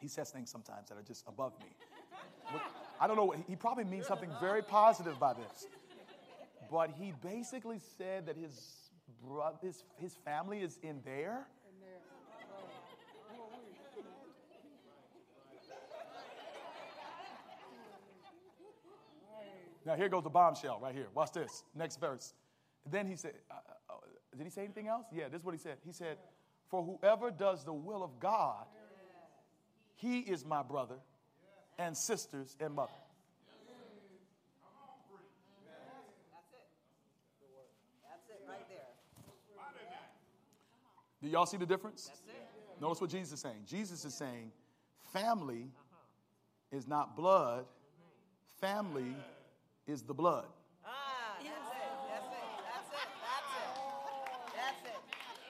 He 0.00 0.08
says 0.08 0.30
things 0.30 0.50
sometimes 0.50 0.88
that 0.88 0.98
are 0.98 1.02
just 1.02 1.24
above 1.26 1.52
me. 1.60 1.66
I 3.00 3.06
don't 3.06 3.16
know, 3.16 3.26
what, 3.26 3.38
he 3.48 3.56
probably 3.56 3.84
means 3.84 4.06
something 4.06 4.30
very 4.40 4.62
positive 4.62 5.18
by 5.18 5.34
this. 5.34 5.66
But 6.70 6.90
he 6.98 7.12
basically 7.22 7.80
said 7.98 8.26
that 8.26 8.36
his, 8.36 8.90
bro- 9.24 9.58
his, 9.62 9.84
his 9.96 10.14
family 10.24 10.60
is 10.60 10.78
in 10.82 11.00
there. 11.04 11.46
Now, 19.86 19.96
here 19.96 20.08
goes 20.08 20.22
the 20.22 20.30
bombshell 20.30 20.78
right 20.80 20.94
here. 20.94 21.06
Watch 21.14 21.32
this. 21.32 21.64
Next 21.74 21.98
verse. 21.98 22.34
Then 22.90 23.06
he 23.06 23.16
said, 23.16 23.32
uh, 23.50 23.54
uh, 23.88 23.94
Did 24.36 24.44
he 24.44 24.50
say 24.50 24.62
anything 24.64 24.88
else? 24.88 25.06
Yeah, 25.12 25.28
this 25.28 25.40
is 25.40 25.44
what 25.44 25.54
he 25.54 25.58
said. 25.58 25.78
He 25.84 25.92
said, 25.92 26.18
For 26.68 26.84
whoever 26.84 27.30
does 27.30 27.64
the 27.64 27.72
will 27.72 28.02
of 28.04 28.20
God, 28.20 28.66
he 30.00 30.20
is 30.20 30.46
my 30.46 30.62
brother 30.62 30.94
and 31.78 31.94
sisters 31.94 32.56
and 32.58 32.74
mother. 32.74 32.90
That's 38.02 38.28
it 38.30 38.42
right 38.48 38.66
there. 38.68 38.88
Do 41.22 41.28
y'all 41.28 41.44
see 41.44 41.58
the 41.58 41.66
difference? 41.66 42.10
Notice 42.80 43.00
what 43.02 43.10
Jesus 43.10 43.34
is 43.34 43.40
saying. 43.40 43.62
Jesus 43.66 44.06
is 44.06 44.14
saying, 44.14 44.50
family 45.12 45.66
is 46.72 46.88
not 46.88 47.14
blood, 47.14 47.66
family 48.58 49.14
is 49.86 50.00
the 50.00 50.14
blood. 50.14 50.46
Ah, 50.82 51.36
that's 51.42 51.48
it. 51.48 51.54
That's 52.08 52.26
it. 52.26 52.40
That's 52.64 52.88
it. 52.88 53.08
That's 53.20 53.48
it. 53.58 53.76
That's 54.56 54.80
it. 54.86 55.00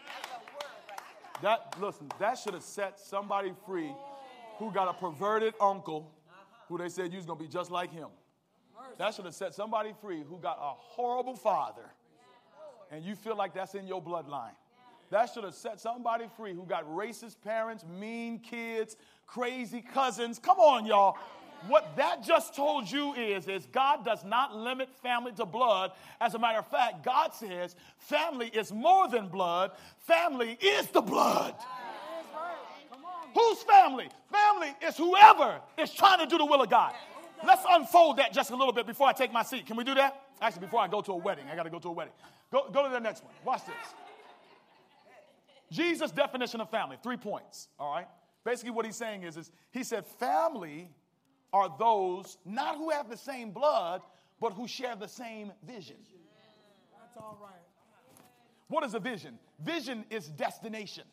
That's 0.06 0.28
a 0.28 0.38
word 0.54 0.74
right 0.90 1.04
there. 1.40 1.42
That 1.42 1.80
listen, 1.80 2.10
that 2.18 2.36
should 2.36 2.54
have 2.54 2.64
set 2.64 2.98
somebody 2.98 3.52
free 3.64 3.92
who 4.60 4.70
got 4.70 4.88
a 4.88 4.92
perverted 4.92 5.54
uncle 5.60 6.12
who 6.68 6.78
they 6.78 6.88
said 6.88 7.10
you 7.10 7.16
was 7.16 7.26
gonna 7.26 7.40
be 7.40 7.48
just 7.48 7.70
like 7.70 7.90
him. 7.90 8.08
That 8.98 9.14
should 9.14 9.24
have 9.24 9.34
set 9.34 9.54
somebody 9.54 9.92
free 10.00 10.22
who 10.22 10.38
got 10.38 10.58
a 10.60 10.74
horrible 10.76 11.34
father, 11.34 11.90
and 12.90 13.04
you 13.04 13.16
feel 13.16 13.36
like 13.36 13.54
that's 13.54 13.74
in 13.74 13.88
your 13.88 14.02
bloodline. 14.02 14.54
That 15.10 15.30
should 15.30 15.44
have 15.44 15.54
set 15.54 15.80
somebody 15.80 16.26
free 16.36 16.54
who 16.54 16.64
got 16.64 16.86
racist 16.88 17.36
parents, 17.42 17.84
mean 17.98 18.38
kids, 18.38 18.96
crazy 19.26 19.80
cousins. 19.80 20.38
Come 20.38 20.58
on, 20.58 20.86
y'all. 20.86 21.16
What 21.66 21.96
that 21.96 22.22
just 22.22 22.54
told 22.54 22.90
you 22.90 23.14
is, 23.14 23.48
is 23.48 23.66
God 23.66 24.04
does 24.04 24.24
not 24.24 24.54
limit 24.54 24.88
family 25.02 25.32
to 25.32 25.44
blood. 25.44 25.92
As 26.20 26.34
a 26.34 26.38
matter 26.38 26.58
of 26.58 26.66
fact, 26.68 27.02
God 27.04 27.34
says 27.34 27.76
family 27.98 28.48
is 28.48 28.72
more 28.72 29.08
than 29.08 29.28
blood. 29.28 29.72
Family 29.98 30.56
is 30.60 30.86
the 30.88 31.02
blood. 31.02 31.54
That's 31.58 31.64
right. 32.34 32.54
Come 32.90 33.04
on. 33.04 33.19
Whose 33.34 33.62
family? 33.62 34.08
Family 34.30 34.74
is 34.86 34.96
whoever 34.96 35.60
is 35.78 35.92
trying 35.92 36.18
to 36.18 36.26
do 36.26 36.38
the 36.38 36.44
will 36.44 36.62
of 36.62 36.70
God. 36.70 36.94
Let's 37.44 37.62
unfold 37.68 38.18
that 38.18 38.32
just 38.32 38.50
a 38.50 38.56
little 38.56 38.72
bit 38.72 38.86
before 38.86 39.06
I 39.06 39.12
take 39.12 39.32
my 39.32 39.42
seat. 39.42 39.66
Can 39.66 39.76
we 39.76 39.84
do 39.84 39.94
that? 39.94 40.22
Actually, 40.42 40.66
before 40.66 40.80
I 40.80 40.88
go 40.88 41.00
to 41.00 41.12
a 41.12 41.16
wedding, 41.16 41.44
I 41.50 41.56
got 41.56 41.62
to 41.64 41.70
go 41.70 41.78
to 41.78 41.88
a 41.88 41.92
wedding. 41.92 42.12
Go, 42.52 42.68
go 42.70 42.82
to 42.82 42.88
the 42.88 43.00
next 43.00 43.24
one. 43.24 43.32
Watch 43.44 43.64
this. 43.66 43.74
Jesus' 45.70 46.10
definition 46.10 46.60
of 46.60 46.68
family, 46.70 46.96
three 47.02 47.16
points, 47.16 47.68
all 47.78 47.94
right? 47.94 48.08
Basically, 48.44 48.70
what 48.70 48.84
he's 48.84 48.96
saying 48.96 49.22
is, 49.22 49.36
is 49.36 49.52
he 49.70 49.84
said, 49.84 50.06
family 50.06 50.88
are 51.52 51.74
those 51.78 52.38
not 52.44 52.76
who 52.76 52.90
have 52.90 53.08
the 53.08 53.16
same 53.16 53.50
blood, 53.50 54.02
but 54.40 54.52
who 54.52 54.66
share 54.66 54.96
the 54.96 55.06
same 55.06 55.52
vision. 55.66 55.96
That's 56.98 57.16
all 57.16 57.38
right. 57.40 57.52
What 58.68 58.84
is 58.84 58.94
a 58.94 59.00
vision? 59.00 59.38
Vision 59.62 60.04
is 60.10 60.28
destination. 60.28 61.04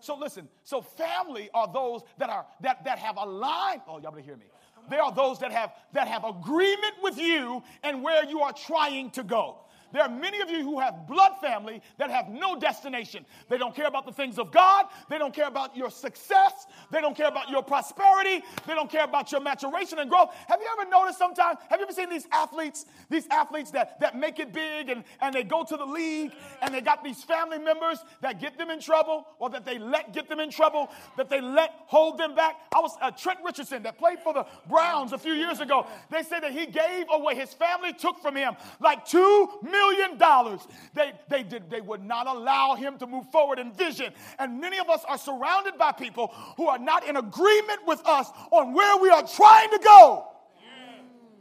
So 0.00 0.16
listen, 0.16 0.48
so 0.64 0.80
family 0.80 1.50
are 1.54 1.70
those 1.72 2.02
that 2.18 2.30
are 2.30 2.46
that 2.60 2.84
that 2.84 2.98
have 2.98 3.16
aligned. 3.16 3.82
Oh, 3.86 3.98
y'all 3.98 4.10
better 4.10 4.22
hear 4.22 4.36
me. 4.36 4.46
They 4.88 4.98
are 4.98 5.12
those 5.12 5.38
that 5.40 5.52
have 5.52 5.72
that 5.92 6.08
have 6.08 6.24
agreement 6.24 6.94
with 7.02 7.18
you 7.18 7.62
and 7.82 8.02
where 8.02 8.24
you 8.24 8.40
are 8.40 8.52
trying 8.52 9.10
to 9.10 9.22
go. 9.22 9.58
There 9.92 10.02
are 10.02 10.08
many 10.08 10.40
of 10.40 10.50
you 10.50 10.62
who 10.62 10.78
have 10.78 11.06
blood 11.08 11.32
family 11.40 11.82
that 11.98 12.10
have 12.10 12.28
no 12.28 12.58
destination. 12.58 13.24
They 13.48 13.58
don't 13.58 13.74
care 13.74 13.86
about 13.86 14.06
the 14.06 14.12
things 14.12 14.38
of 14.38 14.52
God. 14.52 14.86
They 15.08 15.18
don't 15.18 15.34
care 15.34 15.48
about 15.48 15.76
your 15.76 15.90
success. 15.90 16.66
They 16.90 17.00
don't 17.00 17.16
care 17.16 17.28
about 17.28 17.50
your 17.50 17.62
prosperity. 17.62 18.44
They 18.66 18.74
don't 18.74 18.90
care 18.90 19.04
about 19.04 19.32
your 19.32 19.40
maturation 19.40 19.98
and 19.98 20.08
growth. 20.10 20.34
Have 20.48 20.60
you 20.60 20.68
ever 20.78 20.88
noticed 20.88 21.18
sometimes? 21.18 21.58
Have 21.68 21.80
you 21.80 21.86
ever 21.86 21.92
seen 21.92 22.08
these 22.08 22.26
athletes, 22.30 22.86
these 23.08 23.26
athletes 23.30 23.70
that, 23.72 23.98
that 24.00 24.16
make 24.16 24.38
it 24.38 24.52
big 24.52 24.90
and, 24.90 25.04
and 25.20 25.34
they 25.34 25.42
go 25.42 25.64
to 25.64 25.76
the 25.76 25.84
league 25.84 26.32
and 26.62 26.72
they 26.72 26.80
got 26.80 27.02
these 27.02 27.24
family 27.24 27.58
members 27.58 27.98
that 28.20 28.40
get 28.40 28.56
them 28.56 28.70
in 28.70 28.80
trouble 28.80 29.26
or 29.38 29.50
that 29.50 29.64
they 29.64 29.78
let 29.78 30.12
get 30.12 30.28
them 30.28 30.38
in 30.38 30.50
trouble, 30.50 30.88
that 31.16 31.28
they 31.28 31.40
let 31.40 31.74
hold 31.86 32.18
them 32.18 32.34
back? 32.34 32.56
I 32.74 32.80
was 32.80 32.96
uh, 33.02 33.10
Trent 33.10 33.40
Richardson 33.44 33.82
that 33.82 33.98
played 33.98 34.20
for 34.20 34.32
the 34.32 34.46
Browns 34.68 35.12
a 35.12 35.18
few 35.18 35.32
years 35.32 35.60
ago. 35.60 35.86
They 36.10 36.22
said 36.22 36.40
that 36.40 36.52
he 36.52 36.66
gave 36.66 37.06
away, 37.10 37.34
his 37.34 37.52
family 37.52 37.92
took 37.92 38.20
from 38.20 38.36
him 38.36 38.54
like 38.80 39.04
two 39.04 39.48
million 39.62 39.79
million 39.80 40.18
dollars. 40.18 40.60
They, 40.94 41.12
they, 41.28 41.42
did, 41.42 41.70
they 41.70 41.80
would 41.80 42.04
not 42.04 42.26
allow 42.26 42.74
him 42.74 42.98
to 42.98 43.06
move 43.06 43.26
forward 43.30 43.58
in 43.58 43.72
vision. 43.72 44.12
And 44.38 44.60
many 44.60 44.78
of 44.78 44.88
us 44.90 45.02
are 45.08 45.18
surrounded 45.18 45.78
by 45.78 45.92
people 45.92 46.28
who 46.56 46.66
are 46.68 46.78
not 46.78 47.06
in 47.08 47.16
agreement 47.16 47.80
with 47.86 48.02
us 48.06 48.30
on 48.50 48.74
where 48.74 48.96
we 48.98 49.10
are 49.10 49.26
trying 49.26 49.70
to 49.70 49.80
go. 49.82 50.26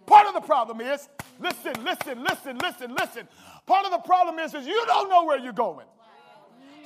Part 0.05 0.27
of 0.27 0.33
the 0.33 0.41
problem 0.41 0.81
is, 0.81 1.07
listen, 1.39 1.73
listen, 1.83 2.23
listen, 2.23 2.57
listen, 2.57 2.95
listen. 2.95 3.27
Part 3.67 3.85
of 3.85 3.91
the 3.91 3.99
problem 3.99 4.39
is, 4.39 4.55
is 4.55 4.65
you 4.65 4.83
don't 4.87 5.09
know 5.09 5.23
where 5.25 5.37
you're 5.37 5.53
going. 5.53 5.85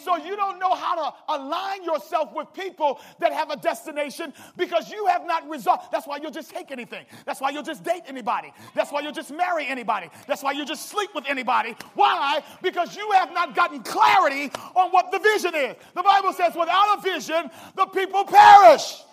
So 0.04 0.18
you 0.18 0.36
don't 0.36 0.60
know 0.60 0.74
how 0.74 0.96
to 0.96 1.16
align 1.30 1.84
yourself 1.84 2.34
with 2.34 2.54
people 2.54 3.00
that 3.20 3.32
have 3.32 3.50
a 3.50 3.56
destination 3.56 4.34
because 4.58 4.92
you 4.92 5.06
have 5.08 5.26
not 5.26 5.50
resolved. 5.50 5.92
That's 5.92 6.06
why 6.08 6.18
you'll 6.18 6.32
just 6.32 6.52
take 6.52 6.72
anything. 6.72 7.06
That's 7.26 7.40
why 7.40 7.52
you'll 7.52 7.64
just 7.64 7.84
date 7.84 8.04
anybody. 8.08 8.54
That's 8.76 8.92
why 8.92 9.02
you'll 9.02 9.14
just 9.14 9.32
marry 9.32 9.66
anybody. 9.66 10.10
That's 10.28 10.44
why 10.44 10.52
you 10.52 10.66
just 10.66 10.90
sleep 10.90 11.12
with 11.16 11.26
anybody. 11.28 11.76
Why? 11.96 12.44
Because 12.62 12.96
you 12.96 13.10
have 13.12 13.34
not 13.34 13.56
gotten 13.56 13.82
clarity 13.82 14.52
on 14.76 14.92
what 14.92 15.12
the 15.12 15.20
vision 15.20 15.56
is. 15.56 15.76
The 15.96 16.04
Bible 16.04 16.34
says, 16.34 16.54
without 16.56 16.98
a 16.98 17.02
vision, 17.02 17.50
the 17.76 17.86
people 17.86 18.26
perish. 18.26 19.04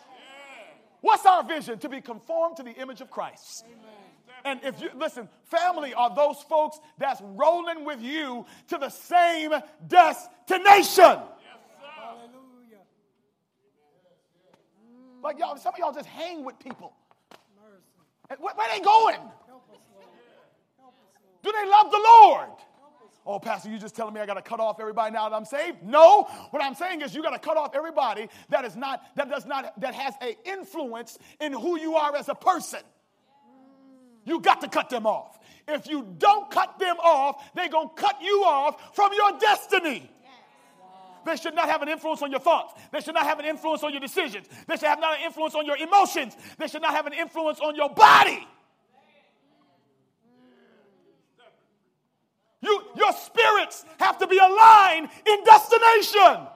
What's 1.01 1.25
our 1.25 1.43
vision? 1.45 1.79
To 1.79 1.89
be 1.89 2.01
conformed 2.01 2.57
to 2.57 2.63
the 2.63 2.73
image 2.73 3.01
of 3.01 3.11
Christ. 3.11 3.65
Amen. 3.67 4.00
And 4.45 4.61
if 4.63 4.81
you 4.81 4.91
listen, 4.97 5.29
family 5.45 5.95
are 5.95 6.15
those 6.15 6.43
folks 6.49 6.79
that's 6.99 7.21
rolling 7.23 7.85
with 7.85 8.01
you 8.01 8.47
to 8.69 8.79
the 8.79 8.89
same 8.89 9.53
destination. 9.87 11.19
Like 15.23 15.39
y'all, 15.39 15.57
some 15.57 15.75
of 15.75 15.79
y'all 15.79 15.93
just 15.93 16.07
hang 16.07 16.45
with 16.45 16.59
people. 16.59 16.95
Where, 18.39 18.55
where 18.55 18.69
they 18.75 18.83
going? 18.83 19.19
Do 21.43 21.53
they 21.53 21.71
love 21.71 21.91
the 21.91 22.01
Lord? 22.03 22.49
Oh, 23.27 23.39
Pastor, 23.39 23.71
you 23.71 23.79
just 23.79 23.95
telling 23.95 24.15
me 24.15 24.21
I 24.21 24.27
got 24.27 24.35
to 24.35 24.43
cut 24.43 24.61
off 24.61 24.81
everybody 24.81 25.13
now 25.13 25.29
that 25.29 25.37
I'm 25.37 25.45
saved? 25.45 25.83
No. 25.83 26.23
What 26.51 26.63
I'm 26.63 26.75
saying 26.75 27.03
is 27.03 27.15
you 27.15 27.23
got 27.23 27.31
to 27.31 27.39
cut 27.39 27.57
off 27.57 27.75
everybody 27.75 28.29
that 28.49 28.65
is 28.65 28.77
not 28.77 29.03
that 29.17 29.29
does 29.29 29.45
not 29.45 29.79
that 29.81 29.95
has 29.95 30.15
a 30.23 30.37
influence 30.49 31.19
in 31.41 31.53
who 31.53 31.79
you 31.79 31.97
are 31.97 32.17
as 32.17 32.29
a 32.29 32.35
person. 32.35 32.81
You 34.31 34.39
got 34.39 34.61
to 34.61 34.69
cut 34.69 34.89
them 34.89 35.07
off. 35.07 35.41
If 35.67 35.89
you 35.89 36.07
don't 36.19 36.49
cut 36.53 36.79
them 36.79 36.97
off, 36.99 37.53
they're 37.53 37.69
going 37.69 37.89
to 37.89 37.95
cut 37.97 38.23
you 38.23 38.45
off 38.47 38.95
from 38.95 39.11
your 39.13 39.37
destiny. 39.41 40.09
They 41.27 41.35
should 41.35 41.57
not 41.57 41.69
have 41.69 41.83
an 41.83 41.89
influence 41.89 42.23
on 42.23 42.31
your 42.31 42.39
thoughts. 42.39 42.81
They 42.93 43.01
should 43.01 43.15
not 43.15 43.25
have 43.25 43.41
an 43.41 43.45
influence 43.45 43.83
on 43.83 43.91
your 43.91 44.01
decisions. 44.01 44.47
They 44.69 44.77
should 44.77 44.89
have 44.89 45.01
not 45.01 45.19
an 45.19 45.25
influence 45.25 45.57
on 45.57 45.67
your 45.67 45.77
emotions. 45.77 46.37
They 46.59 46.69
should 46.69 46.81
not 46.81 46.93
have 46.93 47.09
an 47.09 47.13
influence 47.13 47.59
on 47.59 47.75
your 47.75 47.91
body. 47.91 48.47
You, 52.63 52.83
your 52.95 53.13
spirits 53.13 53.85
have 53.99 54.17
to 54.19 54.29
be 54.29 54.39
aligned 54.39 55.09
in 55.27 55.45
destination. 55.45 56.47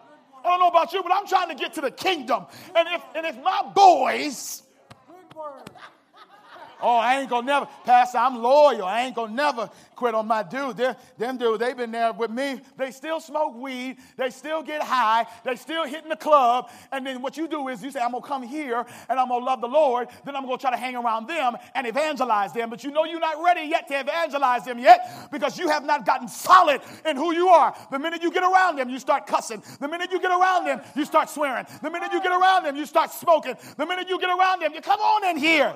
I 0.45 0.45
don't 0.45 0.61
know 0.61 0.69
about 0.69 0.93
you, 0.93 1.03
but 1.03 1.11
I'm 1.13 1.27
trying 1.27 1.49
to 1.49 1.57
get 1.57 1.75
to 1.75 1.81
the 1.81 1.91
kingdom. 1.91 2.47
And 2.77 2.87
if, 2.93 3.03
and 3.17 3.27
if 3.27 3.43
my 3.43 3.63
boys 3.75 4.64
Oh, 6.83 6.97
I 6.97 7.21
ain't 7.21 7.31
gonna 7.31 7.47
never, 7.47 7.69
Pastor, 7.85 8.19
I'm 8.19 8.43
loyal. 8.43 8.85
I 8.85 9.03
ain't 9.03 9.15
gonna 9.15 9.33
never 9.33 9.71
quit 9.95 10.15
on 10.15 10.27
my 10.27 10.43
dude. 10.43 10.77
They're, 10.77 10.97
them 11.19 11.37
dudes, 11.37 11.59
they've 11.61 11.77
been 11.77 11.91
there 11.91 12.13
with 12.13 12.31
me. 12.31 12.61
They 12.77 12.91
still 12.91 13.21
smoke 13.21 13.57
weed. 13.57 13.97
They 14.17 14.31
still 14.31 14.63
get 14.63 14.83
high. 14.83 15.27
They 15.45 15.57
still 15.57 15.85
hitting 15.85 16.09
the 16.09 16.17
club. 16.17 16.71
And 16.93 17.07
then 17.07 17.23
what 17.23 17.37
you 17.37 17.49
do 17.49 17.69
is 17.69 17.83
you 17.83 17.91
say, 17.91 18.01
I'm 18.01 18.13
gonna 18.13 18.27
come 18.27 18.43
here 18.43 18.85
and 19.09 19.19
I'm 19.19 19.29
gonna 19.29 19.45
love 19.45 19.61
the 19.61 19.69
Lord. 19.69 20.09
Then 20.25 20.37
I'm 20.37 20.45
gonna 20.45 20.59
try 20.59 20.71
to 20.71 20.77
hang 20.77 20.97
around 20.97 21.29
them 21.29 21.57
and 21.75 21.87
evangelize 21.87 22.53
them. 22.53 22.71
But 22.71 22.85
you 22.85 22.91
know 22.91 23.05
you're 23.05 23.21
not 23.21 23.43
ready 23.43 23.69
yet 23.69 23.89
to 23.89 24.01
evangelize 24.01 24.65
them 24.65 24.79
yet 24.79 25.29
because 25.31 25.59
you 25.59 25.69
have 25.69 25.85
not 25.85 26.05
gotten 26.05 26.29
solid 26.29 26.81
in 27.07 27.17
who 27.17 27.33
you 27.33 27.49
are. 27.49 27.75
The 27.91 27.99
minute 27.99 28.23
you 28.23 28.31
get 28.31 28.43
around 28.43 28.77
them, 28.77 28.91
you 28.91 28.99
start 28.99 29.27
cussing. 29.27 29.63
The 29.81 29.89
minute 29.89 30.11
you 30.13 30.21
get 30.21 30.31
around 30.31 30.67
them, 30.67 30.81
you 30.97 31.05
start 31.05 31.31
swearing. 31.31 31.67
The 31.83 31.91
minute 31.91 32.13
you 32.13 32.23
get 32.23 32.33
around 32.33 32.65
them, 32.65 32.77
you 32.77 32.87
start 32.87 33.13
smoking. 33.13 33.55
The 33.77 33.87
minute 33.87 34.09
you 34.09 34.19
get 34.19 34.31
around 34.31 34.61
them, 34.61 34.75
you 34.75 34.81
come 34.81 35.01
on 35.01 35.25
in 35.31 35.37
here. 35.37 35.75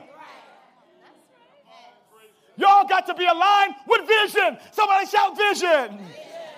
Y'all 2.58 2.86
got 2.88 3.06
to 3.06 3.14
be 3.14 3.24
aligned 3.24 3.74
with 3.86 4.06
vision. 4.06 4.58
Somebody 4.72 5.06
shout 5.06 5.36
vision. 5.36 5.98
vision. 5.98 6.12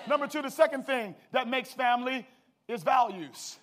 Number 0.09 0.25
two, 0.25 0.41
the 0.41 0.49
second 0.49 0.85
thing 0.85 1.15
that 1.31 1.47
makes 1.47 1.71
family 1.71 2.27
is 2.67 2.81
values. 2.81 3.59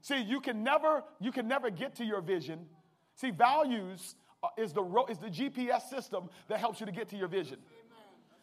See, 0.00 0.20
you 0.22 0.40
can 0.40 0.64
never 0.64 1.04
you 1.20 1.30
can 1.32 1.46
never 1.46 1.70
get 1.70 1.94
to 1.96 2.04
your 2.04 2.20
vision. 2.20 2.66
See, 3.14 3.30
values 3.30 4.16
is 4.56 4.72
the 4.72 4.82
is 5.08 5.18
the 5.18 5.28
GPS 5.28 5.88
system 5.88 6.28
that 6.48 6.58
helps 6.58 6.80
you 6.80 6.86
to 6.86 6.92
get 6.92 7.08
to 7.10 7.16
your 7.16 7.28
vision. 7.28 7.58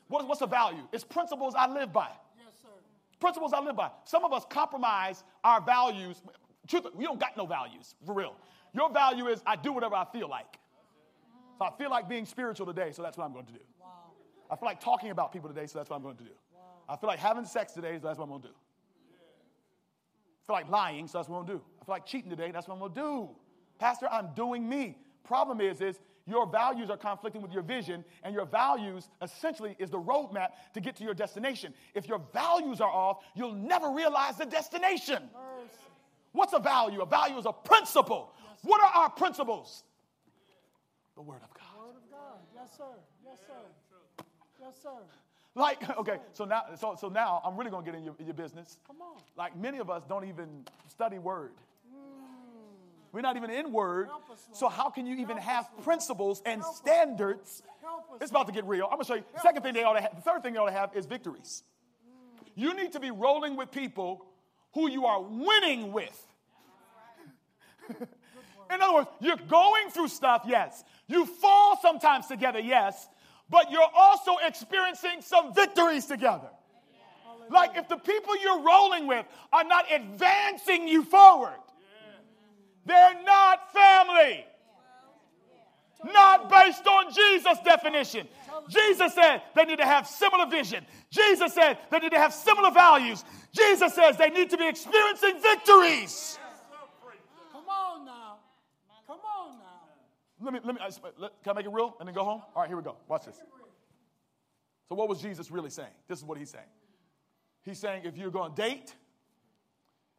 What, 0.08 0.28
what's 0.28 0.42
a 0.42 0.48
value? 0.48 0.84
It's 0.92 1.04
principles 1.04 1.56
I 1.58 1.68
live 1.68 1.92
by. 1.92 2.10
Yes, 2.38 2.54
sir. 2.62 2.68
Principles 3.20 3.54
I 3.54 3.60
live 3.60 3.76
by. 3.76 3.90
Some 4.06 4.24
of 4.24 4.34
us 4.34 4.46
compromise 4.50 5.24
our 5.44 5.62
values. 5.62 6.22
Truth, 6.68 6.88
we 6.96 7.04
don't 7.04 7.20
got 7.20 7.36
no 7.36 7.46
values 7.46 7.96
for 8.06 8.14
real. 8.14 8.36
Your 8.74 8.92
value 8.92 9.28
is 9.28 9.42
I 9.46 9.56
do 9.56 9.74
whatever 9.74 9.96
I 9.96 10.06
feel 10.06 10.30
like. 10.30 10.60
So 11.58 11.66
I 11.66 11.72
feel 11.78 11.90
like 11.90 12.10
being 12.10 12.26
spiritual 12.26 12.66
today, 12.66 12.92
so 12.92 13.02
that's 13.02 13.18
what 13.18 13.26
I'm 13.26 13.34
going 13.34 13.46
to 13.46 13.54
do. 13.54 13.60
Wow. 13.80 13.88
I 14.50 14.56
feel 14.56 14.68
like 14.68 14.80
talking 14.80 15.12
about 15.12 15.32
people 15.32 15.50
today, 15.50 15.68
so 15.68 15.80
that's 15.80 15.90
what 15.90 15.98
I'm 15.98 16.04
going 16.04 16.18
to 16.18 16.24
do. 16.24 16.30
Wow. 16.54 16.62
I 16.90 16.98
feel 16.98 17.08
like 17.08 17.20
having 17.20 17.46
sex 17.46 17.74
today, 17.74 17.98
so 18.02 18.08
that's 18.08 18.18
what 18.18 18.26
I'm 18.26 18.30
going 18.30 18.42
to 18.42 18.48
do. 18.50 18.54
I 20.44 20.46
feel 20.46 20.56
like 20.56 20.70
lying, 20.70 21.08
so 21.08 21.20
that's 21.20 21.30
what 21.30 21.38
I'm 21.38 21.46
going 21.46 21.60
to 21.60 21.64
do. 21.64 21.70
I 21.82 21.86
feel 21.86 21.96
like 21.96 22.06
cheating 22.06 22.30
today, 22.30 22.52
that's 22.52 22.68
what 22.68 22.74
I'm 22.74 22.80
going 22.80 22.94
to 22.94 23.00
do. 23.00 23.30
Pastor, 23.80 24.08
I'm 24.12 24.30
doing 24.36 24.68
me. 24.68 24.98
Problem 25.24 25.62
is, 25.62 25.80
is 25.80 26.00
your 26.26 26.46
values 26.48 26.90
are 26.90 26.98
conflicting 26.98 27.42
with 27.42 27.52
your 27.52 27.64
vision, 27.64 28.04
and 28.24 28.34
your 28.34 28.46
values 28.46 29.10
essentially 29.22 29.76
is 29.80 29.90
the 29.90 30.00
roadmap 30.00 30.50
to 30.74 30.82
get 30.82 30.96
to 30.98 31.04
your 31.04 31.14
destination. 31.14 31.74
If 31.94 32.08
your 32.08 32.22
values 32.34 32.82
are 32.82 32.90
off, 32.90 33.24
you'll 33.36 33.54
never 33.54 33.92
realize 33.92 34.38
the 34.38 34.46
destination. 34.46 35.30
Mercy. 35.34 35.78
What's 36.32 36.54
a 36.54 36.60
value? 36.60 37.02
A 37.02 37.06
value 37.06 37.38
is 37.38 37.46
a 37.46 37.54
principle. 37.54 38.34
Yes. 38.40 38.60
What 38.64 38.82
are 38.82 39.04
our 39.04 39.10
principles? 39.10 39.84
The 41.16 41.22
Word 41.22 41.42
of 41.44 41.54
God. 41.54 41.86
Word 41.86 41.96
of 41.96 42.12
God. 42.12 42.40
Yes, 42.56 42.70
sir. 42.78 42.84
Yes, 43.24 43.40
sir. 43.48 44.26
Yes, 44.60 44.74
sir. 44.82 44.90
Like, 45.56 45.98
okay, 45.98 46.18
so 46.34 46.46
now, 46.46 46.64
so, 46.76 46.96
so 47.00 47.10
now 47.10 47.42
I'm 47.46 47.56
really 47.56 47.70
going 47.70 47.86
to 47.86 47.92
get 47.92 47.98
in 47.98 48.04
your, 48.04 48.16
your 48.20 48.34
business. 48.34 48.78
Come 48.88 48.98
on. 49.02 49.22
Like, 49.38 49.56
many 49.56 49.80
of 49.80 49.90
us 49.90 50.04
don't 50.08 50.26
even 50.26 50.66
study 50.90 51.20
Word. 51.20 51.52
Mm. 51.88 51.98
We're 53.12 53.22
not 53.22 53.38
even 53.38 53.52
in 53.52 53.72
Word. 53.72 54.10
Us, 54.10 54.48
so, 54.54 54.70
how 54.70 54.90
can 54.90 55.06
you 55.06 55.16
even 55.18 55.38
Help 55.38 55.50
have 55.50 55.66
us, 55.66 55.84
principles 55.84 56.42
and 56.46 56.62
Help 56.62 56.76
standards? 56.76 57.62
Us, 57.86 58.22
it's 58.22 58.32
about 58.32 58.48
to 58.48 58.54
get 58.54 58.66
real. 58.66 58.86
I'm 58.86 58.98
going 58.98 59.02
to 59.02 59.06
show 59.06 59.16
you. 59.16 59.24
Help 59.34 59.44
Second 59.44 59.62
thing 59.62 59.74
they 59.76 59.84
ought 59.84 59.94
to 59.94 60.02
have, 60.02 60.16
the 60.16 60.22
third 60.22 60.42
thing 60.42 60.54
they 60.54 60.60
ought 60.60 60.68
to 60.68 60.72
have 60.72 60.96
is 60.96 61.06
victories. 61.06 61.64
Mm. 62.08 62.50
You 62.56 62.74
need 62.76 62.94
to 62.94 63.00
be 63.00 63.12
rolling 63.12 63.56
with 63.56 63.72
people 63.72 64.26
who 64.74 64.90
you 64.90 65.06
are 65.06 65.22
winning 65.22 65.92
with. 65.92 66.28
In 68.74 68.82
other 68.82 68.94
words, 68.94 69.10
you're 69.20 69.38
going 69.48 69.90
through 69.90 70.08
stuff, 70.08 70.44
yes. 70.48 70.84
You 71.08 71.26
fall 71.26 71.78
sometimes 71.82 72.28
together, 72.28 72.60
yes, 72.60 73.08
but 73.50 73.72
you're 73.72 73.90
also 73.96 74.38
experiencing 74.46 75.22
some 75.22 75.54
victories 75.54 76.06
together. 76.06 76.50
Like 77.50 77.78
if 77.78 77.88
the 77.88 77.98
people 77.98 78.38
you're 78.42 78.62
rolling 78.62 79.08
with 79.08 79.26
are 79.52 79.64
not 79.64 79.86
advancing 79.92 80.88
you 80.88 81.04
forward, 81.04 81.60
they're 82.86 83.24
not 83.24 83.72
family. 83.74 84.46
Not 86.06 86.50
based 86.50 86.86
on 86.86 87.14
Jesus' 87.14 87.60
definition. 87.64 88.28
Jesus 88.70 89.14
said 89.14 89.42
they 89.56 89.64
need 89.66 89.78
to 89.78 89.86
have 89.86 90.06
similar 90.06 90.46
vision. 90.46 90.86
Jesus 91.10 91.54
said 91.54 91.78
they 91.92 92.00
need 92.00 92.12
to 92.12 92.18
have 92.18 92.34
similar 92.34 92.72
values. 92.72 93.24
Jesus 93.54 93.94
says 93.94 94.18
they 94.18 94.30
need 94.30 94.50
to 94.50 94.58
be 94.58 94.68
experiencing 94.68 95.42
victories. 95.42 96.40
Let 100.44 100.54
me, 100.54 100.60
let 100.64 100.76
me, 100.76 100.82
let, 101.18 101.44
can 101.44 101.52
I 101.52 101.54
make 101.54 101.66
it 101.66 101.72
real 101.72 101.96
and 102.00 102.08
then 102.08 102.14
go 102.16 102.24
home? 102.24 102.42
All 102.56 102.62
right, 102.62 102.68
here 102.68 102.78
we 102.78 102.84
go. 102.84 102.98
Watch 103.08 103.26
this. 103.26 103.38
So, 104.90 104.96
what 104.96 105.08
was 105.08 105.22
Jesus 105.22 105.50
really 105.50 105.70
saying? 105.70 105.94
This 106.08 106.20
is 106.20 106.26
what 106.26 106.38
he's 106.38 106.50
saying. 106.50 106.66
He's 107.64 107.80
saying 107.80 108.04
if 108.06 108.18
you're 108.18 108.32
going 108.32 108.54
to 108.54 108.62
date, 108.62 108.94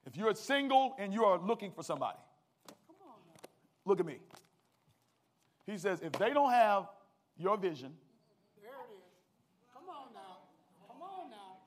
If 0.07 0.17
you're 0.17 0.35
single 0.35 0.95
and 0.99 1.13
you 1.13 1.25
are 1.25 1.39
looking 1.39 1.71
for 1.73 1.83
somebody, 1.83 2.19
Come 2.87 2.97
on 3.09 3.17
look 3.85 4.01
at 4.01 4.07
me. 4.07 4.19
He 5.67 5.79
says, 5.79 6.01
if 6.03 6.13
they 6.13 6.31
don't 6.31 6.51
have 6.51 6.89
your 7.39 7.57
vision, 7.57 7.93
There 8.61 8.71
it 8.71 8.95
is. 8.99 9.05
Come 9.73 9.89
on 9.89 10.13
now. 10.15 10.39
Come 10.89 11.03
on 11.03 11.31
now. 11.31 11.59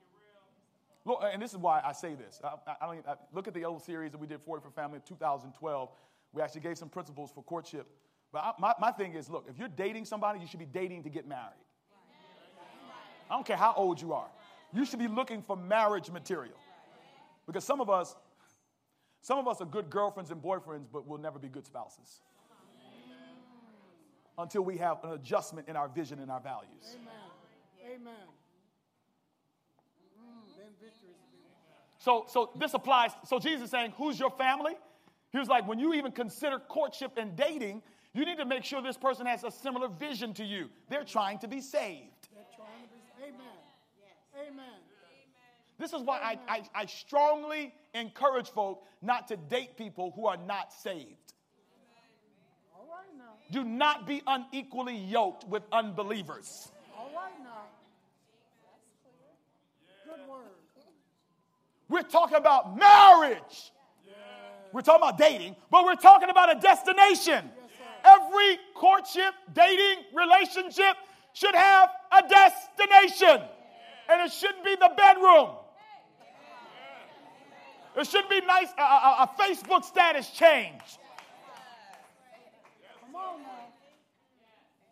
Look, 1.05 1.19
and 1.33 1.41
this 1.41 1.51
is 1.51 1.57
why 1.57 1.81
I 1.83 1.93
say 1.93 2.15
this. 2.15 2.41
I, 2.43 2.47
I- 2.85 2.85
I, 3.07 3.15
look 3.33 3.47
at 3.47 3.53
the 3.53 3.65
old 3.65 3.81
series 3.83 4.11
that 4.11 4.17
we 4.19 4.27
did 4.27 4.41
40 4.41 4.63
for 4.63 4.71
Family 4.71 4.97
in 4.97 5.01
2012. 5.03 5.89
We 6.33 6.41
actually 6.41 6.61
gave 6.61 6.77
some 6.77 6.89
principles 6.89 7.31
for 7.31 7.43
courtship. 7.43 7.87
But 8.31 8.43
I, 8.43 8.51
my, 8.59 8.73
my 8.79 8.91
thing 8.91 9.13
is 9.13 9.29
look, 9.29 9.45
if 9.49 9.57
you're 9.57 9.67
dating 9.67 10.05
somebody, 10.05 10.39
you 10.39 10.47
should 10.47 10.59
be 10.59 10.65
dating 10.65 11.03
to 11.03 11.09
get 11.09 11.27
married. 11.27 11.53
I 13.29 13.35
don't 13.35 13.45
care 13.45 13.57
how 13.57 13.73
old 13.75 14.01
you 14.01 14.13
are. 14.13 14.27
You 14.73 14.85
should 14.85 14.99
be 14.99 15.07
looking 15.07 15.41
for 15.41 15.55
marriage 15.55 16.09
material. 16.09 16.57
Because 17.45 17.63
some 17.63 17.81
of 17.81 17.89
us, 17.89 18.15
some 19.21 19.39
of 19.39 19.47
us 19.47 19.61
are 19.61 19.65
good 19.65 19.89
girlfriends 19.89 20.31
and 20.31 20.41
boyfriends, 20.41 20.87
but 20.91 21.07
we'll 21.07 21.19
never 21.19 21.39
be 21.39 21.47
good 21.47 21.65
spouses. 21.65 22.21
Until 24.37 24.61
we 24.61 24.77
have 24.77 25.03
an 25.03 25.13
adjustment 25.13 25.67
in 25.67 25.75
our 25.75 25.87
vision 25.87 26.19
and 26.19 26.29
our 26.29 26.39
values. 26.39 26.69
Amen. 26.93 27.95
Amen. 27.95 28.13
Mm, 30.19 30.57
then 30.57 30.67
victory 30.79 31.09
is 31.09 31.23
big. 31.31 31.41
So, 31.97 32.25
so 32.29 32.51
this 32.55 32.73
applies. 32.73 33.11
So 33.25 33.39
Jesus 33.39 33.63
is 33.63 33.71
saying, 33.71 33.93
who's 33.97 34.19
your 34.19 34.29
family? 34.31 34.73
He 35.31 35.39
was 35.39 35.47
like, 35.47 35.67
when 35.67 35.79
you 35.79 35.93
even 35.95 36.11
consider 36.11 36.59
courtship 36.59 37.13
and 37.17 37.35
dating, 37.35 37.81
you 38.17 38.25
need 38.25 38.37
to 38.37 38.45
make 38.45 38.63
sure 38.63 38.81
this 38.81 38.97
person 38.97 39.25
has 39.25 39.43
a 39.43 39.51
similar 39.51 39.87
vision 39.87 40.33
to 40.35 40.43
you. 40.43 40.69
They're 40.89 41.03
trying 41.03 41.39
to 41.39 41.47
be 41.47 41.61
saved. 41.61 42.29
They're 42.33 42.43
trying 42.55 42.83
to 42.83 42.89
be. 42.89 43.27
Amen. 43.27 44.49
Amen. 44.49 44.65
This 45.79 45.93
is 45.93 46.01
why 46.01 46.19
I, 46.19 46.39
I, 46.47 46.63
I 46.73 46.85
strongly 46.85 47.73
encourage 47.93 48.49
folk 48.49 48.83
not 49.01 49.27
to 49.27 49.37
date 49.37 49.77
people 49.77 50.11
who 50.15 50.25
are 50.25 50.37
not 50.37 50.73
saved. 50.73 51.33
All 52.75 52.87
right 52.89 53.17
now. 53.17 53.33
Do 53.51 53.63
not 53.63 54.07
be 54.07 54.21
unequally 54.25 54.97
yoked 54.97 55.47
with 55.47 55.63
unbelievers. 55.71 56.71
All 56.97 57.11
right 57.15 57.31
now. 57.43 57.65
Good 60.05 60.27
word. 60.27 60.47
We're 61.89 62.01
talking 62.01 62.37
about 62.37 62.77
marriage. 62.77 63.71
We're 64.73 64.81
talking 64.81 65.07
about 65.07 65.17
dating, 65.17 65.55
but 65.71 65.85
we're 65.85 65.95
talking 65.95 66.29
about 66.29 66.55
a 66.55 66.59
destination. 66.59 67.49
Every 68.07 68.57
courtship, 68.73 69.33
dating, 69.53 70.03
relationship 70.13 70.95
should 71.33 71.55
have 71.55 71.89
a 72.11 72.27
destination. 72.27 73.41
And 74.09 74.21
it 74.21 74.31
shouldn't 74.31 74.63
be 74.63 74.75
the 74.75 74.91
bedroom. 74.95 75.49
It 77.97 78.07
shouldn't 78.07 78.29
be 78.29 78.41
nice, 78.41 78.69
a, 78.77 78.81
a- 78.81 79.17
a 79.23 79.29
Facebook 79.39 79.83
status 79.83 80.29
change. 80.29 80.81
Come 83.01 83.15
on 83.15 83.41
now. 83.41 83.49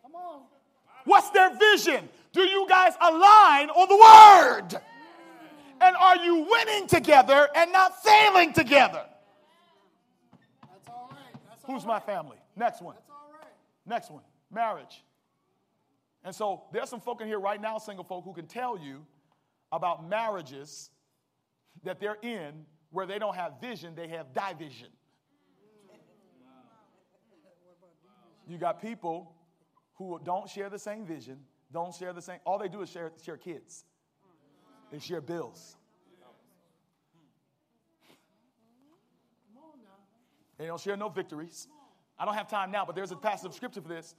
Come 0.02 0.14
on. 0.16 0.40
What's 1.04 1.30
their 1.30 1.56
vision? 1.56 2.08
Do 2.32 2.42
you 2.42 2.66
guys 2.68 2.94
align 3.00 3.70
on 3.70 3.88
the 3.88 3.96
word? 4.72 4.82
And 5.80 5.96
are 5.96 6.16
you 6.16 6.46
winning 6.50 6.88
together 6.88 7.48
and 7.54 7.72
not 7.72 8.02
failing 8.02 8.52
together? 8.52 9.04
That's 10.62 10.88
all 10.88 11.08
right. 11.12 11.40
That's 11.48 11.64
all 11.64 11.74
Who's 11.74 11.86
my 11.86 12.00
family? 12.00 12.38
Next 12.56 12.82
one. 12.82 12.96
Next 13.86 14.10
one, 14.10 14.22
marriage. 14.50 15.04
And 16.24 16.34
so 16.34 16.64
there's 16.72 16.88
some 16.88 17.00
folk 17.00 17.20
in 17.20 17.28
here 17.28 17.38
right 17.38 17.60
now, 17.60 17.78
single 17.78 18.04
folk, 18.04 18.24
who 18.24 18.32
can 18.32 18.46
tell 18.46 18.76
you 18.76 19.06
about 19.70 20.08
marriages 20.08 20.90
that 21.84 22.00
they're 22.00 22.18
in 22.22 22.66
where 22.90 23.06
they 23.06 23.18
don't 23.18 23.36
have 23.36 23.60
vision, 23.60 23.94
they 23.94 24.08
have 24.08 24.26
division. 24.32 24.88
You 28.48 28.58
got 28.58 28.80
people 28.80 29.34
who 29.94 30.20
don't 30.24 30.48
share 30.48 30.70
the 30.70 30.78
same 30.78 31.04
vision, 31.04 31.38
don't 31.72 31.94
share 31.94 32.12
the 32.12 32.22
same, 32.22 32.38
all 32.44 32.58
they 32.58 32.68
do 32.68 32.82
is 32.82 32.90
share, 32.90 33.12
share 33.22 33.36
kids. 33.36 33.84
They 34.90 34.98
share 34.98 35.20
bills. 35.20 35.76
They 40.58 40.66
don't 40.66 40.80
share 40.80 40.96
no 40.96 41.08
victories. 41.08 41.68
I 42.18 42.24
don't 42.24 42.34
have 42.34 42.48
time 42.48 42.70
now, 42.70 42.84
but 42.84 42.94
there's 42.94 43.12
a 43.12 43.16
passage 43.16 43.46
of 43.46 43.54
scripture 43.54 43.80
for 43.80 43.88
this. 43.88 44.14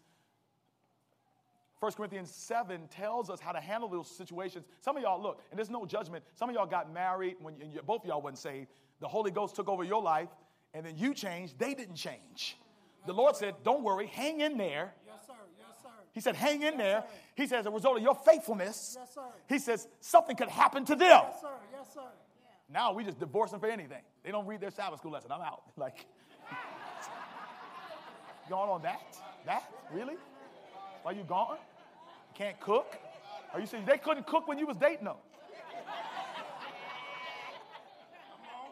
1 1.79 1.91
Corinthians 1.91 2.31
7 2.31 2.87
tells 2.87 3.29
us 3.29 3.39
how 3.39 3.51
to 3.51 3.59
handle 3.59 3.87
those 3.87 4.09
situations. 4.09 4.65
Some 4.81 4.97
of 4.97 5.03
y'all, 5.03 5.21
look, 5.21 5.41
and 5.51 5.57
there's 5.57 5.69
no 5.69 5.85
judgment. 5.85 6.23
Some 6.33 6.49
of 6.49 6.55
y'all 6.55 6.65
got 6.65 6.91
married 6.91 7.35
when 7.39 7.55
you, 7.59 7.81
both 7.85 8.01
of 8.01 8.07
y'all 8.07 8.21
wasn't 8.21 8.39
saved. 8.39 8.69
The 8.99 9.07
Holy 9.07 9.29
Ghost 9.29 9.55
took 9.55 9.69
over 9.69 9.83
your 9.83 10.01
life, 10.01 10.29
and 10.73 10.85
then 10.85 10.97
you 10.97 11.13
changed. 11.13 11.59
They 11.59 11.75
didn't 11.75 11.95
change. 11.95 12.57
The 13.05 13.13
Lord 13.13 13.35
said, 13.35 13.55
Don't 13.63 13.83
worry, 13.83 14.07
hang 14.07 14.41
in 14.41 14.57
there. 14.57 14.93
Yes, 15.05 15.27
sir. 15.27 15.33
Yes, 15.59 15.77
sir. 15.83 15.89
He 16.13 16.19
said, 16.19 16.35
Hang 16.35 16.63
in 16.63 16.77
there. 16.77 17.03
He 17.35 17.45
says, 17.45 17.59
As 17.59 17.65
a 17.67 17.71
result 17.71 17.97
of 17.97 18.03
your 18.03 18.15
faithfulness, 18.15 18.97
Yes, 18.99 19.13
sir. 19.13 19.21
He 19.47 19.59
says, 19.59 19.87
Something 20.01 20.35
could 20.35 20.49
happen 20.49 20.83
to 20.85 20.95
them. 20.95 21.21
Yes, 21.23 21.41
sir. 21.41 21.47
Yes, 21.71 21.93
sir. 21.93 22.01
Now 22.69 22.91
we 22.91 23.03
just 23.03 23.19
divorce 23.19 23.51
them 23.51 23.59
for 23.59 23.67
anything. 23.67 24.01
They 24.23 24.31
don't 24.31 24.45
read 24.45 24.59
their 24.59 24.71
Sabbath 24.71 24.99
school 24.99 25.11
lesson. 25.11 25.31
I'm 25.31 25.41
out. 25.41 25.61
Like, 25.77 26.07
going 28.49 28.69
on 28.69 28.81
that? 28.83 29.01
That? 29.45 29.63
Really? 29.93 30.15
Why 31.03 31.11
you 31.11 31.23
gone? 31.23 31.57
Can't 32.35 32.59
cook? 32.59 32.97
Are 33.53 33.59
you 33.59 33.65
saying 33.65 33.85
they 33.85 33.97
couldn't 33.97 34.27
cook 34.27 34.47
when 34.47 34.57
you 34.57 34.67
was 34.67 34.77
dating 34.77 35.05
them? 35.05 35.15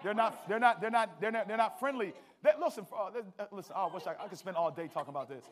They're 0.04 0.14
not. 0.14 0.48
They're 0.48 0.60
not. 0.60 0.82
They're 0.82 0.92
not. 0.92 1.20
They're 1.20 1.32
not. 1.32 1.48
They're 1.48 1.58
not 1.58 1.80
friendly. 1.80 2.14
They, 2.44 2.52
listen. 2.62 2.86
Uh, 2.96 3.10
they- 3.10 3.44
uh, 3.44 3.48
listen. 3.52 3.74
I 3.76 3.88
wish 3.88 4.06
I, 4.06 4.12
I 4.24 4.28
could 4.28 4.38
spend 4.38 4.56
all 4.56 4.70
day 4.70 4.88
talking 4.94 5.10
about 5.10 5.28
this. 5.30 5.44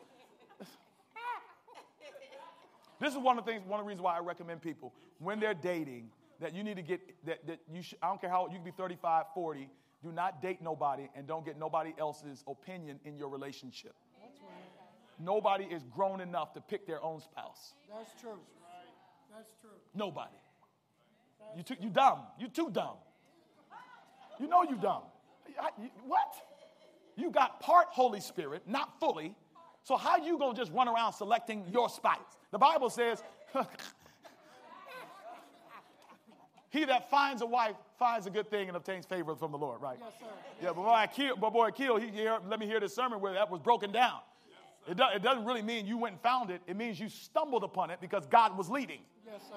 This 3.00 3.12
is 3.12 3.18
one 3.18 3.36
of 3.36 3.44
the 3.44 3.50
things. 3.50 3.64
One 3.66 3.80
of 3.80 3.84
the 3.84 3.88
reasons 3.88 4.02
why 4.02 4.16
I 4.16 4.20
recommend 4.20 4.62
people 4.62 4.94
when 5.18 5.40
they're 5.40 5.54
dating 5.54 6.10
that 6.40 6.54
you 6.54 6.62
need 6.62 6.76
to 6.76 6.82
get 6.82 7.00
that. 7.26 7.44
that 7.48 7.58
you. 7.72 7.82
Should, 7.82 7.98
I 8.00 8.08
don't 8.08 8.20
care 8.20 8.30
how 8.30 8.46
you 8.46 8.54
can 8.54 8.64
be 8.64 8.70
35, 8.70 9.24
40. 9.34 9.68
Do 10.04 10.12
not 10.12 10.40
date 10.40 10.62
nobody 10.62 11.08
and 11.16 11.26
don't 11.26 11.44
get 11.44 11.58
nobody 11.58 11.92
else's 11.98 12.44
opinion 12.46 13.00
in 13.04 13.16
your 13.16 13.30
relationship. 13.30 13.94
Nobody 15.24 15.64
is 15.64 15.82
grown 15.94 16.20
enough 16.20 16.52
to 16.52 16.60
pick 16.60 16.86
their 16.86 17.02
own 17.02 17.20
spouse. 17.20 17.72
That's 17.90 18.12
true. 18.20 18.38
That's 19.34 19.50
true. 19.60 19.70
Nobody. 19.94 20.34
You 21.56 21.62
too, 21.62 21.76
you 21.80 21.88
dumb. 21.88 22.20
You 22.38 22.48
too 22.48 22.70
dumb. 22.70 22.96
You 24.38 24.48
know 24.48 24.62
you 24.64 24.76
dumb. 24.76 25.02
I- 25.58 25.70
you- 25.80 25.90
what? 26.06 26.34
You 27.16 27.30
got 27.30 27.60
part 27.60 27.86
Holy 27.90 28.20
Spirit, 28.20 28.66
not 28.66 28.98
fully. 29.00 29.34
So 29.82 29.96
how 29.96 30.16
you 30.16 30.36
gonna 30.38 30.54
just 30.54 30.72
run 30.72 30.88
around 30.88 31.12
selecting 31.12 31.66
your 31.68 31.88
spouse? 31.88 32.38
The 32.50 32.58
Bible 32.58 32.90
says, 32.90 33.22
"He 36.70 36.84
that 36.86 37.08
finds 37.10 37.42
a 37.42 37.46
wife 37.46 37.76
finds 37.98 38.26
a 38.26 38.30
good 38.30 38.50
thing 38.50 38.68
and 38.68 38.76
obtains 38.76 39.06
favor 39.06 39.36
from 39.36 39.52
the 39.52 39.58
Lord." 39.58 39.80
Right? 39.80 39.98
Yes, 40.00 40.12
sir. 40.18 40.26
Yeah, 40.60 40.68
but 40.68 40.82
boy, 40.82 40.88
I 40.90 41.06
killed, 41.06 41.40
but 41.40 41.50
boy, 41.52 41.70
killed. 41.70 42.02
He 42.02 42.08
hear, 42.08 42.38
let 42.48 42.58
me 42.58 42.66
hear 42.66 42.80
this 42.80 42.94
sermon 42.94 43.20
where 43.20 43.34
that 43.34 43.50
was 43.50 43.60
broken 43.60 43.92
down. 43.92 44.20
It, 44.86 44.96
do, 44.96 45.04
it 45.14 45.22
doesn't 45.22 45.44
really 45.44 45.62
mean 45.62 45.86
you 45.86 45.96
went 45.96 46.14
and 46.14 46.22
found 46.22 46.50
it. 46.50 46.60
It 46.66 46.76
means 46.76 47.00
you 47.00 47.08
stumbled 47.08 47.64
upon 47.64 47.90
it 47.90 48.00
because 48.00 48.26
God 48.26 48.56
was 48.56 48.68
leading. 48.68 49.00
Yes, 49.26 49.42
sir. 49.48 49.56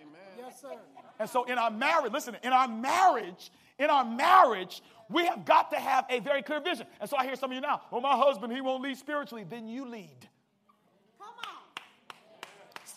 Amen. 0.00 0.20
Yes, 0.38 0.60
sir. 0.60 0.72
And 1.18 1.28
so 1.28 1.44
in 1.44 1.58
our 1.58 1.70
marriage, 1.70 2.12
listen, 2.12 2.36
in 2.42 2.52
our 2.52 2.68
marriage, 2.68 3.50
in 3.78 3.90
our 3.90 4.04
marriage, 4.04 4.82
we 5.08 5.26
have 5.26 5.44
got 5.44 5.70
to 5.70 5.76
have 5.76 6.06
a 6.10 6.20
very 6.20 6.42
clear 6.42 6.60
vision. 6.60 6.86
And 7.00 7.08
so 7.08 7.16
I 7.16 7.24
hear 7.24 7.36
some 7.36 7.50
of 7.50 7.54
you 7.54 7.60
now, 7.60 7.82
well, 7.90 8.00
my 8.00 8.16
husband, 8.16 8.52
he 8.52 8.60
won't 8.60 8.82
lead 8.82 8.96
spiritually. 8.96 9.44
Then 9.48 9.68
you 9.68 9.86
lead. 9.88 10.28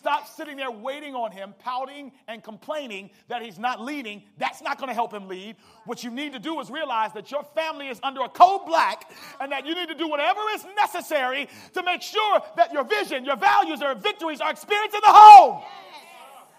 Stop 0.00 0.26
sitting 0.26 0.56
there 0.56 0.70
waiting 0.70 1.14
on 1.14 1.30
him, 1.30 1.52
pouting 1.58 2.10
and 2.26 2.42
complaining 2.42 3.10
that 3.28 3.42
he's 3.42 3.58
not 3.58 3.82
leading. 3.82 4.22
That's 4.38 4.62
not 4.62 4.78
going 4.78 4.88
to 4.88 4.94
help 4.94 5.12
him 5.12 5.28
lead. 5.28 5.56
What 5.84 6.02
you 6.02 6.10
need 6.10 6.32
to 6.32 6.38
do 6.38 6.58
is 6.58 6.70
realize 6.70 7.12
that 7.12 7.30
your 7.30 7.44
family 7.54 7.88
is 7.88 8.00
under 8.02 8.22
a 8.22 8.28
code 8.30 8.64
black 8.64 9.10
and 9.42 9.52
that 9.52 9.66
you 9.66 9.74
need 9.74 9.88
to 9.88 9.94
do 9.94 10.08
whatever 10.08 10.40
is 10.54 10.64
necessary 10.74 11.50
to 11.74 11.82
make 11.82 12.00
sure 12.00 12.40
that 12.56 12.72
your 12.72 12.82
vision, 12.84 13.26
your 13.26 13.36
values, 13.36 13.82
or 13.82 13.94
victories 13.94 14.40
are 14.40 14.50
experienced 14.50 14.94
in 14.94 15.02
the 15.04 15.12
home. 15.12 15.62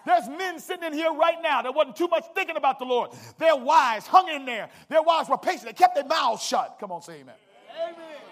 There's 0.06 0.28
men 0.28 0.60
sitting 0.60 0.84
in 0.84 0.92
here 0.92 1.12
right 1.12 1.42
now 1.42 1.62
that 1.62 1.74
wasn't 1.74 1.96
too 1.96 2.06
much 2.06 2.26
thinking 2.36 2.56
about 2.56 2.78
the 2.78 2.84
Lord. 2.84 3.10
Their 3.38 3.56
wives 3.56 4.06
hung 4.06 4.28
in 4.28 4.44
there. 4.44 4.68
Their 4.88 5.02
wives 5.02 5.28
were 5.28 5.36
patient. 5.36 5.64
They 5.64 5.72
kept 5.72 5.96
their 5.96 6.06
mouths 6.06 6.44
shut. 6.44 6.76
Come 6.78 6.92
on, 6.92 7.02
say 7.02 7.14
amen. 7.14 7.34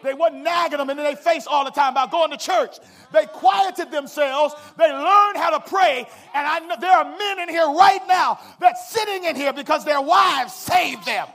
They 0.02 0.14
wasn't 0.14 0.44
nagging 0.44 0.78
them 0.78 0.88
in 0.90 0.96
their 0.96 1.16
face 1.16 1.46
all 1.46 1.64
the 1.64 1.70
time 1.70 1.92
about 1.92 2.10
going 2.10 2.30
to 2.30 2.38
church. 2.38 2.78
They 3.12 3.26
quieted 3.26 3.90
themselves. 3.90 4.54
They 4.78 4.90
learned 4.90 5.36
how 5.36 5.50
to 5.58 5.60
pray. 5.60 6.06
And 6.34 6.46
I 6.46 6.58
know 6.60 6.76
there 6.80 6.96
are 6.96 7.04
men 7.04 7.40
in 7.40 7.48
here 7.48 7.66
right 7.66 8.00
now 8.08 8.38
that's 8.60 8.90
sitting 8.90 9.24
in 9.24 9.36
here 9.36 9.52
because 9.52 9.84
their 9.84 10.00
wives 10.00 10.54
saved 10.54 11.04
them. 11.04 11.26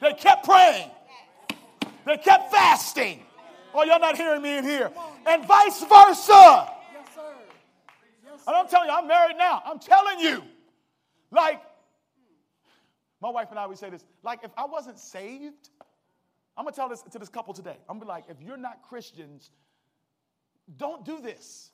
They 0.00 0.12
kept 0.12 0.44
praying. 0.44 0.90
They 2.04 2.18
kept 2.18 2.52
fasting. 2.52 3.22
Oh, 3.74 3.82
y'all 3.84 3.98
not 3.98 4.16
hearing 4.16 4.42
me 4.42 4.58
in 4.58 4.64
here. 4.64 4.90
And 5.26 5.44
vice 5.46 5.80
versa. 5.80 5.90
Yes, 5.92 7.14
sir. 7.14 7.22
Yes, 8.24 8.40
And 8.46 8.56
I'm 8.56 8.68
telling 8.68 8.88
you, 8.88 8.94
I'm 8.94 9.08
married 9.08 9.36
now. 9.36 9.62
I'm 9.64 9.78
telling 9.78 10.20
you. 10.20 10.42
Like, 11.30 11.60
my 13.20 13.30
wife 13.30 13.48
and 13.50 13.58
I, 13.58 13.66
we 13.66 13.76
say 13.76 13.90
this, 13.90 14.04
like, 14.22 14.40
if 14.44 14.50
I 14.56 14.66
wasn't 14.66 14.98
saved, 14.98 15.70
I'm 16.56 16.64
gonna 16.64 16.74
tell 16.74 16.88
this 16.88 17.02
to 17.02 17.18
this 17.18 17.28
couple 17.28 17.54
today. 17.54 17.76
I'm 17.88 17.98
gonna 17.98 18.04
be 18.04 18.08
like, 18.08 18.24
if 18.28 18.40
you're 18.40 18.56
not 18.56 18.82
Christians, 18.82 19.50
don't 20.76 21.04
do 21.04 21.20
this. 21.20 21.70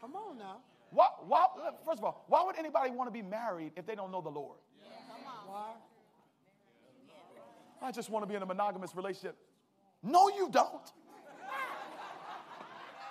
Come 0.00 0.14
on 0.14 0.38
now. 0.38 0.58
Why, 0.90 1.06
why, 1.26 1.46
first 1.84 1.98
of 1.98 2.04
all, 2.04 2.24
why 2.28 2.42
would 2.44 2.58
anybody 2.58 2.90
want 2.90 3.08
to 3.08 3.12
be 3.12 3.22
married 3.22 3.72
if 3.76 3.86
they 3.86 3.94
don't 3.94 4.10
know 4.10 4.20
the 4.20 4.30
Lord? 4.30 4.58
Why? 5.46 5.72
I 7.82 7.90
just 7.90 8.10
want 8.10 8.22
to 8.22 8.28
be 8.28 8.34
in 8.34 8.42
a 8.42 8.46
monogamous 8.46 8.94
relationship. 8.94 9.36
No, 10.02 10.28
you 10.28 10.48
don't. 10.50 10.92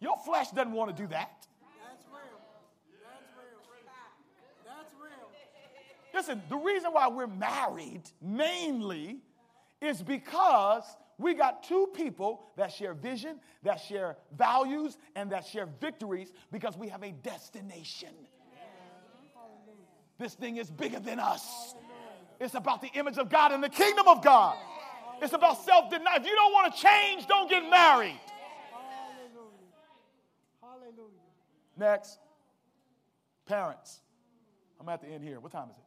Your 0.00 0.16
flesh 0.24 0.50
doesn't 0.50 0.72
want 0.72 0.96
to 0.96 1.02
do 1.02 1.08
that. 1.08 1.46
That's 1.82 2.04
real. 2.06 2.38
That's 3.04 3.26
real. 3.36 3.60
That's 4.64 4.94
real. 5.02 5.28
Listen, 6.20 6.42
the 6.50 6.56
reason 6.56 6.92
why 6.92 7.08
we're 7.08 7.26
married 7.26 8.02
mainly 8.20 9.20
is 9.80 10.02
because 10.02 10.84
we 11.16 11.32
got 11.32 11.62
two 11.62 11.88
people 11.94 12.42
that 12.58 12.70
share 12.70 12.92
vision, 12.92 13.40
that 13.62 13.80
share 13.80 14.18
values, 14.36 14.98
and 15.16 15.32
that 15.32 15.46
share 15.46 15.66
victories 15.80 16.30
because 16.52 16.76
we 16.76 16.88
have 16.88 17.02
a 17.02 17.12
destination. 17.12 18.10
This 20.18 20.34
thing 20.34 20.58
is 20.58 20.70
bigger 20.70 21.00
than 21.00 21.18
us. 21.18 21.74
It's 22.38 22.54
about 22.54 22.82
the 22.82 22.88
image 22.88 23.16
of 23.16 23.30
God 23.30 23.52
and 23.52 23.64
the 23.64 23.70
kingdom 23.70 24.06
of 24.06 24.22
God. 24.22 24.58
It's 25.22 25.32
about 25.32 25.64
self 25.64 25.88
denial. 25.88 26.20
If 26.20 26.26
you 26.26 26.34
don't 26.34 26.52
want 26.52 26.74
to 26.74 26.82
change, 26.82 27.26
don't 27.28 27.48
get 27.48 27.62
married. 27.70 28.20
Hallelujah. 30.60 31.08
Next, 31.78 32.18
parents. 33.46 34.00
I'm 34.78 34.88
at 34.90 35.00
the 35.00 35.08
end 35.08 35.24
here. 35.24 35.40
What 35.40 35.52
time 35.52 35.70
is 35.70 35.78
it? 35.78 35.84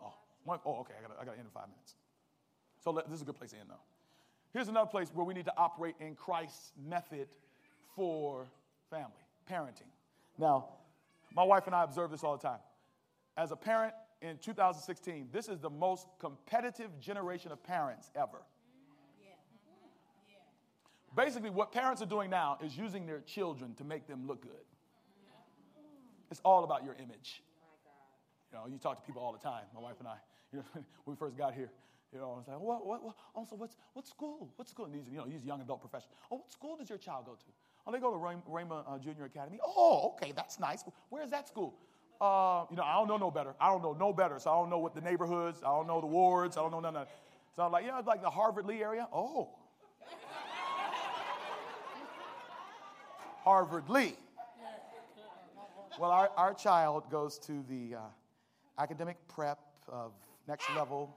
Oh, 0.00 0.14
one, 0.44 0.58
oh 0.66 0.80
okay. 0.80 0.94
I 0.98 1.02
got 1.02 1.16
I 1.20 1.24
got 1.24 1.32
to 1.32 1.38
end 1.38 1.46
in 1.46 1.52
five 1.52 1.68
minutes. 1.68 1.94
So 2.82 2.90
let, 2.90 3.08
this 3.08 3.16
is 3.16 3.22
a 3.22 3.24
good 3.24 3.36
place 3.36 3.50
to 3.50 3.58
end 3.58 3.68
though. 3.68 3.82
Here's 4.52 4.68
another 4.68 4.90
place 4.90 5.08
where 5.14 5.24
we 5.24 5.34
need 5.34 5.46
to 5.46 5.54
operate 5.56 5.94
in 6.00 6.14
Christ's 6.14 6.72
method 6.86 7.28
for 7.96 8.46
family, 8.90 9.24
parenting. 9.50 9.90
Now, 10.38 10.68
my 11.34 11.42
wife 11.42 11.66
and 11.66 11.74
I 11.74 11.84
observe 11.84 12.10
this 12.10 12.22
all 12.22 12.36
the 12.36 12.42
time. 12.42 12.58
As 13.36 13.50
a 13.50 13.56
parent 13.56 13.94
in 14.20 14.36
2016, 14.38 15.28
this 15.32 15.48
is 15.48 15.58
the 15.58 15.70
most 15.70 16.06
competitive 16.18 16.90
generation 17.00 17.50
of 17.50 17.62
parents 17.62 18.10
ever. 18.14 18.42
Basically, 21.14 21.50
what 21.50 21.72
parents 21.72 22.00
are 22.00 22.06
doing 22.06 22.30
now 22.30 22.58
is 22.64 22.76
using 22.76 23.06
their 23.06 23.20
children 23.20 23.74
to 23.74 23.84
make 23.84 24.06
them 24.06 24.26
look 24.26 24.42
good. 24.42 24.52
It's 26.30 26.40
all 26.44 26.64
about 26.64 26.84
your 26.84 26.94
image. 26.94 27.42
You 28.50 28.58
know, 28.58 28.66
you 28.66 28.78
talk 28.78 28.98
to 28.98 29.02
people 29.02 29.22
all 29.22 29.32
the 29.32 29.38
time, 29.38 29.64
my 29.74 29.80
wife 29.80 29.96
and 29.98 30.08
I. 30.08 30.16
You 30.52 30.58
know, 30.74 30.84
when 31.04 31.14
we 31.14 31.16
first 31.16 31.36
got 31.36 31.54
here, 31.54 31.70
you 32.12 32.18
know, 32.18 32.36
it's 32.38 32.48
like, 32.48 32.60
what, 32.60 32.86
what, 32.86 33.02
what, 33.02 33.14
also, 33.34 33.56
what's, 33.56 33.76
what 33.94 34.06
school? 34.06 34.52
What 34.56 34.68
school? 34.68 34.84
And 34.84 34.94
these, 34.94 35.04
you 35.10 35.16
know, 35.16 35.24
these 35.26 35.44
young 35.44 35.60
adult 35.62 35.80
professionals. 35.80 36.14
Oh, 36.30 36.36
what 36.36 36.52
school 36.52 36.76
does 36.76 36.88
your 36.90 36.98
child 36.98 37.24
go 37.26 37.32
to? 37.32 37.44
Oh, 37.86 37.92
they 37.92 37.98
go 37.98 38.10
to 38.10 38.18
Ray- 38.18 38.42
Rhema 38.48 38.84
uh, 38.86 38.98
Junior 38.98 39.24
Academy. 39.24 39.58
Oh, 39.64 40.12
okay, 40.14 40.32
that's 40.32 40.60
nice. 40.60 40.84
Where 41.08 41.22
is 41.22 41.30
that 41.30 41.48
school? 41.48 41.74
Uh, 42.20 42.66
you 42.70 42.76
know, 42.76 42.82
I 42.82 42.94
don't 42.94 43.08
know 43.08 43.16
no 43.16 43.30
better. 43.30 43.54
I 43.60 43.70
don't 43.70 43.82
know 43.82 43.94
no 43.94 44.12
better. 44.12 44.38
So 44.38 44.50
I 44.50 44.54
don't 44.54 44.68
know 44.70 44.78
what 44.78 44.94
the 44.94 45.00
neighborhoods. 45.00 45.62
I 45.62 45.68
don't 45.68 45.86
know 45.86 46.00
the 46.00 46.06
wards. 46.06 46.56
I 46.56 46.60
don't 46.60 46.70
know 46.70 46.80
none 46.80 46.94
of 46.96 47.06
that. 47.06 47.16
So 47.56 47.62
I'm 47.62 47.72
like, 47.72 47.84
yeah, 47.84 47.98
it's 47.98 48.06
like 48.06 48.22
the 48.22 48.30
Harvard 48.30 48.66
Lee 48.66 48.82
area. 48.82 49.08
Oh, 49.12 49.48
Harvard 53.44 53.88
Lee. 53.88 54.16
Well, 55.98 56.10
our, 56.10 56.30
our 56.36 56.54
child 56.54 57.10
goes 57.10 57.38
to 57.40 57.64
the 57.68 57.96
uh, 57.96 58.00
academic 58.78 59.16
prep 59.28 59.58
of 59.88 60.12
next 60.52 60.68
level 60.76 61.16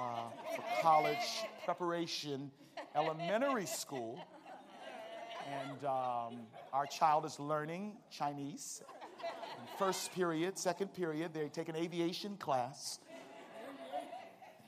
uh, 0.00 0.30
for 0.56 0.64
college 0.80 1.44
preparation, 1.66 2.50
elementary 2.96 3.66
school. 3.66 4.18
And 5.60 5.84
um, 5.84 6.46
our 6.72 6.86
child 6.86 7.26
is 7.26 7.38
learning 7.38 7.98
Chinese. 8.10 8.82
In 9.20 9.78
first 9.78 10.14
period, 10.14 10.58
second 10.58 10.94
period, 10.94 11.34
they 11.34 11.50
take 11.50 11.68
an 11.68 11.76
aviation 11.76 12.38
class. 12.38 13.00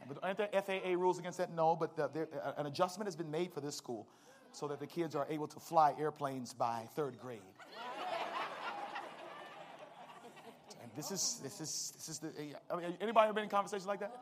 But 0.07 0.19
aren't 0.23 0.37
there 0.37 0.51
FAA 0.53 0.91
rules 0.91 1.19
against 1.19 1.39
that? 1.39 1.51
No, 1.51 1.75
but 1.75 1.97
the, 1.97 2.29
uh, 2.45 2.53
an 2.59 2.67
adjustment 2.67 3.07
has 3.07 3.17
been 3.17 3.31
made 3.31 3.51
for 3.51 3.63
this 3.63 3.77
school 3.77 4.07
so 4.53 4.69
that 4.69 4.79
the 4.79 4.87
kids 4.87 5.15
are 5.15 5.27
able 5.31 5.49
to 5.49 5.59
fly 5.59 5.95
airplanes 5.99 6.53
by 6.53 6.87
third 6.95 7.19
grade. 7.19 7.41
And 10.80 10.80
this 10.97 11.11
is 11.11 11.41
this 11.43 11.61
is 11.61 11.93
this 11.97 12.09
is 12.09 12.19
the. 12.19 12.31
I 12.71 12.77
mean, 12.77 12.97
anybody 13.01 13.27
ever 13.27 13.35
been 13.35 13.45
in 13.45 13.51
conversations 13.51 13.87
like 13.87 14.01
that? 14.01 14.17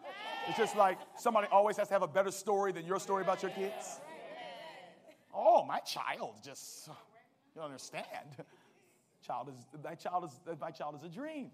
It's 0.49 0.59
just 0.59 0.77
like 0.77 0.99
somebody 1.17 1.49
always 1.51 1.77
has 1.77 1.89
to 1.89 1.95
have 1.95 2.03
a 2.03 2.09
better 2.09 2.31
story 2.31 2.73
than 2.73 2.87
your 2.87 3.01
story 3.01 3.23
about 3.23 3.43
your 3.43 3.53
kids. 3.53 4.01
Oh, 5.35 5.65
my 5.65 5.79
child 5.81 6.35
just 6.45 6.89
you 6.89 6.95
don't 7.57 7.67
understand. 7.67 8.07
Child 9.27 9.49
is 9.49 9.83
my 9.85 9.95
child 9.95 10.25
is 10.25 10.61
my 10.61 10.71
child 10.71 10.95
is 10.95 11.03
a 11.03 11.09
dream. 11.09 11.51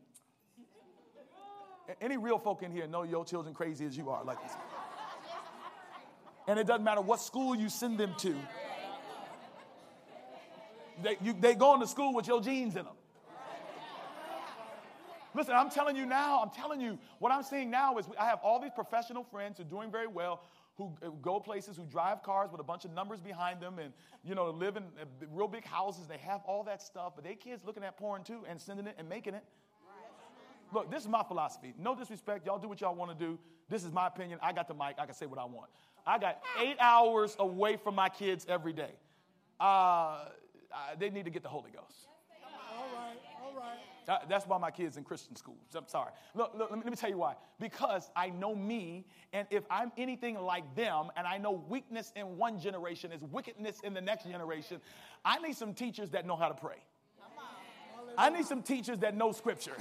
Any 2.00 2.16
real 2.16 2.38
folk 2.38 2.62
in 2.62 2.70
here 2.70 2.86
know 2.86 3.02
your 3.02 3.24
children 3.24 3.54
crazy 3.54 3.84
as 3.84 3.96
you 3.96 4.10
are 4.10 4.24
like 4.24 4.42
this. 4.42 4.52
And 6.46 6.58
it 6.58 6.66
doesn't 6.66 6.84
matter 6.84 7.00
what 7.00 7.20
school 7.20 7.54
you 7.54 7.68
send 7.68 7.98
them 7.98 8.14
to. 8.18 8.34
They, 11.02 11.16
you, 11.22 11.34
they 11.38 11.54
going 11.54 11.80
to 11.80 11.86
school 11.86 12.14
with 12.14 12.26
your 12.26 12.40
genes 12.40 12.76
in 12.76 12.84
them. 12.84 12.94
Listen, 15.34 15.54
I'm 15.54 15.70
telling 15.70 15.96
you 15.96 16.06
now, 16.06 16.40
I'm 16.42 16.50
telling 16.50 16.80
you, 16.80 16.98
what 17.18 17.32
I'm 17.32 17.42
seeing 17.42 17.70
now 17.70 17.98
is 17.98 18.06
I 18.18 18.26
have 18.26 18.38
all 18.42 18.60
these 18.60 18.72
professional 18.74 19.24
friends 19.24 19.58
who 19.58 19.64
are 19.64 19.66
doing 19.66 19.90
very 19.90 20.06
well, 20.06 20.42
who 20.76 20.92
go 21.22 21.40
places, 21.40 21.76
who 21.76 21.84
drive 21.84 22.22
cars 22.22 22.50
with 22.50 22.60
a 22.60 22.64
bunch 22.64 22.84
of 22.84 22.92
numbers 22.92 23.20
behind 23.20 23.60
them 23.60 23.78
and, 23.78 23.92
you 24.24 24.34
know, 24.34 24.50
live 24.50 24.76
in 24.76 24.84
uh, 24.84 25.04
real 25.32 25.48
big 25.48 25.64
houses. 25.64 26.06
They 26.06 26.18
have 26.18 26.40
all 26.46 26.62
that 26.64 26.82
stuff, 26.82 27.12
but 27.14 27.24
they 27.24 27.34
kids 27.34 27.64
looking 27.64 27.84
at 27.84 27.96
porn 27.96 28.22
too 28.24 28.44
and 28.48 28.60
sending 28.60 28.86
it 28.86 28.94
and 28.98 29.08
making 29.08 29.34
it. 29.34 29.44
Look, 30.72 30.90
this 30.90 31.02
is 31.02 31.08
my 31.08 31.22
philosophy. 31.22 31.74
No 31.78 31.94
disrespect. 31.94 32.46
Y'all 32.46 32.58
do 32.58 32.68
what 32.68 32.80
y'all 32.80 32.94
want 32.94 33.16
to 33.16 33.24
do. 33.24 33.38
This 33.68 33.84
is 33.84 33.92
my 33.92 34.08
opinion. 34.08 34.40
I 34.42 34.52
got 34.52 34.66
the 34.66 34.74
mic. 34.74 34.96
I 34.98 35.06
can 35.06 35.14
say 35.14 35.26
what 35.26 35.38
I 35.38 35.44
want. 35.44 35.70
I 36.06 36.18
got 36.18 36.42
eight 36.60 36.76
hours 36.80 37.36
away 37.38 37.76
from 37.76 37.94
my 37.94 38.08
kids 38.08 38.44
every 38.48 38.72
day. 38.72 38.90
Uh, 39.60 40.24
they 40.98 41.10
need 41.10 41.24
to 41.26 41.30
get 41.30 41.42
the 41.42 41.48
Holy 41.48 41.70
Ghost. 41.70 42.08
Right. 43.54 43.62
Right. 44.06 44.14
Uh, 44.16 44.18
that's 44.28 44.46
why 44.46 44.58
my 44.58 44.70
kids 44.70 44.96
in 44.96 45.04
Christian 45.04 45.34
schools. 45.36 45.58
I'm 45.74 45.88
sorry. 45.88 46.10
Look, 46.34 46.52
look 46.54 46.70
let, 46.70 46.78
me, 46.78 46.84
let 46.84 46.90
me 46.90 46.96
tell 46.96 47.10
you 47.10 47.18
why. 47.18 47.36
Because 47.58 48.10
I 48.14 48.30
know 48.30 48.54
me, 48.54 49.06
and 49.32 49.46
if 49.50 49.64
I'm 49.70 49.92
anything 49.96 50.38
like 50.38 50.74
them, 50.74 51.06
and 51.16 51.26
I 51.26 51.38
know 51.38 51.64
weakness 51.68 52.12
in 52.16 52.36
one 52.36 52.60
generation 52.60 53.12
is 53.12 53.22
wickedness 53.22 53.80
in 53.82 53.94
the 53.94 54.00
next 54.00 54.24
generation, 54.24 54.80
I 55.24 55.38
need 55.38 55.56
some 55.56 55.72
teachers 55.72 56.10
that 56.10 56.26
know 56.26 56.36
how 56.36 56.48
to 56.48 56.54
pray. 56.54 56.82
I 58.16 58.30
need 58.30 58.44
some 58.44 58.62
teachers 58.62 58.98
that 58.98 59.16
know 59.16 59.32
scripture. 59.32 59.76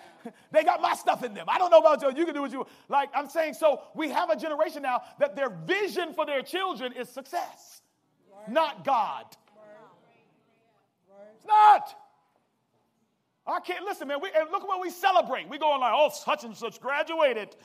they 0.52 0.64
got 0.64 0.82
my 0.82 0.94
stuff 0.94 1.24
in 1.24 1.32
them. 1.32 1.46
I 1.48 1.58
don't 1.58 1.70
know 1.70 1.78
about 1.78 2.02
you. 2.02 2.18
You 2.18 2.26
can 2.26 2.34
do 2.34 2.42
what 2.42 2.52
you 2.52 2.66
like. 2.88 3.08
I'm 3.14 3.28
saying 3.28 3.54
so. 3.54 3.82
We 3.94 4.10
have 4.10 4.28
a 4.30 4.36
generation 4.36 4.82
now 4.82 5.02
that 5.18 5.36
their 5.36 5.48
vision 5.48 6.12
for 6.12 6.26
their 6.26 6.42
children 6.42 6.92
is 6.92 7.08
success, 7.08 7.82
not 8.48 8.84
God. 8.84 9.24
It's 11.36 11.46
not. 11.46 11.94
Our 13.48 13.60
kid, 13.60 13.76
listen, 13.82 14.08
man, 14.08 14.18
we, 14.20 14.28
and 14.36 14.50
look 14.50 14.68
what 14.68 14.78
we 14.78 14.90
celebrate. 14.90 15.48
We 15.48 15.56
going 15.56 15.80
like, 15.80 15.94
oh, 15.94 16.10
such 16.10 16.44
and 16.44 16.54
such 16.54 16.82
graduated. 16.82 17.56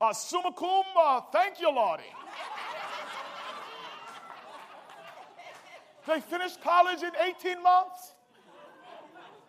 Uh, 0.00 0.12
summa 0.12 0.52
cum, 0.56 0.84
uh, 0.96 1.20
thank 1.32 1.60
you, 1.60 1.68
Lordy. 1.68 2.04
they 6.06 6.20
finished 6.20 6.62
college 6.62 7.02
in 7.02 7.10
18 7.20 7.60
months. 7.60 8.14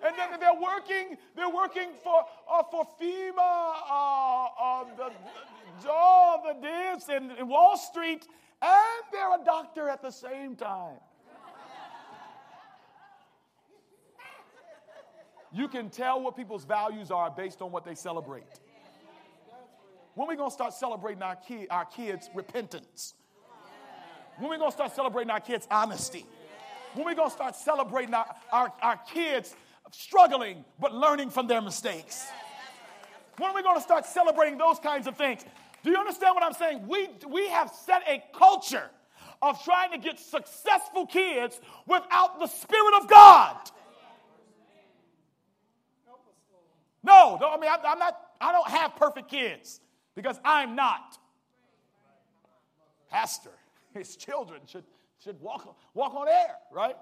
And 0.03 0.15
then 0.17 0.39
they're 0.39 0.59
working, 0.59 1.15
they're 1.35 1.47
working 1.47 1.89
for, 2.03 2.25
uh, 2.51 2.63
for 2.71 2.87
FEMA, 2.99 3.37
uh, 3.37 4.45
uh, 4.59 4.83
the, 4.97 5.11
oh, 5.87 6.41
the 6.43 6.59
this, 6.59 7.07
and, 7.07 7.31
and 7.33 7.47
Wall 7.47 7.77
Street, 7.77 8.27
and 8.63 9.03
they're 9.11 9.39
a 9.39 9.45
doctor 9.45 9.89
at 9.89 10.01
the 10.01 10.11
same 10.11 10.55
time. 10.55 10.97
You 15.53 15.67
can 15.67 15.89
tell 15.89 16.19
what 16.19 16.35
people's 16.35 16.65
values 16.65 17.11
are 17.11 17.29
based 17.29 17.61
on 17.61 17.71
what 17.71 17.85
they 17.85 17.93
celebrate. 17.93 18.43
When 20.15 20.27
are 20.27 20.29
we 20.29 20.35
going 20.35 20.49
to 20.49 20.53
start 20.53 20.73
celebrating 20.73 21.21
our, 21.21 21.35
kid, 21.35 21.67
our 21.69 21.85
kids' 21.85 22.29
repentance? 22.33 23.13
When 24.37 24.47
are 24.47 24.51
we 24.51 24.57
going 24.57 24.71
to 24.71 24.75
start 24.75 24.95
celebrating 24.95 25.29
our 25.29 25.39
kids' 25.39 25.67
honesty? 25.69 26.25
When 26.93 27.05
are 27.05 27.09
we 27.09 27.15
going 27.15 27.29
to 27.29 27.35
start 27.35 27.55
celebrating 27.55 28.13
our, 28.13 28.25
our, 28.51 28.73
our 28.81 28.97
kids 29.11 29.55
struggling 29.91 30.65
but 30.79 30.93
learning 30.93 31.29
from 31.29 31.47
their 31.47 31.61
mistakes? 31.61 32.27
When 33.37 33.51
are 33.51 33.55
we 33.55 33.61
going 33.61 33.77
to 33.77 33.81
start 33.81 34.05
celebrating 34.05 34.57
those 34.57 34.79
kinds 34.79 35.05
of 35.05 35.17
things? 35.17 35.45
Do 35.83 35.91
you 35.91 35.97
understand 35.97 36.35
what 36.35 36.43
I'm 36.43 36.53
saying? 36.53 36.87
We, 36.87 37.09
we 37.27 37.47
have 37.49 37.71
set 37.85 38.03
a 38.07 38.23
culture 38.37 38.89
of 39.41 39.63
trying 39.63 39.91
to 39.91 39.97
get 39.97 40.19
successful 40.19 41.05
kids 41.05 41.59
without 41.85 42.39
the 42.39 42.47
Spirit 42.47 42.93
of 43.01 43.09
God. 43.09 43.57
No, 47.03 47.37
I 47.41 47.57
mean, 47.57 47.69
I, 47.69 47.91
am 47.91 47.99
not, 47.99 48.17
I 48.39 48.51
don't 48.51 48.67
have 48.69 48.95
perfect 48.95 49.29
kids 49.29 49.81
because 50.15 50.39
I'm 50.43 50.75
not. 50.75 51.17
Pastor, 53.09 53.51
his 53.93 54.15
children 54.15 54.61
should, 54.65 54.85
should 55.23 55.39
walk, 55.41 55.75
walk 55.93 56.15
on 56.15 56.27
air, 56.27 56.55
right? 56.71 56.95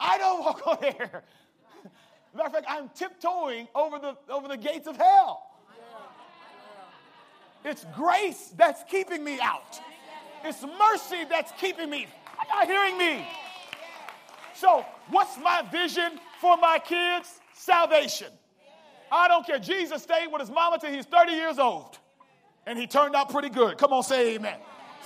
I 0.00 0.16
don't 0.16 0.40
walk 0.40 0.66
on 0.66 0.84
air. 0.84 1.24
Matter 2.34 2.46
of 2.46 2.52
fact, 2.52 2.66
I'm 2.68 2.88
tiptoeing 2.90 3.66
over 3.74 3.98
the, 3.98 4.16
over 4.32 4.46
the 4.46 4.56
gates 4.56 4.86
of 4.86 4.96
hell. 4.96 5.44
It's 7.64 7.84
grace 7.94 8.54
that's 8.56 8.84
keeping 8.88 9.24
me 9.24 9.40
out. 9.40 9.80
It's 10.44 10.62
mercy 10.62 11.24
that's 11.28 11.52
keeping 11.58 11.90
me. 11.90 12.06
Are 12.54 12.64
you 12.64 12.70
hearing 12.70 12.96
me? 12.96 13.26
So, 14.54 14.84
what's 15.10 15.36
my 15.38 15.62
vision 15.70 16.20
for 16.40 16.56
my 16.56 16.78
kids? 16.78 17.40
Salvation. 17.52 18.28
I 19.10 19.28
don't 19.28 19.46
care. 19.46 19.58
Jesus 19.58 20.02
stayed 20.02 20.28
with 20.28 20.40
his 20.40 20.50
mama 20.50 20.78
till 20.78 20.92
he's 20.92 21.06
30 21.06 21.32
years 21.32 21.58
old. 21.58 21.98
And 22.66 22.78
he 22.78 22.86
turned 22.86 23.14
out 23.14 23.30
pretty 23.30 23.48
good. 23.48 23.78
Come 23.78 23.92
on, 23.92 24.02
say 24.02 24.34
amen. 24.34 24.58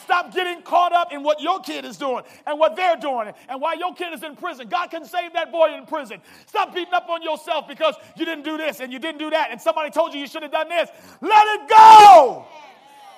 Stop 0.03 0.34
getting 0.34 0.62
caught 0.62 0.92
up 0.92 1.12
in 1.12 1.22
what 1.22 1.40
your 1.40 1.61
kid 1.61 1.84
is 1.84 1.96
doing 1.96 2.24
and 2.46 2.59
what 2.59 2.74
they're 2.74 2.96
doing 2.96 3.32
and 3.48 3.61
why 3.61 3.74
your 3.74 3.94
kid 3.94 4.12
is 4.12 4.22
in 4.24 4.34
prison. 4.34 4.68
God 4.68 4.90
can 4.90 5.05
save 5.05 5.32
that 5.34 5.53
boy 5.53 5.74
in 5.76 5.86
prison. 5.86 6.20
Stop 6.46 6.74
beating 6.74 6.92
up 6.92 7.09
on 7.09 7.22
yourself 7.22 7.68
because 7.68 7.94
you 8.16 8.24
didn't 8.24 8.44
do 8.44 8.57
this 8.57 8.80
and 8.80 8.92
you 8.92 8.98
didn't 8.98 9.18
do 9.18 9.30
that 9.30 9.50
and 9.50 9.61
somebody 9.61 9.90
told 9.90 10.12
you 10.12 10.20
you 10.20 10.26
should 10.26 10.42
have 10.42 10.50
done 10.50 10.68
this. 10.68 10.90
Let 11.20 11.46
it 11.46 11.68
go. 11.68 12.44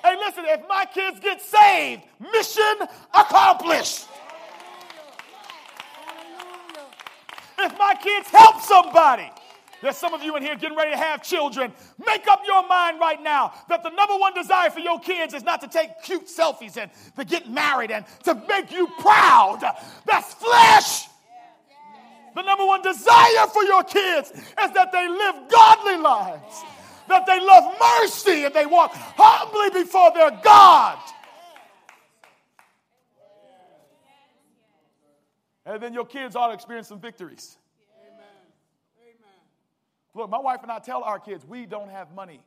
Hey, 0.03 0.15
listen, 0.17 0.45
if 0.47 0.61
my 0.67 0.85
kids 0.85 1.19
get 1.19 1.41
saved, 1.41 2.03
mission 2.19 2.87
accomplished. 3.13 4.07
If 7.57 7.77
my 7.79 7.95
kids 7.95 8.27
help 8.29 8.61
somebody, 8.61 9.31
there's 9.81 9.97
some 9.97 10.13
of 10.13 10.23
you 10.23 10.35
in 10.35 10.43
here 10.43 10.55
getting 10.55 10.77
ready 10.77 10.91
to 10.91 10.97
have 10.97 11.21
children. 11.21 11.71
Make 12.05 12.27
up 12.27 12.41
your 12.45 12.67
mind 12.67 12.99
right 12.99 13.21
now 13.21 13.53
that 13.69 13.83
the 13.83 13.89
number 13.89 14.15
one 14.15 14.33
desire 14.33 14.69
for 14.69 14.79
your 14.79 14.99
kids 14.99 15.33
is 15.33 15.43
not 15.43 15.61
to 15.61 15.67
take 15.67 16.01
cute 16.03 16.27
selfies 16.27 16.77
and 16.77 16.89
to 17.17 17.25
get 17.25 17.49
married 17.49 17.91
and 17.91 18.05
to 18.23 18.35
make 18.47 18.71
you 18.71 18.87
proud. 18.99 19.61
That's 20.05 20.33
flesh. 20.33 21.07
The 22.35 22.41
number 22.41 22.65
one 22.65 22.81
desire 22.81 23.47
for 23.53 23.63
your 23.63 23.83
kids 23.83 24.31
is 24.31 24.71
that 24.71 24.91
they 24.91 25.07
live 25.07 25.35
godly 25.49 25.97
lives, 25.97 26.63
that 27.07 27.25
they 27.25 27.39
love 27.39 27.77
mercy 27.79 28.43
and 28.43 28.53
they 28.53 28.65
walk 28.65 28.91
humbly 28.93 29.83
before 29.83 30.11
their 30.13 30.31
God. 30.43 30.99
And 35.65 35.81
then 35.81 35.93
your 35.93 36.05
kids 36.05 36.35
ought 36.35 36.49
to 36.49 36.53
experience 36.53 36.87
some 36.87 36.99
victories. 36.99 37.57
Look, 40.15 40.29
my 40.29 40.39
wife 40.39 40.61
and 40.63 40.71
I 40.71 40.79
tell 40.79 41.03
our 41.03 41.19
kids 41.19 41.45
we 41.45 41.65
don't 41.65 41.91
have 41.91 42.13
money. 42.13 42.41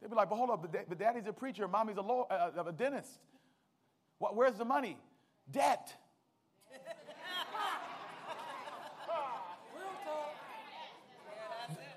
They'd 0.00 0.08
be 0.08 0.14
like, 0.14 0.30
but 0.30 0.36
hold 0.36 0.50
up, 0.50 0.64
but 0.88 0.98
daddy's 0.98 1.26
a 1.26 1.32
preacher, 1.32 1.66
mommy's 1.68 1.96
a, 1.98 2.02
law, 2.02 2.26
uh, 2.30 2.64
a 2.64 2.72
dentist. 2.72 3.18
What, 4.18 4.36
where's 4.36 4.54
the 4.54 4.64
money? 4.64 4.96
Debt. 5.50 5.92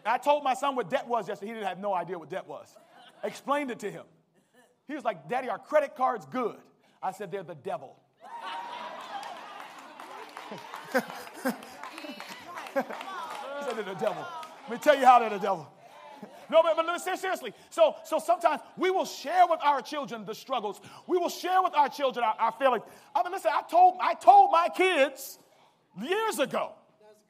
I 0.06 0.18
told 0.18 0.44
my 0.44 0.54
son 0.54 0.76
what 0.76 0.90
debt 0.90 1.08
was 1.08 1.30
yesterday. 1.30 1.52
He 1.52 1.54
didn't 1.54 1.70
have 1.70 1.80
no 1.80 1.94
idea 1.94 2.20
what 2.20 2.30
debt 2.30 2.46
was. 2.46 2.76
I 3.24 3.28
explained 3.28 3.72
it 3.72 3.80
to 3.80 3.90
him. 3.90 4.04
He 4.86 4.96
was 4.96 5.06
like, 5.06 5.30
Daddy, 5.30 5.48
are 5.48 5.58
credit 5.58 5.96
cards 5.96 6.26
good? 6.26 6.58
I 7.02 7.12
said, 7.12 7.32
They're 7.32 7.44
the 7.44 7.56
devil. 7.56 7.96
Said 13.76 13.86
the 13.86 13.94
devil. 13.96 14.26
Let 14.70 14.72
me 14.72 14.78
tell 14.78 14.96
you 14.96 15.06
how 15.06 15.20
they're 15.20 15.30
the 15.30 15.40
devil. 15.40 15.68
No, 16.52 16.62
but, 16.62 16.76
but 16.76 16.98
seriously. 17.00 17.54
So, 17.70 17.96
so 18.04 18.20
sometimes 18.20 18.62
we 18.78 18.92
will 18.92 19.06
share 19.06 19.48
with 19.50 19.60
our 19.64 19.82
children 19.82 20.24
the 20.26 20.36
struggles. 20.36 20.82
We 21.08 21.18
will 21.18 21.30
share 21.30 21.64
with 21.64 21.74
our 21.74 21.90
children 21.90 22.24
our, 22.24 22.36
our 22.38 22.52
feelings. 22.52 22.84
I 23.16 23.24
mean, 23.24 23.32
listen, 23.32 23.50
I 23.52 23.64
told, 23.64 23.96
I 24.00 24.14
told 24.14 24.52
my 24.52 24.68
kids 24.76 25.40
years 26.00 26.40
ago, 26.40 26.74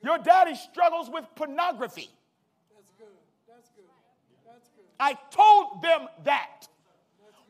your 0.04 0.18
daddy 0.18 0.56
struggles 0.56 1.10
with 1.10 1.26
pornography. 1.36 2.10
That's 2.76 2.91
good. 2.98 3.08
That's 3.48 3.70
good. 3.70 3.86
That's 4.46 4.70
good. 4.76 4.86
I 5.00 5.14
told 5.32 5.82
them 5.82 6.10
that. 6.26 6.68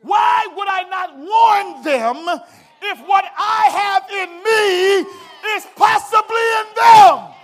Why 0.02 0.46
would 0.54 0.68
I 0.68 0.82
not 0.84 1.16
warn 1.16 1.82
them 1.82 2.40
if 2.82 3.00
what 3.08 3.24
I 3.36 3.70
have 3.72 4.10
in 4.10 4.30
me 4.44 5.56
is 5.56 5.66
possibly 5.74 6.44
in 6.60 6.74
them? 6.76 7.34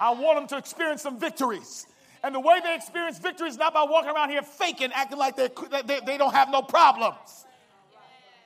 I 0.00 0.09
want 0.20 0.38
them 0.38 0.46
to 0.48 0.56
experience 0.56 1.02
some 1.02 1.18
victories. 1.18 1.86
And 2.22 2.34
the 2.34 2.40
way 2.40 2.60
they 2.62 2.74
experience 2.74 3.18
victory 3.18 3.48
is 3.48 3.56
not 3.56 3.72
by 3.72 3.82
walking 3.82 4.10
around 4.10 4.30
here 4.30 4.42
faking, 4.42 4.90
acting 4.92 5.18
like 5.18 5.36
they, 5.36 5.48
they, 5.86 6.00
they 6.00 6.18
don't 6.18 6.34
have 6.34 6.50
no 6.50 6.62
problems. 6.62 7.46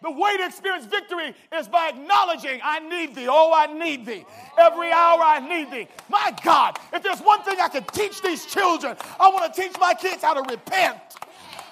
The 0.04 0.10
way 0.10 0.36
to 0.36 0.46
experience 0.46 0.84
victory 0.84 1.34
is 1.56 1.66
by 1.66 1.88
acknowledging, 1.88 2.60
I 2.62 2.78
need 2.80 3.14
thee. 3.14 3.26
Oh, 3.26 3.52
I 3.54 3.72
need 3.72 4.04
thee. 4.04 4.26
Every 4.58 4.92
hour 4.92 5.20
I 5.22 5.40
need 5.40 5.70
thee. 5.70 5.88
My 6.10 6.36
God, 6.44 6.78
if 6.92 7.02
there's 7.02 7.20
one 7.20 7.42
thing 7.42 7.56
I 7.58 7.68
can 7.68 7.84
teach 7.84 8.20
these 8.20 8.44
children, 8.44 8.96
I 9.18 9.30
want 9.30 9.52
to 9.52 9.60
teach 9.60 9.72
my 9.80 9.94
kids 9.94 10.22
how 10.22 10.34
to 10.34 10.42
repent. 10.42 10.98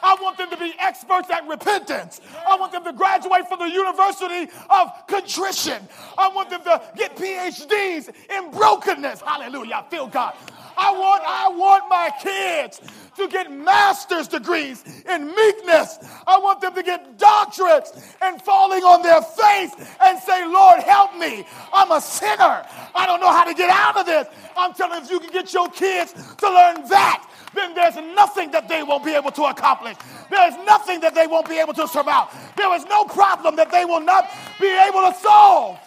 I 0.03 0.17
want 0.21 0.39
them 0.39 0.51
to 0.51 0.57
be 0.57 0.75
experts 0.79 1.31
at 1.31 1.47
repentance. 1.47 2.21
I 2.49 2.57
want 2.57 2.73
them 2.73 2.85
to 2.85 2.93
graduate 2.93 3.49
from 3.49 3.61
the 3.61 3.71
University 3.71 4.51
of 4.71 5.07
Contrition. 5.07 5.87
I 6.19 6.29
want 6.29 6.51
them 6.51 6.63
to 6.65 6.83
get 6.97 7.17
PhDs 7.17 8.11
in 8.31 8.51
brokenness. 8.51 9.21
Hallelujah. 9.21 9.85
I 9.87 9.91
feel 9.91 10.07
God. 10.07 10.35
I 10.77 10.91
want, 10.93 11.23
I 11.27 11.49
want 11.49 11.89
my 11.89 12.11
kids 12.23 12.81
to 13.17 13.29
get 13.29 13.51
master's 13.51 14.29
degrees 14.29 14.83
in 15.09 15.27
meekness. 15.27 15.99
I 16.27 16.39
want 16.39 16.61
them 16.61 16.75
to 16.75 16.83
get 16.83 17.19
doctorates 17.19 18.01
and 18.21 18.41
falling 18.43 18.83
on 18.83 19.03
their 19.03 19.23
face 19.23 19.73
and 20.03 20.19
say, 20.21 20.47
Lord, 20.47 20.83
help 20.83 21.17
me. 21.17 21.47
I'm 21.73 21.93
a 21.93 22.01
sinner. 22.01 22.65
I 22.95 23.07
don't 23.07 23.21
know 23.21 23.33
how 23.33 23.45
to 23.45 23.55
get 23.55 23.71
out 23.71 23.97
of 23.97 24.07
this. 24.07 24.27
I'm 24.57 24.75
telling 24.75 24.99
you, 24.99 25.05
if 25.05 25.11
you 25.11 25.21
can 25.21 25.31
get 25.31 25.53
your 25.53 25.69
kids 25.69 26.13
to 26.13 26.49
learn 26.49 26.89
that, 26.89 27.29
then 27.55 27.75
there's 27.75 27.97
nothing 28.15 28.51
that 28.53 28.69
they 28.69 28.83
won't 28.83 29.05
be 29.05 29.15
able 29.15 29.31
to 29.33 29.45
accomplish. 29.45 29.97
There 30.31 30.49
is 30.49 30.57
nothing 30.65 31.01
that 31.01 31.15
they 31.15 31.27
won't 31.27 31.49
be 31.49 31.59
able 31.59 31.75
to 31.75 31.87
surmount. 31.87 32.31
There 32.57 32.75
is 32.75 32.85
no 32.87 33.05
problem 33.05 33.57
that 33.57 33.71
they 33.71 33.85
will 33.85 34.01
not 34.01 34.31
be 34.61 34.69
able 34.69 35.01
to 35.11 35.15
solve. 35.21 35.79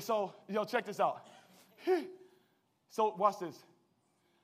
So, 0.00 0.32
yo, 0.48 0.64
check 0.64 0.86
this 0.86 1.00
out. 1.00 1.26
so, 2.88 3.14
watch 3.16 3.38
this. 3.38 3.56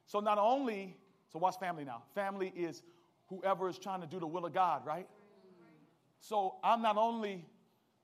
So, 0.05 0.21
not 0.21 0.39
only, 0.39 0.97
so 1.33 1.39
watch 1.39 1.59
family 1.59 1.85
now. 1.85 2.03
Family 2.15 2.53
is 2.55 2.83
whoever 3.29 3.69
is 3.69 3.79
trying 3.79 4.03
to 4.03 4.07
do 4.07 4.21
the 4.21 4.27
will 4.27 4.45
of 4.45 4.53
God, 4.53 4.85
right? 4.85 5.09
So, 6.21 6.57
I'm 6.63 6.83
not 6.83 6.97
only 6.97 7.47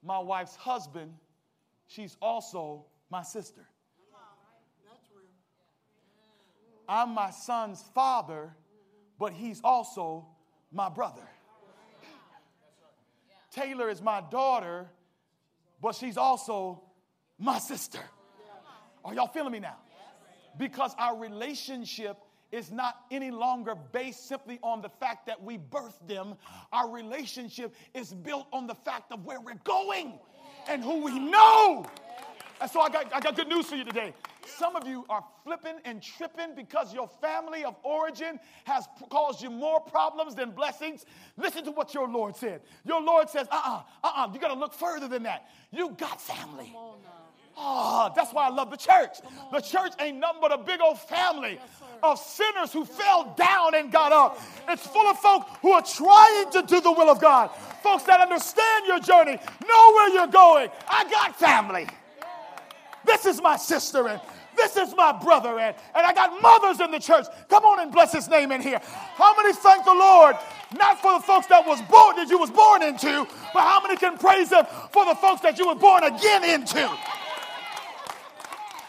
my 0.03 0.19
wife's 0.19 0.57
husband, 0.57 1.13
she's 1.87 2.17
also 2.23 2.87
my 3.11 3.23
sister. 3.23 3.67
I'm 6.89 7.15
my 7.15 7.31
son's 7.31 7.83
father, 7.95 8.55
but 9.19 9.33
he's 9.33 9.61
also 9.63 10.27
my 10.73 10.89
brother. 10.89 11.23
Taylor 13.51 13.89
is 13.91 14.01
my 14.03 14.23
daughter, 14.31 14.91
but 15.81 15.95
she's 15.95 16.17
also 16.17 16.83
my 17.43 17.59
sister. 17.59 17.99
Are 19.05 19.13
y'all 19.15 19.27
feeling 19.27 19.53
me 19.53 19.61
now? 19.61 19.77
Because 20.57 20.95
our 20.99 21.17
relationship 21.17 22.17
is 22.53 22.71
not 22.71 22.97
any 23.11 23.31
longer 23.31 23.75
based 23.75 24.29
simply 24.29 24.61
on 24.63 24.81
the 24.81 24.89
fact 24.89 25.27
that 25.27 25.43
we 25.43 25.59
birthed 25.59 26.07
them. 26.07 26.35
Our 26.73 26.91
relationship 26.91 27.75
is 27.95 28.13
built 28.13 28.47
on 28.53 28.67
the 28.67 28.75
fact 28.75 29.11
of 29.11 29.25
where 29.25 29.41
we're 29.41 29.61
going 29.65 30.19
and 30.69 30.85
who 30.85 31.03
we 31.03 31.19
know. 31.19 31.85
And 32.61 32.71
so 32.71 32.81
I 32.81 32.91
got, 32.91 33.13
I 33.13 33.19
got 33.19 33.35
good 33.35 33.49
news 33.49 33.67
for 33.67 33.75
you 33.75 33.85
today. 33.85 34.15
Some 34.47 34.77
of 34.77 34.87
you 34.87 35.05
are 35.09 35.25
flipping 35.43 35.77
and 35.85 36.01
tripping 36.01 36.55
because 36.55 36.95
your 36.95 37.09
family 37.21 37.65
of 37.65 37.75
origin 37.83 38.39
has 38.65 38.87
caused 39.11 39.43
you 39.43 39.51
more 39.51 39.81
problems 39.81 40.37
than 40.37 40.53
blessings. 40.53 41.07
Listen 41.37 41.65
to 41.65 41.73
what 41.73 41.93
your 41.93 42.07
Lord 42.07 42.37
said. 42.37 42.61
Your 42.85 43.03
Lord 43.03 43.29
says, 43.29 43.49
uh 43.51 43.55
uh-uh, 43.57 43.83
uh, 44.05 44.07
uh-uh, 44.07 44.33
you 44.33 44.39
got 44.39 44.55
to 44.55 44.61
look 44.61 44.75
further 44.75 45.09
than 45.09 45.25
that. 45.25 45.49
You 45.73 45.91
got 45.91 46.21
family. 46.21 46.73
Oh, 47.57 48.11
that's 48.17 48.33
why 48.33 48.47
I 48.47 48.51
love 48.51 48.71
the 48.71 48.77
church. 48.77 49.19
The 49.53 49.61
church 49.61 49.93
ain't 50.01 50.19
nothing 50.19 50.41
but 50.41 50.53
a 50.53 50.59
big 50.59 50.81
old 50.81 50.99
family 50.99 51.59
of 52.03 52.19
sinners 52.19 52.73
who 52.73 52.85
fell 52.85 53.35
down 53.37 53.75
and 53.75 53.93
got 53.93 54.13
up. 54.13 54.41
It's 54.69 54.87
full 54.87 55.07
of 55.07 55.19
folk 55.19 55.47
who 55.61 55.71
are 55.73 55.83
trying 55.83 56.51
to 56.53 56.63
do 56.63 56.81
the 56.81 56.91
will 56.93 57.11
of 57.11 57.21
God. 57.21 57.51
Folks 57.83 58.05
that 58.05 58.21
understand 58.21 58.87
your 58.87 59.01
journey, 59.01 59.39
know 59.69 59.93
where 59.95 60.09
you're 60.15 60.27
going. 60.27 60.71
I 60.89 61.09
got 61.11 61.37
family. 61.39 61.87
This 63.05 63.27
is 63.27 63.43
my 63.43 63.57
sister, 63.57 64.09
and 64.09 64.21
This 64.57 64.77
is 64.77 64.95
my 64.95 65.13
brother, 65.13 65.59
and, 65.59 65.75
and 65.95 66.07
I 66.07 66.13
got 66.13 66.41
mothers 66.43 66.81
in 66.81 66.91
the 66.91 66.99
church. 66.99 67.27
Come 67.49 67.65
on 67.65 67.81
and 67.81 67.91
bless 67.91 68.13
his 68.13 68.29
name 68.29 68.53
in 68.53 68.61
here. 68.61 68.81
How 69.15 69.35
many 69.37 69.53
thank 69.55 69.85
the 69.85 69.95
Lord, 69.95 70.37
not 70.77 71.01
for 71.01 71.15
the 71.15 71.21
folks 71.21 71.47
that 71.49 71.67
was 71.67 71.81
born 71.83 72.17
that 72.17 72.29
you 72.29 72.39
was 72.39 72.51
born 72.51 72.83
into, 72.83 73.27
but 73.55 73.61
how 73.61 73.81
many 73.83 73.97
can 73.97 74.19
praise 74.19 74.51
him 74.51 74.65
for 74.91 75.05
the 75.05 75.15
folks 75.15 75.41
that 75.41 75.59
you 75.59 75.69
were 75.69 75.75
born 75.75 76.05
again 76.05 76.45
into? 76.45 76.89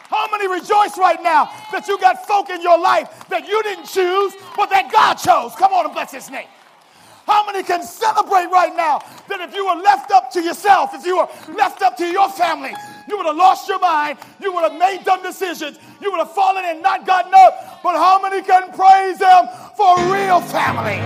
How 0.08 0.28
many 0.30 0.46
rejoice 0.48 0.98
right 0.98 1.22
now 1.22 1.50
that 1.72 1.88
you 1.88 1.98
got 1.98 2.26
folk 2.26 2.50
in 2.50 2.60
your 2.60 2.78
life 2.78 3.26
that 3.28 3.48
you 3.48 3.62
didn't 3.62 3.86
choose, 3.86 4.34
but 4.56 4.70
that 4.70 4.92
God 4.92 5.14
chose? 5.14 5.54
Come 5.56 5.72
on 5.72 5.86
and 5.86 5.94
bless 5.94 6.12
his 6.12 6.30
name. 6.30 6.48
How 7.26 7.44
many 7.46 7.62
can 7.62 7.82
celebrate 7.82 8.46
right 8.46 8.74
now 8.76 9.00
that 9.28 9.40
if 9.40 9.54
you 9.54 9.64
were 9.64 9.80
left 9.80 10.10
up 10.10 10.30
to 10.32 10.42
yourself, 10.42 10.90
if 10.92 11.06
you 11.06 11.16
were 11.16 11.28
left 11.54 11.80
up 11.80 11.96
to 11.96 12.06
your 12.06 12.28
family, 12.28 12.74
you 13.08 13.16
would 13.16 13.24
have 13.24 13.36
lost 13.36 13.66
your 13.66 13.78
mind, 13.78 14.18
you 14.40 14.52
would 14.52 14.62
have 14.62 14.78
made 14.78 15.04
dumb 15.04 15.22
decisions, 15.22 15.78
you 16.02 16.10
would 16.10 16.18
have 16.18 16.32
fallen 16.32 16.64
and 16.66 16.82
not 16.82 17.06
gotten 17.06 17.32
up? 17.34 17.80
But 17.82 17.96
how 17.96 18.20
many 18.20 18.42
can 18.42 18.72
praise 18.72 19.18
him 19.18 19.48
for 19.74 19.96
real 20.12 20.42
family? 20.42 21.00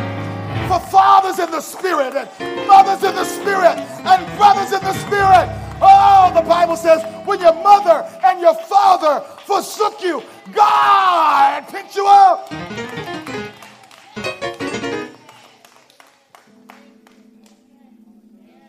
For 0.67 0.81
fathers 0.91 1.39
in 1.39 1.53
the 1.53 1.61
spirit, 1.61 2.15
and 2.15 2.67
mothers 2.67 3.05
in 3.05 3.15
the 3.15 3.25
spirit, 3.25 3.79
and 3.79 4.37
brothers 4.37 4.73
in 4.73 4.81
the 4.81 4.93
spirit 4.95 5.68
Oh, 5.81 6.33
the 6.35 6.49
Bible 6.49 6.77
says, 6.77 7.03
when 7.27 7.41
your 7.41 7.55
mother 7.55 8.09
and 8.25 8.41
your 8.41 8.55
father 8.55 9.25
forsook 9.47 10.03
you, 10.03 10.23
God 10.53 11.69
picked 11.69 11.95
you 11.95 12.07
up. 12.07 12.53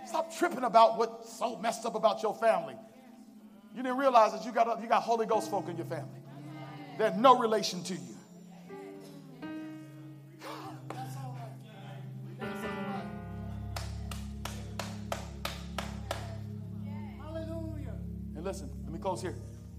Stop 0.05 0.35
tripping 0.35 0.63
about 0.63 0.97
what's 0.97 1.37
so 1.37 1.57
messed 1.57 1.85
up 1.85 1.95
about 1.95 2.21
your 2.21 2.35
family. 2.35 2.75
You 3.75 3.83
didn't 3.83 3.97
realize 3.97 4.31
that 4.33 4.45
you 4.45 4.51
got, 4.51 4.81
you 4.81 4.87
got 4.87 5.03
Holy 5.03 5.25
Ghost 5.25 5.49
folk 5.49 5.69
in 5.69 5.77
your 5.77 5.85
family. 5.85 6.19
They're 6.97 7.11
no 7.11 7.39
relation 7.39 7.83
to 7.83 7.93
you. 7.93 8.08
Close 19.09 19.23
here. 19.23 19.35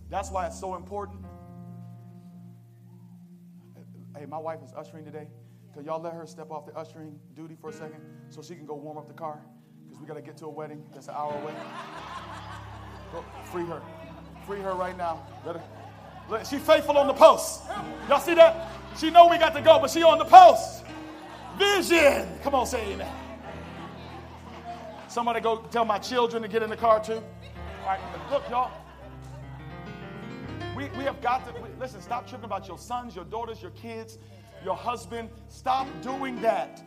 That's 0.09 0.29
why 0.29 0.49
it's 0.49 0.59
so 0.59 0.75
important. 0.75 1.25
Hey, 4.19 4.27
my 4.27 4.39
wife 4.39 4.59
is 4.65 4.73
ushering 4.77 5.05
today. 5.05 5.29
Could 5.73 5.87
y'all 5.87 6.03
let 6.03 6.15
her 6.15 6.27
step 6.27 6.51
off 6.51 6.67
the 6.67 6.77
ushering 6.77 7.17
duty 7.37 7.57
for 7.61 7.71
a 7.71 7.73
second 7.73 8.01
so 8.29 8.43
she 8.43 8.57
can 8.57 8.67
go 8.67 8.75
warm 8.75 8.99
up 8.99 9.07
the 9.07 9.15
car? 9.15 9.39
Because 9.85 10.01
we 10.01 10.09
got 10.09 10.15
to 10.15 10.21
get 10.21 10.37
to 10.39 10.47
a 10.47 10.51
wedding 10.51 10.83
that's 10.93 11.07
an 11.07 11.15
hour 11.17 11.33
away. 11.41 11.55
Go, 13.13 13.25
free 13.45 13.65
her. 13.67 13.81
Free 14.49 14.59
her 14.63 14.75
right 14.75 14.99
now. 14.99 15.25
Let 15.47 15.57
her. 15.57 15.63
Let, 16.29 16.45
she 16.45 16.59
faithful 16.59 16.99
on 16.99 17.07
the 17.07 17.15
post. 17.15 17.63
Y'all 18.09 18.19
see 18.19 18.35
that? 18.35 18.69
She 18.99 19.11
know 19.11 19.29
we 19.29 19.39
got 19.39 19.55
to 19.55 19.63
go, 19.63 19.79
but 19.79 19.91
she 19.91 20.03
on 20.03 20.19
the 20.19 20.25
post. 20.25 20.85
Vision. 21.57 22.27
Come 22.43 22.57
on, 22.57 22.67
say 22.67 22.95
amen. 22.95 23.13
Somebody 25.07 25.41
go 25.41 25.59
tell 25.71 25.85
my 25.85 25.99
children 25.99 26.43
to 26.43 26.49
get 26.49 26.65
in 26.65 26.71
the 26.71 26.77
car 26.77 26.99
too. 26.99 27.23
All 27.83 27.87
right, 27.87 28.01
look, 28.33 28.43
y'all. 28.51 28.73
We, 30.81 30.89
we 30.97 31.05
have 31.05 31.21
got 31.21 31.45
to, 31.45 31.61
we, 31.61 31.69
listen, 31.79 32.01
stop 32.01 32.27
tripping 32.27 32.47
about 32.47 32.67
your 32.67 32.79
sons, 32.79 33.15
your 33.15 33.27
daughters, 33.27 33.61
your 33.61 33.73
kids, 33.73 34.17
your 34.65 34.75
husband. 34.75 35.29
Stop 35.49 35.87
doing 36.01 36.41
that 36.41 36.83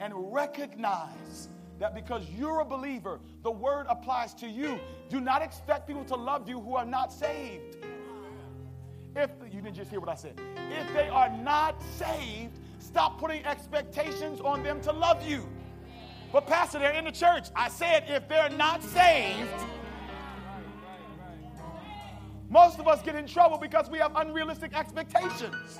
and 0.00 0.12
recognize 0.34 1.48
that 1.78 1.94
because 1.94 2.28
you're 2.36 2.58
a 2.58 2.64
believer, 2.64 3.20
the 3.44 3.50
word 3.50 3.86
applies 3.88 4.34
to 4.34 4.48
you. 4.48 4.80
Do 5.08 5.20
not 5.20 5.42
expect 5.42 5.86
people 5.86 6.04
to 6.06 6.16
love 6.16 6.48
you 6.48 6.60
who 6.60 6.74
are 6.74 6.84
not 6.84 7.12
saved. 7.12 7.76
If 9.14 9.30
you 9.52 9.60
didn't 9.60 9.76
just 9.76 9.90
hear 9.90 10.00
what 10.00 10.08
I 10.08 10.16
said, 10.16 10.40
if 10.76 10.92
they 10.92 11.08
are 11.08 11.30
not 11.30 11.80
saved, 11.98 12.58
stop 12.80 13.20
putting 13.20 13.46
expectations 13.46 14.40
on 14.40 14.64
them 14.64 14.80
to 14.80 14.92
love 14.92 15.24
you. 15.24 15.48
But, 16.32 16.48
Pastor, 16.48 16.80
they're 16.80 16.94
in 16.94 17.04
the 17.04 17.12
church. 17.12 17.46
I 17.54 17.68
said, 17.68 18.06
if 18.08 18.28
they're 18.28 18.50
not 18.50 18.82
saved, 18.82 19.48
most 22.48 22.78
of 22.78 22.86
us 22.86 23.02
get 23.02 23.14
in 23.14 23.26
trouble 23.26 23.58
because 23.58 23.90
we 23.90 23.98
have 23.98 24.12
unrealistic 24.16 24.76
expectations. 24.76 25.78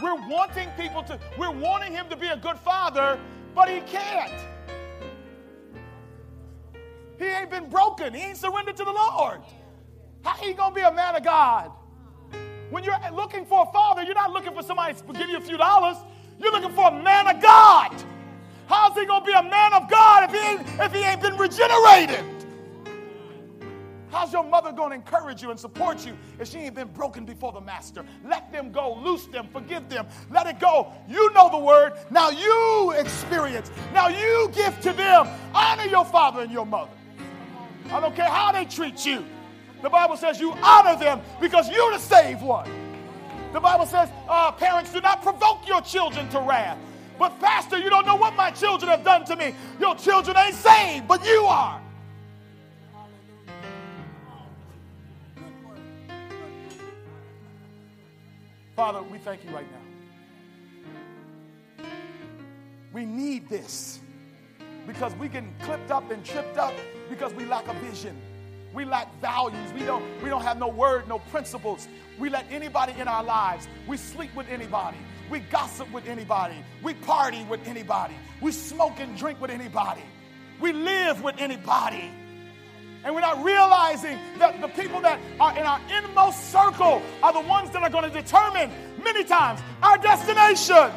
We're 0.00 0.28
wanting 0.28 0.68
people 0.78 1.02
to, 1.04 1.18
we're 1.38 1.50
wanting 1.50 1.92
him 1.92 2.08
to 2.10 2.16
be 2.16 2.28
a 2.28 2.36
good 2.36 2.58
father, 2.58 3.18
but 3.54 3.68
he 3.68 3.80
can't. 3.80 4.32
He 7.18 7.26
ain't 7.26 7.50
been 7.50 7.68
broken. 7.68 8.14
He 8.14 8.20
ain't 8.20 8.36
surrendered 8.36 8.76
to 8.76 8.84
the 8.84 8.92
Lord. 8.92 9.42
How 10.24 10.34
he 10.34 10.52
gonna 10.52 10.74
be 10.74 10.80
a 10.80 10.92
man 10.92 11.16
of 11.16 11.22
God? 11.22 11.70
When 12.70 12.82
you're 12.84 12.96
looking 13.12 13.44
for 13.44 13.66
a 13.68 13.72
father, 13.72 14.02
you're 14.02 14.14
not 14.14 14.32
looking 14.32 14.54
for 14.54 14.62
somebody 14.62 14.94
to 14.94 15.12
give 15.12 15.28
you 15.28 15.36
a 15.36 15.40
few 15.40 15.56
dollars. 15.56 15.96
You're 16.40 16.52
looking 16.52 16.72
for 16.72 16.88
a 16.88 17.02
man 17.02 17.28
of 17.28 17.42
God. 17.42 17.94
How's 18.66 18.96
he 18.96 19.04
gonna 19.04 19.24
be 19.24 19.32
a 19.32 19.42
man 19.42 19.74
of 19.74 19.88
God 19.90 20.24
if 20.24 20.40
he 20.40 20.48
ain't, 20.48 20.80
if 20.80 20.92
he 20.92 21.00
ain't 21.00 21.20
been 21.20 21.36
regenerated? 21.36 22.31
How's 24.12 24.30
your 24.30 24.44
mother 24.44 24.72
going 24.72 24.90
to 24.90 24.94
encourage 24.94 25.42
you 25.42 25.50
and 25.50 25.58
support 25.58 26.04
you 26.06 26.14
if 26.38 26.48
she 26.48 26.58
ain't 26.58 26.74
been 26.74 26.88
broken 26.88 27.24
before 27.24 27.50
the 27.50 27.62
master? 27.62 28.04
Let 28.26 28.52
them 28.52 28.70
go, 28.70 28.94
loose 29.02 29.24
them, 29.24 29.48
forgive 29.50 29.88
them, 29.88 30.06
let 30.30 30.46
it 30.46 30.60
go. 30.60 30.92
You 31.08 31.32
know 31.32 31.48
the 31.50 31.58
word. 31.58 31.94
Now 32.10 32.28
you 32.28 32.94
experience. 32.98 33.70
Now 33.94 34.08
you 34.08 34.50
give 34.54 34.78
to 34.82 34.92
them. 34.92 35.28
Honor 35.54 35.86
your 35.86 36.04
father 36.04 36.42
and 36.42 36.52
your 36.52 36.66
mother. 36.66 36.92
I 37.90 38.00
don't 38.00 38.14
care 38.14 38.28
how 38.28 38.52
they 38.52 38.66
treat 38.66 39.06
you. 39.06 39.24
The 39.80 39.88
Bible 39.88 40.18
says 40.18 40.38
you 40.38 40.52
honor 40.62 40.98
them 40.98 41.22
because 41.40 41.70
you're 41.70 41.92
the 41.92 41.98
saved 41.98 42.42
one. 42.42 42.70
The 43.54 43.60
Bible 43.60 43.86
says 43.86 44.10
uh, 44.28 44.52
parents 44.52 44.92
do 44.92 45.00
not 45.00 45.22
provoke 45.22 45.66
your 45.66 45.80
children 45.80 46.28
to 46.28 46.40
wrath. 46.40 46.78
But, 47.18 47.40
Pastor, 47.40 47.78
you 47.78 47.90
don't 47.90 48.06
know 48.06 48.16
what 48.16 48.34
my 48.36 48.50
children 48.50 48.90
have 48.90 49.04
done 49.04 49.24
to 49.26 49.36
me. 49.36 49.54
Your 49.80 49.94
children 49.94 50.36
ain't 50.36 50.54
saved, 50.54 51.08
but 51.08 51.24
you 51.24 51.44
are. 51.44 51.81
Father, 58.82 59.00
we 59.00 59.18
thank 59.18 59.44
you 59.44 59.50
right 59.50 59.68
now. 61.78 61.84
We 62.92 63.04
need 63.04 63.48
this 63.48 64.00
because 64.88 65.14
we 65.14 65.28
get 65.28 65.44
clipped 65.60 65.92
up 65.92 66.10
and 66.10 66.24
tripped 66.24 66.58
up 66.58 66.74
because 67.08 67.32
we 67.32 67.44
lack 67.44 67.68
a 67.68 67.74
vision. 67.74 68.20
We 68.74 68.84
lack 68.84 69.06
values. 69.20 69.72
We 69.72 69.84
don't, 69.84 70.02
we 70.20 70.28
don't 70.28 70.42
have 70.42 70.58
no 70.58 70.66
word, 70.66 71.06
no 71.06 71.20
principles. 71.20 71.86
We 72.18 72.28
let 72.28 72.44
anybody 72.50 72.92
in 72.98 73.06
our 73.06 73.22
lives. 73.22 73.68
We 73.86 73.96
sleep 73.96 74.34
with 74.34 74.48
anybody. 74.48 74.98
We 75.30 75.38
gossip 75.38 75.88
with 75.92 76.08
anybody. 76.08 76.56
We 76.82 76.94
party 76.94 77.44
with 77.44 77.64
anybody. 77.68 78.16
We 78.40 78.50
smoke 78.50 78.98
and 78.98 79.16
drink 79.16 79.40
with 79.40 79.52
anybody. 79.52 80.02
We 80.60 80.72
live 80.72 81.22
with 81.22 81.36
anybody. 81.38 82.10
And 83.04 83.14
we're 83.14 83.20
not 83.20 83.42
realizing 83.42 84.18
that 84.38 84.60
the 84.60 84.68
people 84.68 85.00
that 85.00 85.18
are 85.40 85.56
in 85.56 85.64
our 85.64 85.80
inmost 85.98 86.52
circle 86.52 87.02
are 87.22 87.32
the 87.32 87.40
ones 87.40 87.70
that 87.70 87.82
are 87.82 87.90
going 87.90 88.04
to 88.04 88.10
determine 88.10 88.70
many 89.02 89.24
times 89.24 89.60
our 89.82 89.98
destination. 89.98 90.90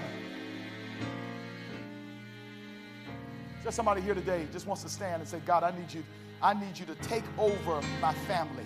Just 3.63 3.75
somebody 3.75 4.01
here 4.01 4.13
today 4.13 4.47
just 4.51 4.67
wants 4.67 4.83
to 4.83 4.89
stand 4.89 5.21
and 5.21 5.27
say, 5.27 5.41
God, 5.45 5.63
I 5.63 5.75
need 5.75 5.91
you, 5.91 6.03
I 6.41 6.53
need 6.53 6.77
you 6.77 6.85
to 6.85 6.95
take 6.95 7.23
over 7.39 7.81
my 7.99 8.13
family. 8.27 8.65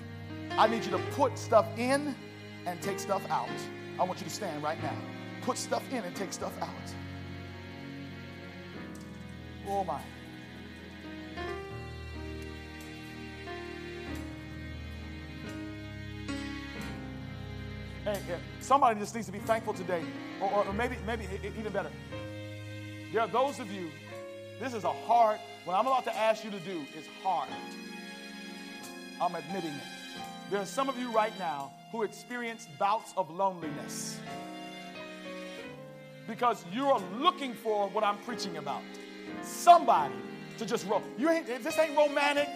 I 0.58 0.68
need 0.68 0.84
you 0.84 0.92
to 0.92 1.00
put 1.14 1.38
stuff 1.40 1.66
in 1.78 2.14
and 2.66 2.82
take 2.82 3.00
stuff 3.00 3.24
out. 3.30 3.48
I 3.98 4.04
want 4.04 4.20
you 4.20 4.26
to 4.26 4.34
stand 4.34 4.62
right 4.62 4.82
now. 4.84 4.96
Put 5.44 5.58
stuff 5.58 5.84
in 5.92 6.04
and 6.04 6.14
take 6.16 6.34
stuff 6.34 6.54
out. 6.62 6.70
Oh 9.68 9.86
my. 9.86 10.02
Somebody 18.62 19.00
just 19.00 19.14
needs 19.16 19.28
to 19.28 19.34
be 19.34 19.40
thankful 19.40 19.74
today, 19.74 20.04
or, 20.42 20.66
or, 20.66 20.74
maybe, 20.74 20.96
maybe 21.06 21.28
even 21.44 21.72
better. 21.72 21.92
There 23.12 23.22
are 23.22 23.28
those 23.28 23.60
of 23.60 23.72
you. 23.72 23.90
This 24.60 24.74
is 24.74 24.84
a 24.84 24.92
hard. 24.92 25.40
What 25.66 25.76
I'm 25.76 25.88
about 25.88 26.04
to 26.06 26.16
ask 26.16 26.44
you 26.44 26.52
to 26.52 26.60
do 26.60 26.82
is 26.98 27.06
hard. 27.24 27.50
I'm 29.22 29.36
admitting 29.36 29.72
it. 29.72 29.84
There 30.50 30.60
are 30.60 30.66
some 30.66 30.90
of 30.90 30.98
you 30.98 31.12
right 31.12 31.38
now 31.40 31.72
who 31.92 32.04
experience 32.04 32.68
bouts 32.78 33.14
of 33.18 33.30
loneliness 33.30 34.20
because 36.28 36.64
you're 36.72 37.02
looking 37.18 37.54
for 37.54 37.90
what 37.90 38.04
I'm 38.04 38.18
preaching 38.20 38.58
about. 38.58 38.82
Somebody 39.42 40.14
to 40.58 40.66
just 40.66 40.88
roll. 40.88 41.02
You 41.18 41.30
ain't. 41.30 41.48
This 41.48 41.78
ain't 41.80 41.98
romantic. 41.98 42.48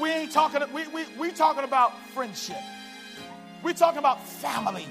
We 0.00 0.10
ain't 0.10 0.32
talking. 0.32 0.62
We 0.72 0.86
we 0.88 1.04
we 1.18 1.32
talking 1.32 1.64
about 1.64 1.92
friendship. 2.08 2.56
We're 3.62 3.74
talking 3.74 3.98
about 3.98 4.26
family. 4.26 4.86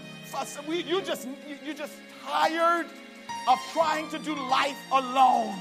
You 0.67 1.01
just 1.01 1.27
you 1.65 1.73
just 1.73 1.93
tired 2.25 2.85
of 3.47 3.59
trying 3.73 4.09
to 4.09 4.19
do 4.19 4.33
life 4.35 4.77
alone. 4.91 5.59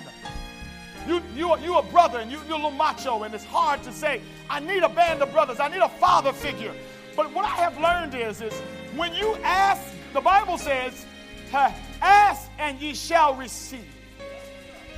You 1.09 1.23
you 1.35 1.59
you 1.59 1.79
a 1.79 1.83
brother 1.83 2.21
and 2.21 2.31
you, 2.31 2.39
you're 2.47 2.53
a 2.53 2.57
little 2.57 2.71
macho 2.71 3.25
and 3.25 3.35
it's 3.35 3.45
hard 3.45 3.83
to 3.83 3.93
say 3.93 4.21
I 4.49 4.61
need 4.61 4.83
a 4.83 4.89
band 4.89 5.23
of 5.23 5.33
brothers. 5.33 5.59
I 5.61 5.69
need 5.69 5.81
a 5.81 5.89
father 5.89 6.33
figure. 6.33 6.75
But 7.17 7.33
what 7.33 7.45
I 7.45 7.57
have 7.57 7.79
learned 7.79 8.15
is, 8.15 8.41
is 8.41 8.53
when 8.97 9.15
you 9.15 9.35
ask, 9.43 9.83
the 10.13 10.21
Bible 10.21 10.59
says, 10.59 11.05
ask 11.53 12.51
and 12.59 12.81
ye 12.81 12.95
shall 12.95 13.35
receive. 13.35 13.85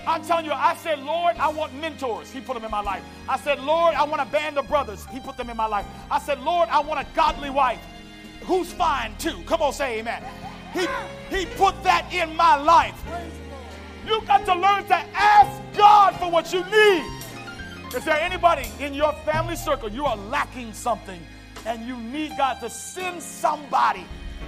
I'm 0.07 0.25
telling 0.25 0.45
you, 0.45 0.53
I 0.53 0.75
said, 0.77 0.99
Lord, 1.01 1.37
I 1.37 1.49
want 1.49 1.75
mentors. 1.75 2.31
He 2.31 2.41
put 2.41 2.55
them 2.55 2.65
in 2.65 2.71
my 2.71 2.81
life. 2.81 3.03
I 3.29 3.39
said, 3.39 3.61
Lord, 3.61 3.95
I 3.95 4.05
want 4.05 4.21
a 4.21 4.27
band 4.27 4.59
of 4.59 4.67
brothers. 4.69 5.07
He 5.13 5.21
put 5.21 5.37
them 5.37 5.49
in 5.49 5.57
my 5.57 5.67
life. 5.67 5.87
I 6.11 6.19
said, 6.19 6.41
Lord, 6.41 6.69
I 6.71 6.81
want 6.81 7.01
a 7.01 7.07
godly 7.15 7.51
wife 7.51 7.81
who's 8.45 8.73
fine 8.73 9.17
too. 9.19 9.43
Come 9.47 9.63
on, 9.63 9.73
say 9.73 10.01
amen. 10.01 10.23
He, 10.73 10.87
he 11.31 11.47
put 11.47 11.83
that 11.83 12.13
in 12.13 12.35
my 12.37 12.57
life. 12.57 13.01
You 14.07 14.21
got 14.23 14.45
to 14.47 14.55
learn 14.55 14.85
to 14.85 14.97
ask 15.15 15.61
God 15.77 16.17
for 16.17 16.31
what 16.31 16.53
you 16.53 16.65
need. 16.65 17.23
Is 17.95 18.05
there 18.05 18.19
anybody 18.19 18.69
in 18.81 18.95
your 18.95 19.13
family 19.25 19.55
circle 19.55 19.91
you 19.91 20.07
are 20.07 20.17
lacking 20.17 20.73
something 20.73 21.21
and 21.67 21.87
you 21.87 21.97
need 21.97 22.33
God 22.39 22.61
to 22.61 22.71
send 22.71 23.23
somebody? 23.23 24.07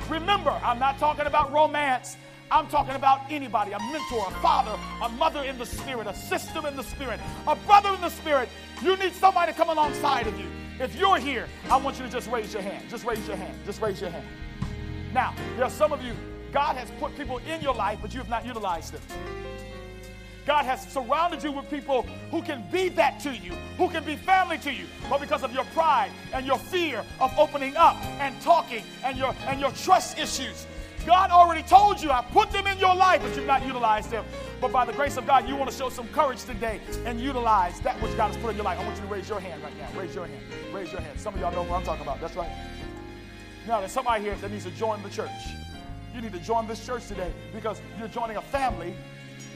Remember, 0.09 0.51
I'm 0.51 0.79
not 0.79 0.99
talking 0.99 1.27
about 1.27 1.53
romance. 1.53 2.17
I'm 2.51 2.69
talking 2.69 2.95
about 2.95 3.21
anybody 3.31 3.73
a 3.73 3.79
mentor, 3.79 4.27
a 4.29 4.31
father, 4.41 4.79
a 5.03 5.09
mother 5.11 5.43
in 5.45 5.59
the 5.59 5.67
spirit, 5.67 6.07
a 6.07 6.15
sister 6.15 6.67
in 6.67 6.77
the 6.77 6.83
spirit, 6.83 7.21
a 7.47 7.57
brother 7.57 7.95
in 7.95 8.01
the 8.01 8.11
spirit. 8.11 8.49
You 8.83 8.97
need 8.97 9.13
somebody 9.15 9.53
to 9.53 9.59
come 9.59 9.71
alongside 9.71 10.27
of 10.27 10.39
you. 10.39 10.47
If 10.81 10.97
you're 10.97 11.19
here, 11.19 11.47
I 11.71 11.77
want 11.77 11.99
you 11.99 12.05
to 12.05 12.11
just 12.11 12.31
raise 12.31 12.53
your 12.53 12.63
hand. 12.63 12.91
Just 12.91 13.05
raise 13.05 13.27
your 13.29 13.37
hand. 13.37 13.57
Just 13.65 13.81
raise 13.81 14.01
your 14.01 14.11
hand. 14.11 14.27
Now, 15.13 15.35
there 15.55 15.65
are 15.65 15.71
some 15.71 15.93
of 15.93 16.03
you, 16.03 16.15
God 16.53 16.77
has 16.77 16.91
put 16.99 17.17
people 17.17 17.39
in 17.39 17.61
your 17.61 17.75
life, 17.75 18.01
but 18.03 18.13
you 18.13 18.19
have 18.19 18.29
not 18.29 18.45
utilized 18.45 18.93
them. 18.93 19.03
God 20.47 20.65
has 20.65 20.87
surrounded 20.93 21.43
you 21.43 21.53
with 21.53 21.71
people 21.71 22.03
who 22.31 22.43
can 22.43 22.65
be 22.71 22.89
that 22.91 23.19
to 23.21 23.35
you, 23.35 23.53
who 23.79 23.89
can 23.89 24.05
be 24.05 24.17
family 24.17 24.59
to 24.59 24.73
you. 24.73 24.85
But 25.09 25.21
because 25.21 25.43
of 25.43 25.53
your 25.55 25.65
pride 25.67 26.11
and 26.35 26.45
your 26.45 26.59
fear 26.59 27.05
of 27.21 27.33
opening 27.39 27.77
up 27.77 27.97
and 28.21 28.39
talking 28.43 28.85
and 29.03 29.17
your 29.17 29.35
and 29.47 29.59
your 29.59 29.71
trust 29.71 30.19
issues, 30.19 30.67
God 31.07 31.31
already 31.31 31.63
told 31.63 32.03
you, 32.03 32.11
I 32.11 32.23
put 32.23 32.51
them 32.51 32.67
in 32.67 32.79
your 32.79 32.95
life, 32.95 33.21
but 33.23 33.37
you've 33.37 33.47
not 33.47 33.65
utilized 33.67 34.11
them. 34.11 34.25
But 34.61 34.73
by 34.73 34.85
the 34.85 34.93
grace 34.93 35.17
of 35.17 35.27
God, 35.27 35.49
you 35.49 35.57
want 35.57 35.71
to 35.71 35.77
show 35.77 35.89
some 35.89 36.09
courage 36.09 36.43
today 36.45 36.81
and 37.05 37.21
utilize 37.21 37.81
that 37.81 38.01
which 38.01 38.17
God 38.17 38.33
has 38.33 38.37
put 38.39 38.51
in 38.51 38.57
your 38.57 38.65
life. 38.65 38.79
I 38.79 38.85
want 38.85 38.97
you 38.97 39.03
to 39.03 39.09
raise 39.09 39.29
your 39.29 39.41
hand 39.41 39.63
right 39.63 39.77
now. 39.79 39.89
Raise 39.99 40.15
your 40.15 40.27
hand. 40.27 40.43
Raise 40.73 40.91
your 40.93 41.01
hand. 41.01 41.19
Some 41.21 41.35
of 41.35 41.41
y'all 41.41 41.53
know 41.53 41.63
what 41.63 41.81
I'm 41.81 41.85
talking 41.85 42.03
about. 42.03 42.21
That's 42.21 42.37
right. 42.37 42.51
Now, 43.67 43.81
there's 43.81 43.93
somebody 43.93 44.25
here 44.25 44.35
that 44.37 44.51
needs 44.51 44.65
to 44.65 44.71
join 44.73 45.03
the 45.03 45.11
church. 45.11 45.31
You 46.15 46.21
need 46.21 46.33
to 46.33 46.39
join 46.39 46.67
this 46.67 46.85
church 46.85 47.07
today 47.09 47.33
because 47.53 47.81
you're 47.99 48.09
joining 48.09 48.37
a 48.37 48.43
family 48.43 48.95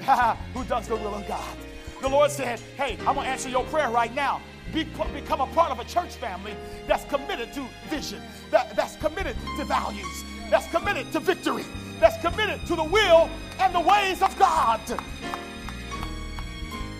who 0.55 0.64
does 0.64 0.88
the 0.88 0.96
will 0.96 1.14
of 1.14 1.26
God. 1.28 1.57
The 2.01 2.09
Lord 2.09 2.30
said, 2.30 2.61
Hey, 2.76 2.96
I'm 3.01 3.14
going 3.14 3.26
to 3.26 3.30
answer 3.30 3.49
your 3.49 3.64
prayer 3.64 3.90
right 3.90 4.14
now. 4.14 4.40
Be, 4.72 4.84
become 4.84 5.40
a 5.40 5.46
part 5.49 5.70
of 5.70 5.78
a 5.80 5.84
church 5.84 6.14
family 6.16 6.55
that's 6.86 7.05
committed 7.05 7.53
to 7.55 7.66
vision, 7.88 8.20
that, 8.51 8.76
that's 8.76 8.96
committed 8.96 9.36
to 9.57 9.64
values, 9.64 10.24
that's 10.51 10.66
committed 10.68 11.11
to 11.12 11.20
victory, 11.20 11.64
that's 12.01 12.20
committed 12.22 12.64
to 12.66 12.76
the 12.76 12.84
will 12.84 13.28
and 13.61 13.74
the 13.74 13.80
ways 13.80 14.22
of 14.22 14.36
God. 14.38 14.80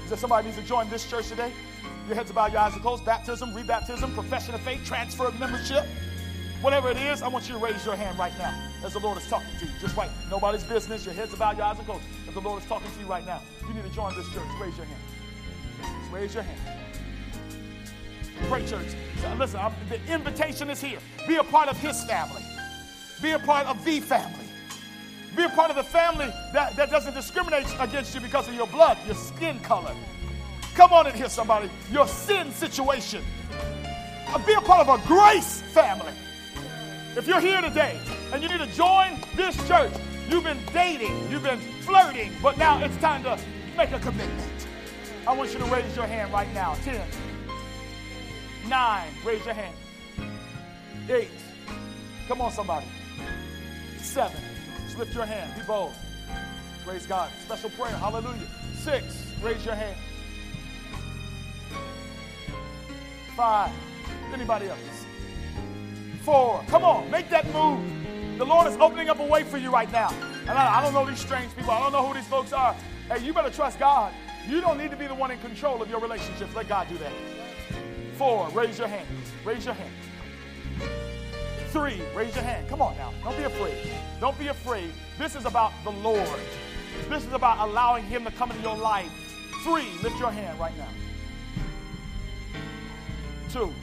Is 0.05 0.11
there 0.11 0.19
somebody 0.19 0.47
needs 0.47 0.59
to 0.59 0.65
join 0.65 0.89
this 0.89 1.09
church 1.09 1.29
today? 1.29 1.53
Your 2.07 2.17
heads 2.17 2.31
about 2.31 2.53
your 2.53 2.61
eyes 2.61 2.75
are 2.75 2.81
closed. 2.81 3.05
Baptism, 3.05 3.51
rebaptism, 3.53 4.15
profession 4.15 4.55
of 4.55 4.61
faith, 4.63 4.85
transfer 4.85 5.27
of 5.27 5.39
membership. 5.39 5.85
Whatever 6.63 6.91
it 6.91 6.97
is, 6.97 7.23
I 7.23 7.29
want 7.29 7.47
you 7.47 7.55
to 7.55 7.61
raise 7.61 7.85
your 7.85 7.95
hand 7.95 8.19
right 8.19 8.37
now 8.39 8.71
as 8.85 8.95
the 8.95 8.99
Lord 8.99 9.19
is 9.19 9.27
talking 9.29 9.49
to 9.61 9.67
you. 9.67 9.73
Just 9.81 9.97
right. 9.97 10.11
Nobody's 10.31 10.65
business. 10.65 11.05
Your 11.05 11.15
heads 11.15 11.35
about 11.35 11.57
your 11.57 11.67
eyes 11.67 11.79
are 11.79 11.85
closed. 11.85 12.03
If 12.27 12.35
the 12.35 12.41
Lord 12.41 12.63
is 12.63 12.69
talking 12.69 12.91
to 12.91 13.01
you 13.01 13.07
right 13.07 13.25
now, 13.25 13.43
you 13.67 13.75
need 13.75 13.85
to 13.85 13.91
join 13.91 14.17
this 14.17 14.27
church. 14.31 14.49
Raise 14.61 14.77
your 14.77 14.87
hand. 14.87 15.01
Just 16.01 16.13
raise 16.13 16.35
your 16.35 16.43
hand. 16.43 16.79
Pray, 18.49 18.67
church. 18.67 18.95
Listen, 19.37 19.61
I'm, 19.61 19.73
the 19.89 20.01
invitation 20.13 20.71
is 20.71 20.81
here. 20.81 20.99
Be 21.27 21.37
a 21.37 21.45
part 21.45 21.69
of 21.69 21.79
His 21.79 22.03
family. 22.05 22.43
Be 23.21 23.33
a 23.33 23.39
part 23.39 23.67
of 23.67 23.85
the 23.85 24.01
family. 24.01 24.47
Be 25.37 25.43
a 25.43 25.49
part 25.49 25.71
of 25.71 25.77
the 25.77 25.83
family 25.83 26.33
that, 26.53 26.77
that 26.77 26.91
doesn't 26.91 27.15
discriminate 27.15 27.67
against 27.81 28.15
you 28.15 28.21
because 28.21 28.49
of 28.49 28.55
your 28.55 28.69
blood, 28.69 28.97
your 29.07 29.17
skin 29.17 29.59
color. 29.61 29.95
Come 30.75 30.93
on 30.93 31.09
in 31.09 31.15
here, 31.15 31.29
somebody. 31.29 31.69
Your 31.91 32.07
sin 32.07 32.53
situation. 32.53 33.25
Uh, 34.29 34.39
be 34.47 34.53
a 34.53 34.61
part 34.61 34.87
of 34.87 35.01
a 35.01 35.07
grace 35.07 35.63
family. 35.73 36.13
If 37.17 37.27
you're 37.27 37.41
here 37.41 37.61
today 37.61 38.01
and 38.33 38.43
you 38.43 38.49
need 38.49 38.61
to 38.61 38.73
join 38.75 39.19
this 39.35 39.57
church, 39.67 39.93
you've 40.29 40.45
been 40.45 40.61
dating, 40.73 41.29
you've 41.31 41.43
been 41.43 41.61
flirting, 41.81 42.33
but 42.41 42.57
now 42.57 42.83
it's 42.85 42.97
time 42.99 43.25
to 43.25 43.39
make 43.77 43.91
a 43.91 43.99
commitment. 43.99 44.67
I 45.27 45.33
want 45.35 45.53
you 45.53 45.59
to 45.59 45.65
raise 45.65 45.97
your 45.97 46.07
hand 46.07 46.33
right 46.33 46.53
now. 46.55 46.77
10, 46.85 47.05
9, 48.69 49.09
raise 49.25 49.45
your 49.45 49.55
hand. 49.55 49.75
8, 51.09 51.29
come 52.29 52.41
on, 52.41 52.53
somebody 52.53 52.87
seven. 54.09 54.41
Just 54.85 54.99
lift 54.99 55.15
your 55.15 55.27
hand. 55.27 55.55
Be 55.55 55.63
bold. 55.67 55.93
Praise 56.85 57.07
God. 57.07 57.31
Special 57.45 57.71
prayer. 57.71 57.97
Hallelujah. 57.97 58.49
Six. 58.79 59.33
Raise 59.43 59.65
your 59.65 59.75
hand. 59.75 59.97
Five. 63.37 63.71
Anybody 64.33 64.67
else? 64.67 65.07
Four. 66.23 66.65
Come 66.69 66.85
on. 66.85 67.11
Make 67.11 67.29
that 67.31 67.45
move. 67.53 68.39
The 68.39 68.47
Lord 68.47 68.67
is 68.67 68.77
opening 68.79 69.11
up 69.11 69.21
a 69.21 69.27
way 69.27 69.43
for 69.43 69.59
you 69.59 69.71
right 69.71 69.91
now. 69.93 70.11
And 70.41 70.51
I, 70.51 70.79
I 70.79 70.83
don't 70.83 70.95
know 70.95 71.05
these 71.05 71.21
strange 71.21 71.55
people. 71.55 71.71
I 71.71 71.81
don't 71.81 71.93
know 71.93 72.07
who 72.07 72.15
these 72.15 72.27
folks 72.27 72.53
are. 72.53 72.75
Hey, 73.11 73.25
you 73.25 73.35
better 73.35 73.51
trust 73.51 73.79
God. 73.79 74.13
You 74.49 74.63
don't 74.63 74.79
need 74.79 74.91
to 74.91 74.97
be 74.97 75.07
the 75.07 75.15
one 75.15 75.31
in 75.31 75.39
control 75.41 75.83
of 75.83 75.91
your 75.91 76.01
relationships. 76.01 76.55
Let 76.55 76.69
God 76.69 76.89
do 76.89 76.97
that. 76.99 77.13
Four. 78.17 78.49
Raise 78.51 78.79
your 78.79 78.89
hand. 78.89 79.07
Raise 79.45 79.67
your 79.67 79.75
hand. 79.75 79.93
Three, 81.71 82.01
raise 82.15 82.35
your 82.35 82.45
hand. 82.45 82.67
Come 82.69 82.81
on 82.81 82.97
now. 82.97 83.13
Don't 83.23 83.37
be 83.37 83.43
afraid. 83.43 83.77
Don't 84.21 84.39
be 84.39 84.47
afraid. 84.47 84.91
This 85.19 85.37
is 85.37 85.45
about 85.45 85.73
the 85.85 85.91
Lord. 85.91 86.41
This 87.11 87.27
is 87.27 87.33
about 87.35 87.69
allowing 87.69 88.05
Him 88.05 88.25
to 88.25 88.31
come 88.31 88.51
into 88.51 88.63
your 88.63 88.77
life. 88.77 89.11
Three, 89.65 89.89
lift 90.03 90.19
your 90.19 90.31
hand 90.31 90.59
right 90.59 90.73
now. 90.79 90.89
Two. 93.51 93.75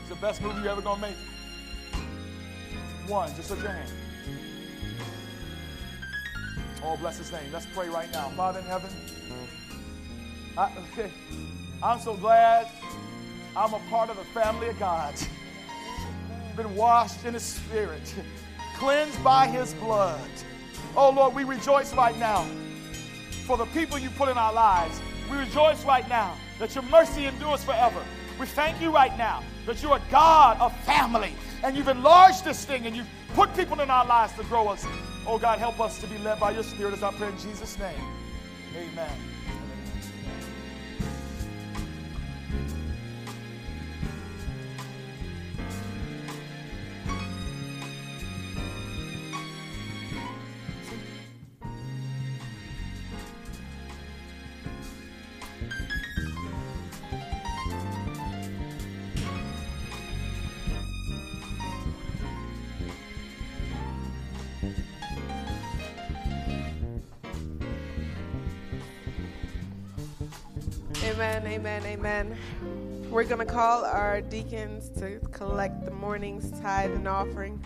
It's 0.00 0.08
the 0.08 0.16
best 0.16 0.42
movie 0.42 0.60
you're 0.60 0.72
ever 0.72 0.82
to 0.82 0.96
make. 0.96 1.16
One, 3.06 3.32
just 3.36 3.50
lift 3.50 3.62
your 3.62 3.70
hand. 3.70 3.92
Oh, 6.82 6.96
bless 6.96 7.18
His 7.18 7.30
name. 7.30 7.52
Let's 7.52 7.66
pray 7.66 7.88
right 7.88 8.10
now. 8.12 8.30
Father 8.30 8.58
in 8.58 8.64
heaven, 8.64 8.90
I, 10.58 10.72
okay. 10.92 11.12
I'm 11.82 11.98
so 11.98 12.14
glad 12.14 12.68
I'm 13.56 13.72
a 13.72 13.78
part 13.88 14.10
of 14.10 14.16
the 14.16 14.24
family 14.24 14.68
of 14.68 14.78
God. 14.78 15.14
Been 16.56 16.74
washed 16.76 17.24
in 17.24 17.34
His 17.34 17.42
Spirit, 17.42 18.14
cleansed 18.76 19.22
by 19.24 19.46
His 19.46 19.72
blood. 19.74 20.28
Oh 20.94 21.10
Lord, 21.10 21.34
we 21.34 21.44
rejoice 21.44 21.94
right 21.94 22.16
now 22.18 22.46
for 23.46 23.56
the 23.56 23.64
people 23.66 23.98
you 23.98 24.10
put 24.10 24.28
in 24.28 24.36
our 24.36 24.52
lives. 24.52 25.00
We 25.30 25.38
rejoice 25.38 25.84
right 25.84 26.06
now 26.08 26.36
that 26.58 26.74
your 26.74 26.84
mercy 26.84 27.24
endures 27.24 27.64
forever. 27.64 28.02
We 28.38 28.46
thank 28.46 28.80
you 28.82 28.92
right 28.92 29.16
now 29.16 29.42
that 29.66 29.82
you're 29.82 29.96
a 29.96 30.02
God 30.10 30.60
of 30.60 30.76
family 30.84 31.34
and 31.62 31.76
you've 31.76 31.88
enlarged 31.88 32.44
this 32.44 32.64
thing 32.64 32.86
and 32.86 32.94
you've 32.94 33.08
put 33.34 33.54
people 33.56 33.80
in 33.80 33.90
our 33.90 34.04
lives 34.04 34.34
to 34.34 34.44
grow 34.44 34.68
us. 34.68 34.86
Oh 35.26 35.38
God, 35.38 35.58
help 35.58 35.80
us 35.80 35.98
to 36.00 36.06
be 36.06 36.18
led 36.18 36.40
by 36.40 36.50
your 36.50 36.62
Spirit 36.62 36.92
as 36.92 37.02
I 37.02 37.12
pray 37.12 37.28
in 37.28 37.38
Jesus' 37.38 37.78
name. 37.78 38.00
Amen. 38.76 39.39
Amen, 71.40 71.52
amen, 71.52 71.86
amen. 71.86 73.10
We're 73.10 73.24
going 73.24 73.38
to 73.38 73.50
call 73.50 73.82
our 73.86 74.20
deacons 74.20 74.90
to 75.00 75.20
collect 75.32 75.86
the 75.86 75.90
morning's 75.90 76.50
tithe 76.60 76.92
and 76.92 77.08
offering. 77.08 77.58